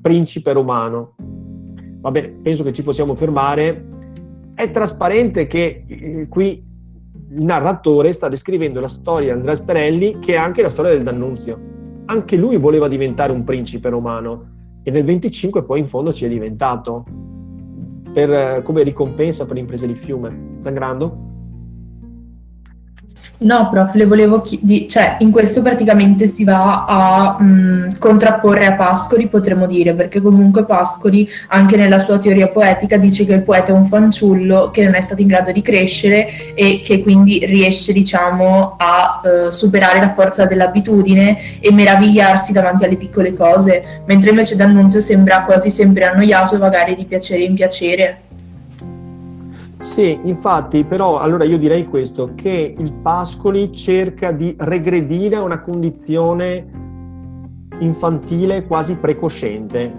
principe 0.00 0.52
romano. 0.52 1.14
Va 2.00 2.10
bene, 2.10 2.28
penso 2.42 2.64
che 2.64 2.72
ci 2.72 2.82
possiamo 2.82 3.14
fermare. 3.14 3.86
È 4.54 4.70
trasparente 4.70 5.46
che 5.46 5.84
eh, 5.86 6.26
qui 6.28 6.70
il 7.34 7.42
narratore 7.42 8.12
sta 8.12 8.28
descrivendo 8.28 8.78
la 8.80 8.88
storia 8.88 9.32
di 9.32 9.38
Andrea 9.38 9.54
Sperelli, 9.54 10.18
che 10.18 10.34
è 10.34 10.36
anche 10.36 10.60
la 10.60 10.68
storia 10.68 10.92
del 10.92 11.02
D'Annunzio. 11.02 11.70
Anche 12.06 12.36
lui 12.36 12.58
voleva 12.58 12.88
diventare 12.88 13.32
un 13.32 13.42
principe 13.44 13.88
romano 13.88 14.50
e 14.82 14.90
nel 14.90 15.04
25 15.04 15.64
poi 15.64 15.80
in 15.80 15.86
fondo 15.86 16.12
ci 16.12 16.26
è 16.26 16.28
diventato 16.28 17.04
per, 18.12 18.30
eh, 18.30 18.62
come 18.62 18.82
ricompensa 18.82 19.46
per 19.46 19.56
l'impresa 19.56 19.86
di 19.86 19.94
fiume. 19.94 20.56
Sangrando? 20.58 21.30
No, 23.42 23.68
prof, 23.70 23.94
le 23.94 24.06
volevo 24.06 24.40
chiedere, 24.40 24.86
cioè 24.86 25.16
in 25.18 25.32
questo 25.32 25.62
praticamente 25.62 26.26
si 26.26 26.44
va 26.44 26.84
a 26.84 27.36
mh, 27.40 27.44
mm, 27.44 27.90
contrapporre 27.98 28.66
a 28.66 28.74
Pascoli, 28.74 29.26
potremmo 29.26 29.66
dire, 29.66 29.94
perché 29.94 30.20
comunque 30.20 30.64
Pascoli, 30.64 31.28
anche 31.48 31.76
nella 31.76 31.98
sua 31.98 32.18
teoria 32.18 32.48
poetica, 32.48 32.96
dice 32.96 33.24
che 33.24 33.32
il 33.32 33.42
poeta 33.42 33.72
è 33.72 33.74
un 33.74 33.86
fanciullo 33.86 34.70
che 34.70 34.84
non 34.84 34.94
è 34.94 35.00
stato 35.00 35.22
in 35.22 35.28
grado 35.28 35.50
di 35.50 35.60
crescere 35.60 36.54
e 36.54 36.80
che 36.84 37.02
quindi 37.02 37.44
riesce, 37.44 37.92
diciamo, 37.92 38.76
a 38.78 39.20
uh, 39.22 39.50
superare 39.50 39.98
la 39.98 40.10
forza 40.10 40.44
dell'abitudine 40.44 41.58
e 41.60 41.72
meravigliarsi 41.72 42.52
davanti 42.52 42.84
alle 42.84 42.96
piccole 42.96 43.32
cose, 43.32 44.02
mentre 44.06 44.30
invece 44.30 44.54
D'Annunzio 44.54 45.00
sembra 45.00 45.42
quasi 45.42 45.68
sempre 45.70 46.04
annoiato 46.04 46.54
e 46.54 46.58
vagare 46.58 46.94
di 46.94 47.04
piacere 47.04 47.42
in 47.42 47.54
piacere. 47.54 48.20
Sì, 49.82 50.16
infatti, 50.22 50.84
però 50.84 51.18
allora 51.18 51.42
io 51.42 51.58
direi 51.58 51.86
questo, 51.86 52.34
che 52.36 52.72
il 52.78 52.92
Pascoli 52.92 53.72
cerca 53.72 54.30
di 54.30 54.54
regredire 54.56 55.34
a 55.34 55.42
una 55.42 55.58
condizione 55.58 56.70
infantile 57.80 58.64
quasi 58.64 58.94
precosciente, 58.94 59.92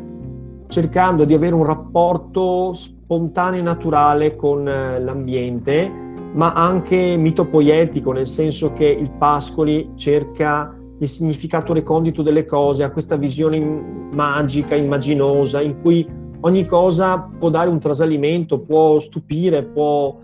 cercando 0.67 1.25
di 1.25 1.34
avere 1.34 1.53
un 1.53 1.65
rapporto 1.65 2.71
spontaneo 2.73 3.59
e 3.59 3.63
naturale 3.63 4.38
con 4.38 4.65
eh, 4.65 5.01
l'ambiente 5.01 5.91
ma 6.34 6.53
anche 6.53 7.17
mitopoietico, 7.17 8.13
nel 8.13 8.25
senso 8.25 8.71
che 8.71 8.86
il 8.86 9.11
Pascoli 9.11 9.91
cerca 9.95 10.75
il 10.97 11.07
significato 11.09 11.73
recondito 11.73 12.21
delle 12.21 12.45
cose, 12.45 12.84
ha 12.84 12.89
questa 12.89 13.17
visione 13.17 13.59
magica, 14.13 14.75
immaginosa, 14.75 15.61
in 15.61 15.81
cui 15.81 16.07
ogni 16.45 16.65
cosa 16.65 17.19
può 17.19 17.49
dare 17.49 17.69
un 17.69 17.79
trasalimento, 17.79 18.59
può 18.59 18.99
stupire, 18.99 19.63
può 19.63 20.19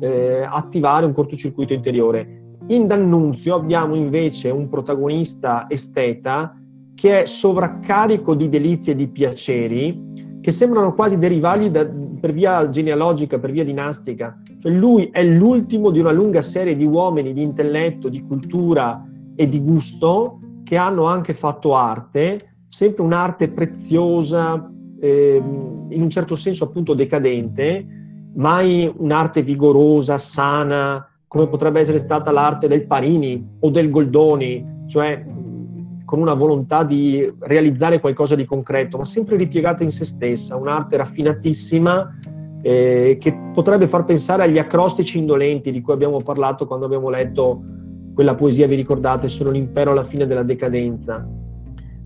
eh, 0.00 0.46
attivare 0.48 1.06
un 1.06 1.12
cortocircuito 1.12 1.72
interiore. 1.72 2.40
In 2.68 2.86
D'Annunzio 2.86 3.54
abbiamo 3.54 3.94
invece 3.94 4.50
un 4.50 4.68
protagonista 4.68 5.66
esteta 5.68 6.56
che 6.94 7.22
è 7.22 7.26
sovraccarico 7.26 8.34
di 8.34 8.48
delizie 8.48 8.92
e 8.92 8.96
di 8.96 9.08
piaceri 9.08 10.10
che 10.40 10.50
sembrano 10.50 10.94
quasi 10.94 11.18
derivargli 11.18 11.70
da, 11.70 11.86
per 12.20 12.32
via 12.32 12.68
genealogica, 12.68 13.38
per 13.38 13.52
via 13.52 13.64
dinastica. 13.64 14.40
Cioè 14.60 14.72
lui 14.72 15.08
è 15.12 15.22
l'ultimo 15.22 15.90
di 15.90 16.00
una 16.00 16.12
lunga 16.12 16.42
serie 16.42 16.76
di 16.76 16.84
uomini 16.84 17.32
di 17.32 17.42
intelletto, 17.42 18.08
di 18.08 18.24
cultura 18.26 19.04
e 19.34 19.48
di 19.48 19.60
gusto 19.60 20.40
che 20.64 20.76
hanno 20.76 21.04
anche 21.04 21.34
fatto 21.34 21.74
arte, 21.74 22.54
sempre 22.68 23.02
un'arte 23.02 23.48
preziosa, 23.50 24.71
eh, 25.02 25.42
in 25.88 26.00
un 26.00 26.10
certo 26.10 26.36
senso 26.36 26.62
appunto 26.62 26.94
decadente, 26.94 27.84
mai 28.34 28.90
un'arte 28.96 29.42
vigorosa, 29.42 30.16
sana, 30.16 31.04
come 31.26 31.48
potrebbe 31.48 31.80
essere 31.80 31.98
stata 31.98 32.30
l'arte 32.30 32.68
del 32.68 32.86
Parini 32.86 33.44
o 33.58 33.70
del 33.70 33.90
Goldoni, 33.90 34.64
cioè 34.86 35.24
con 36.04 36.20
una 36.20 36.34
volontà 36.34 36.84
di 36.84 37.28
realizzare 37.40 37.98
qualcosa 37.98 38.36
di 38.36 38.44
concreto, 38.44 38.96
ma 38.96 39.04
sempre 39.04 39.36
ripiegata 39.36 39.82
in 39.82 39.90
se 39.90 40.04
stessa, 40.04 40.54
un'arte 40.54 40.96
raffinatissima 40.98 42.18
eh, 42.62 43.16
che 43.18 43.36
potrebbe 43.52 43.88
far 43.88 44.04
pensare 44.04 44.44
agli 44.44 44.58
acrostici 44.58 45.18
indolenti 45.18 45.72
di 45.72 45.80
cui 45.80 45.94
abbiamo 45.94 46.20
parlato 46.20 46.64
quando 46.64 46.84
abbiamo 46.84 47.10
letto 47.10 47.60
quella 48.14 48.36
poesia, 48.36 48.68
vi 48.68 48.76
ricordate, 48.76 49.26
sono 49.26 49.50
l'impero 49.50 49.90
alla 49.90 50.04
fine 50.04 50.26
della 50.28 50.44
decadenza. 50.44 51.26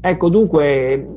Ecco, 0.00 0.28
dunque, 0.28 1.15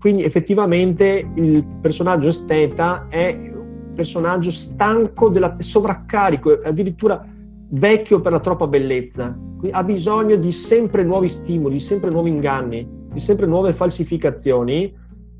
quindi 0.00 0.24
effettivamente 0.24 1.30
il 1.34 1.62
personaggio 1.80 2.28
esteta 2.28 3.06
è 3.08 3.36
un 3.54 3.92
personaggio 3.94 4.50
stanco 4.50 5.28
della 5.28 5.56
sovraccarico, 5.58 6.60
addirittura 6.64 7.22
vecchio 7.68 8.20
per 8.22 8.32
la 8.32 8.40
troppa 8.40 8.66
bellezza, 8.66 9.38
ha 9.70 9.84
bisogno 9.84 10.36
di 10.36 10.52
sempre 10.52 11.04
nuovi 11.04 11.28
stimoli, 11.28 11.78
sempre 11.78 12.10
nuovi 12.10 12.30
inganni, 12.30 12.88
di 13.12 13.20
sempre 13.20 13.44
nuove 13.44 13.74
falsificazioni 13.74 14.90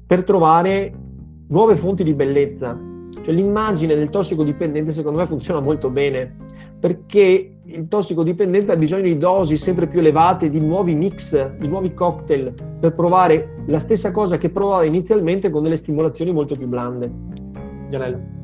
per 0.06 0.24
trovare 0.24 0.92
nuove 1.48 1.74
fonti 1.74 2.04
di 2.04 2.12
bellezza. 2.12 2.78
Cioè 3.22 3.34
l'immagine 3.34 3.94
del 3.94 4.10
tossicodipendente 4.10 4.90
secondo 4.90 5.20
me 5.20 5.26
funziona 5.26 5.60
molto 5.60 5.88
bene 5.88 6.36
perché 6.78 7.59
il 7.72 7.88
tossicodipendente 7.88 8.72
ha 8.72 8.76
bisogno 8.76 9.02
di 9.02 9.16
dosi 9.16 9.56
sempre 9.56 9.86
più 9.86 10.00
elevate, 10.00 10.50
di 10.50 10.60
nuovi 10.60 10.94
mix, 10.94 11.56
di 11.56 11.68
nuovi 11.68 11.94
cocktail 11.94 12.52
per 12.80 12.94
provare 12.94 13.62
la 13.66 13.78
stessa 13.78 14.10
cosa 14.10 14.38
che 14.38 14.50
provava 14.50 14.84
inizialmente 14.84 15.50
con 15.50 15.62
delle 15.62 15.76
stimolazioni 15.76 16.32
molto 16.32 16.56
più 16.56 16.66
blande. 16.66 17.10
Gianello. 17.88 18.38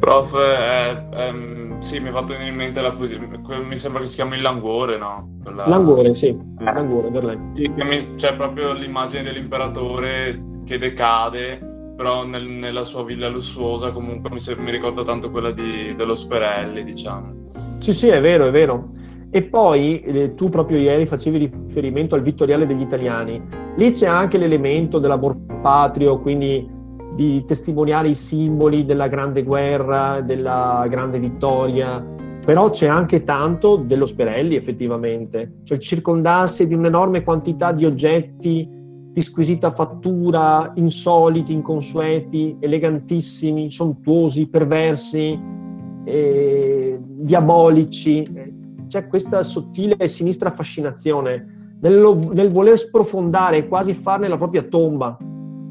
Prof, 0.00 0.34
eh, 0.34 1.06
ehm, 1.12 1.80
sì, 1.80 1.98
mi 2.00 2.08
ha 2.08 2.12
fatto 2.12 2.32
venire 2.32 2.50
in 2.50 2.56
mente 2.56 2.80
la 2.80 2.90
poesia, 2.90 3.18
mi 3.18 3.78
sembra 3.78 4.00
che 4.00 4.06
si 4.06 4.14
chiami 4.16 4.36
Il 4.36 4.42
Languore, 4.42 4.96
no? 4.96 5.36
Quella... 5.42 5.66
Languore, 5.66 6.14
sì, 6.14 6.28
eh. 6.28 6.64
Languore, 6.64 7.10
per 7.10 7.24
lei. 7.24 8.16
C'è 8.16 8.34
proprio 8.36 8.72
l'immagine 8.72 9.22
dell'imperatore 9.24 10.42
che 10.64 10.78
decade, 10.78 11.77
però 11.98 12.24
nel, 12.24 12.44
nella 12.44 12.84
sua 12.84 13.02
villa 13.02 13.28
lussuosa 13.28 13.90
comunque 13.90 14.30
mi, 14.30 14.38
mi 14.62 14.70
ricorda 14.70 15.02
tanto 15.02 15.30
quella 15.30 15.50
di, 15.50 15.96
dello 15.96 16.14
Sperelli, 16.14 16.84
diciamo. 16.84 17.42
Sì, 17.80 17.92
sì, 17.92 18.06
è 18.06 18.20
vero, 18.20 18.46
è 18.46 18.50
vero. 18.52 18.90
E 19.30 19.42
poi 19.42 20.00
eh, 20.02 20.34
tu 20.36 20.48
proprio 20.48 20.78
ieri 20.78 21.06
facevi 21.06 21.50
riferimento 21.66 22.14
al 22.14 22.22
Vittoriale 22.22 22.68
degli 22.68 22.82
Italiani. 22.82 23.42
Lì 23.74 23.90
c'è 23.90 24.06
anche 24.06 24.38
l'elemento 24.38 25.00
dell'amor 25.00 25.38
patrio, 25.60 26.20
quindi 26.20 26.64
di 27.16 27.44
testimoniare 27.44 28.10
i 28.10 28.14
simboli 28.14 28.84
della 28.84 29.08
grande 29.08 29.42
guerra, 29.42 30.20
della 30.20 30.86
grande 30.88 31.18
vittoria, 31.18 31.98
però 32.46 32.70
c'è 32.70 32.86
anche 32.86 33.24
tanto 33.24 33.74
dello 33.74 34.06
Sperelli 34.06 34.54
effettivamente, 34.54 35.54
cioè 35.64 35.78
circondarsi 35.78 36.68
di 36.68 36.74
un'enorme 36.74 37.24
quantità 37.24 37.72
di 37.72 37.84
oggetti 37.84 38.77
di 39.12 39.20
squisita 39.20 39.70
fattura, 39.70 40.72
insoliti, 40.76 41.52
inconsueti, 41.52 42.56
elegantissimi, 42.60 43.70
sontuosi, 43.70 44.46
perversi, 44.46 45.38
eh, 46.04 46.98
diabolici. 47.00 48.26
C'è 48.86 49.06
questa 49.06 49.42
sottile 49.42 49.96
e 49.96 50.08
sinistra 50.08 50.50
fascinazione 50.50 51.76
nel, 51.80 52.30
nel 52.32 52.50
voler 52.50 52.78
sprofondare 52.78 53.58
e 53.58 53.68
quasi 53.68 53.94
farne 53.94 54.28
la 54.28 54.36
propria 54.36 54.62
tomba. 54.62 55.16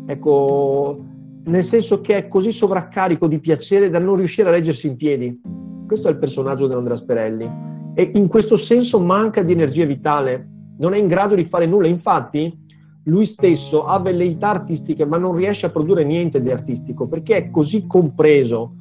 Ecco, 0.05 1.03
nel 1.45 1.63
senso 1.63 2.01
che 2.01 2.17
è 2.17 2.27
così 2.27 2.51
sovraccarico 2.51 3.27
di 3.27 3.39
piacere 3.39 3.89
da 3.89 3.99
non 3.99 4.17
riuscire 4.17 4.49
a 4.49 4.51
reggersi 4.51 4.87
in 4.87 4.95
piedi. 4.95 5.41
Questo 5.85 6.07
è 6.07 6.11
il 6.11 6.17
personaggio 6.17 6.67
dell'Andrea 6.67 6.97
Sperelli 6.97 7.49
e 7.95 8.11
in 8.13 8.27
questo 8.27 8.57
senso 8.57 8.99
manca 8.99 9.41
di 9.41 9.53
energia 9.53 9.85
vitale, 9.85 10.49
non 10.77 10.93
è 10.93 10.97
in 10.97 11.07
grado 11.07 11.35
di 11.35 11.43
fare 11.43 11.65
nulla. 11.65 11.87
Infatti, 11.87 12.65
lui 13.07 13.25
stesso 13.25 13.85
ha 13.85 13.99
velleità 13.99 14.49
artistiche, 14.49 15.05
ma 15.05 15.17
non 15.17 15.35
riesce 15.35 15.65
a 15.65 15.69
produrre 15.69 16.03
niente 16.03 16.41
di 16.41 16.51
artistico 16.51 17.07
perché 17.07 17.37
è 17.37 17.49
così 17.49 17.87
compreso 17.87 18.73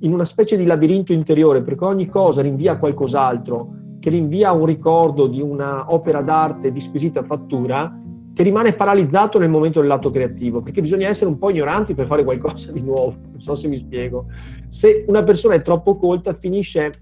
in 0.00 0.12
una 0.12 0.24
specie 0.24 0.56
di 0.56 0.64
labirinto 0.64 1.12
interiore, 1.12 1.62
perché 1.62 1.84
ogni 1.84 2.06
cosa 2.06 2.42
rinvia 2.42 2.72
a 2.72 2.78
qualcos'altro, 2.78 3.74
che 4.00 4.10
rinvia 4.10 4.48
a 4.48 4.52
un 4.52 4.66
ricordo 4.66 5.28
di 5.28 5.40
un'opera 5.40 6.22
d'arte 6.22 6.72
di 6.72 6.80
squisita 6.80 7.22
fattura, 7.22 7.96
che 8.34 8.42
rimane 8.42 8.72
paralizzato 8.72 9.38
nel 9.38 9.48
momento 9.48 9.80
dell'atto 9.80 10.10
creativo, 10.10 10.60
perché 10.60 10.80
bisogna 10.80 11.08
essere 11.08 11.30
un 11.30 11.38
po' 11.38 11.50
ignoranti 11.50 11.94
per 11.94 12.06
fare 12.06 12.24
qualcosa 12.24 12.72
di 12.72 12.82
nuovo, 12.82 13.14
non 13.30 13.40
so 13.40 13.54
se 13.54 13.68
mi 13.68 13.76
spiego. 13.76 14.26
Se 14.66 15.04
una 15.06 15.22
persona 15.22 15.54
è 15.54 15.62
troppo 15.62 15.94
colta, 15.94 16.32
finisce 16.32 16.92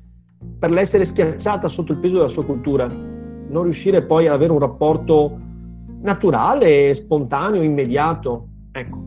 per 0.58 0.70
l'essere 0.70 1.04
schiacciata 1.06 1.68
sotto 1.68 1.92
il 1.92 1.98
peso 1.98 2.16
della 2.16 2.28
sua 2.28 2.44
cultura, 2.44 2.86
non 2.86 3.62
riuscire 3.62 4.02
poi 4.02 4.26
ad 4.26 4.34
avere 4.34 4.52
un 4.52 4.58
rapporto 4.58 5.48
naturale, 6.00 6.94
spontaneo, 6.94 7.62
immediato. 7.62 8.48
Ecco. 8.72 9.06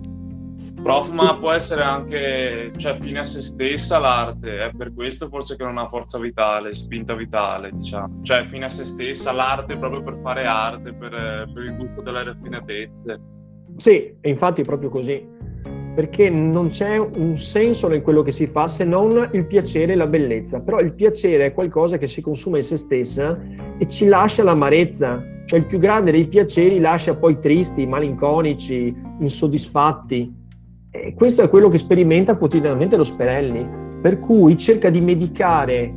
Prof, 0.81 1.11
ma 1.11 1.37
può 1.37 1.51
essere 1.51 1.81
anche 1.81 2.73
cioè, 2.75 2.93
fine 2.95 3.19
a 3.19 3.23
se 3.23 3.39
stessa 3.39 3.99
l'arte, 3.99 4.65
è 4.65 4.71
per 4.75 4.93
questo 4.93 5.27
forse 5.29 5.55
che 5.55 5.63
non 5.63 5.77
ha 5.77 5.87
forza 5.87 6.19
vitale, 6.19 6.73
spinta 6.73 7.15
vitale, 7.15 7.71
diciamo. 7.71 8.19
Cioè, 8.21 8.43
fine 8.43 8.65
a 8.65 8.69
se 8.69 8.83
stessa 8.83 9.31
l'arte 9.31 9.77
proprio 9.77 10.03
per 10.03 10.19
fare 10.21 10.45
arte, 10.45 10.93
per, 10.93 11.49
per 11.53 11.63
il 11.63 11.77
gusto 11.77 12.01
delle 12.01 12.25
raffinatezze. 12.25 13.21
Sì, 13.77 14.13
e 14.19 14.29
infatti 14.29 14.61
è 14.61 14.65
proprio 14.65 14.89
così, 14.89 15.25
perché 15.95 16.29
non 16.29 16.67
c'è 16.67 16.97
un 16.97 17.37
senso 17.37 17.91
in 17.93 18.01
quello 18.01 18.21
che 18.21 18.31
si 18.31 18.45
fa 18.45 18.67
se 18.67 18.83
non 18.83 19.29
il 19.31 19.45
piacere 19.47 19.93
e 19.93 19.95
la 19.95 20.07
bellezza. 20.07 20.59
Però 20.59 20.81
il 20.81 20.93
piacere 20.93 21.45
è 21.45 21.53
qualcosa 21.53 21.97
che 21.97 22.07
si 22.07 22.19
consuma 22.19 22.57
in 22.57 22.63
se 22.63 22.75
stessa 22.75 23.39
e 23.77 23.87
ci 23.87 24.05
lascia 24.07 24.43
l'amarezza, 24.43 25.23
cioè 25.45 25.59
il 25.59 25.65
più 25.65 25.77
grande 25.77 26.11
dei 26.11 26.27
piaceri 26.27 26.79
lascia 26.79 27.15
poi 27.15 27.37
tristi, 27.39 27.85
malinconici, 27.85 28.95
insoddisfatti 29.19 30.41
e 30.95 31.15
questo 31.15 31.41
è 31.41 31.49
quello 31.49 31.69
che 31.69 31.79
sperimenta 31.79 32.37
quotidianamente 32.37 32.95
lo 32.95 33.03
Sperelli, 33.03 33.67
per 33.99 34.19
cui 34.19 34.55
cerca 34.55 34.91
di 34.91 35.01
medicare 35.01 35.91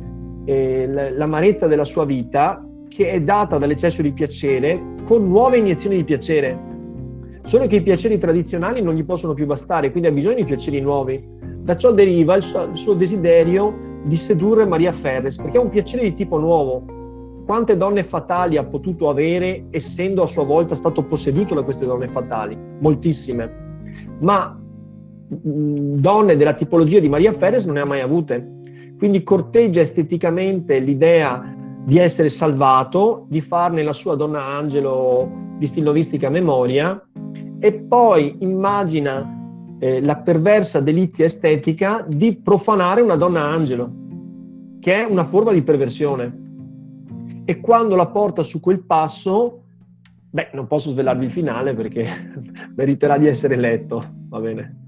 eh, 0.45 1.11
l'amarezza 1.15 1.67
della 1.67 1.83
sua 1.83 2.03
vita, 2.03 2.65
che 2.87 3.11
è 3.11 3.21
data 3.21 3.59
dall'eccesso 3.59 4.01
di 4.01 4.11
piacere, 4.11 4.81
con 5.03 5.27
nuove 5.27 5.57
iniezioni 5.57 5.97
di 5.97 6.03
piacere. 6.03 6.59
Solo 7.43 7.67
che 7.67 7.75
i 7.75 7.83
piaceri 7.83 8.17
tradizionali 8.17 8.81
non 8.81 8.95
gli 8.95 9.05
possono 9.05 9.35
più 9.35 9.45
bastare, 9.45 9.91
quindi 9.91 10.09
ha 10.09 10.11
bisogno 10.11 10.37
di 10.37 10.45
piaceri 10.45 10.81
nuovi. 10.81 11.23
Da 11.59 11.77
ciò 11.77 11.91
deriva 11.91 12.35
il 12.35 12.41
suo, 12.41 12.63
il 12.63 12.77
suo 12.77 12.95
desiderio 12.95 14.01
di 14.03 14.15
sedurre 14.15 14.65
Maria 14.65 14.93
Ferres, 14.93 15.35
perché 15.35 15.57
è 15.59 15.61
un 15.61 15.69
piacere 15.69 16.01
di 16.01 16.13
tipo 16.13 16.39
nuovo. 16.39 16.96
Quante 17.47 17.77
donne 17.77 18.03
fatali 18.03 18.57
ha 18.57 18.65
potuto 18.65 19.07
avere 19.07 19.67
essendo 19.69 20.21
a 20.21 20.27
sua 20.27 20.43
volta 20.43 20.75
stato 20.75 21.01
posseduto 21.01 21.55
da 21.55 21.63
queste 21.63 21.85
donne 21.85 22.09
fatali? 22.09 22.57
Moltissime. 22.79 23.85
Ma 24.19 24.59
donne 25.29 26.35
della 26.35 26.53
tipologia 26.55 26.99
di 26.99 27.07
Maria 27.07 27.31
Ferres 27.31 27.63
non 27.63 27.75
ne 27.75 27.79
ha 27.79 27.85
mai 27.85 28.01
avute. 28.01 28.45
Quindi 28.97 29.23
corteggia 29.23 29.79
esteticamente 29.79 30.77
l'idea 30.79 31.55
di 31.85 31.97
essere 31.97 32.27
salvato, 32.27 33.27
di 33.29 33.39
farne 33.39 33.81
la 33.81 33.93
sua 33.93 34.15
donna 34.15 34.43
angelo 34.43 35.31
di 35.57 35.67
stilovistica 35.67 36.29
memoria 36.29 37.01
e 37.59 37.71
poi 37.71 38.35
immagina 38.39 39.25
eh, 39.79 40.01
la 40.01 40.17
perversa 40.17 40.81
delizia 40.81 41.23
estetica 41.23 42.05
di 42.05 42.35
profanare 42.35 42.99
una 42.99 43.15
donna 43.15 43.43
angelo, 43.43 43.89
che 44.81 44.95
è 44.95 45.05
una 45.05 45.23
forma 45.23 45.53
di 45.53 45.61
perversione. 45.61 46.43
E 47.49 47.61
quando 47.61 47.95
la 47.95 48.07
porta 48.07 48.43
su 48.43 48.59
quel 48.59 48.81
passo, 48.81 49.63
beh, 50.31 50.49
non 50.51 50.67
posso 50.67 50.91
svelarvi 50.91 51.23
il 51.23 51.31
finale 51.31 51.73
perché 51.73 52.05
meriterà 52.75 53.17
di 53.17 53.25
essere 53.25 53.55
letto, 53.55 54.03
va 54.27 54.41
bene? 54.41 54.86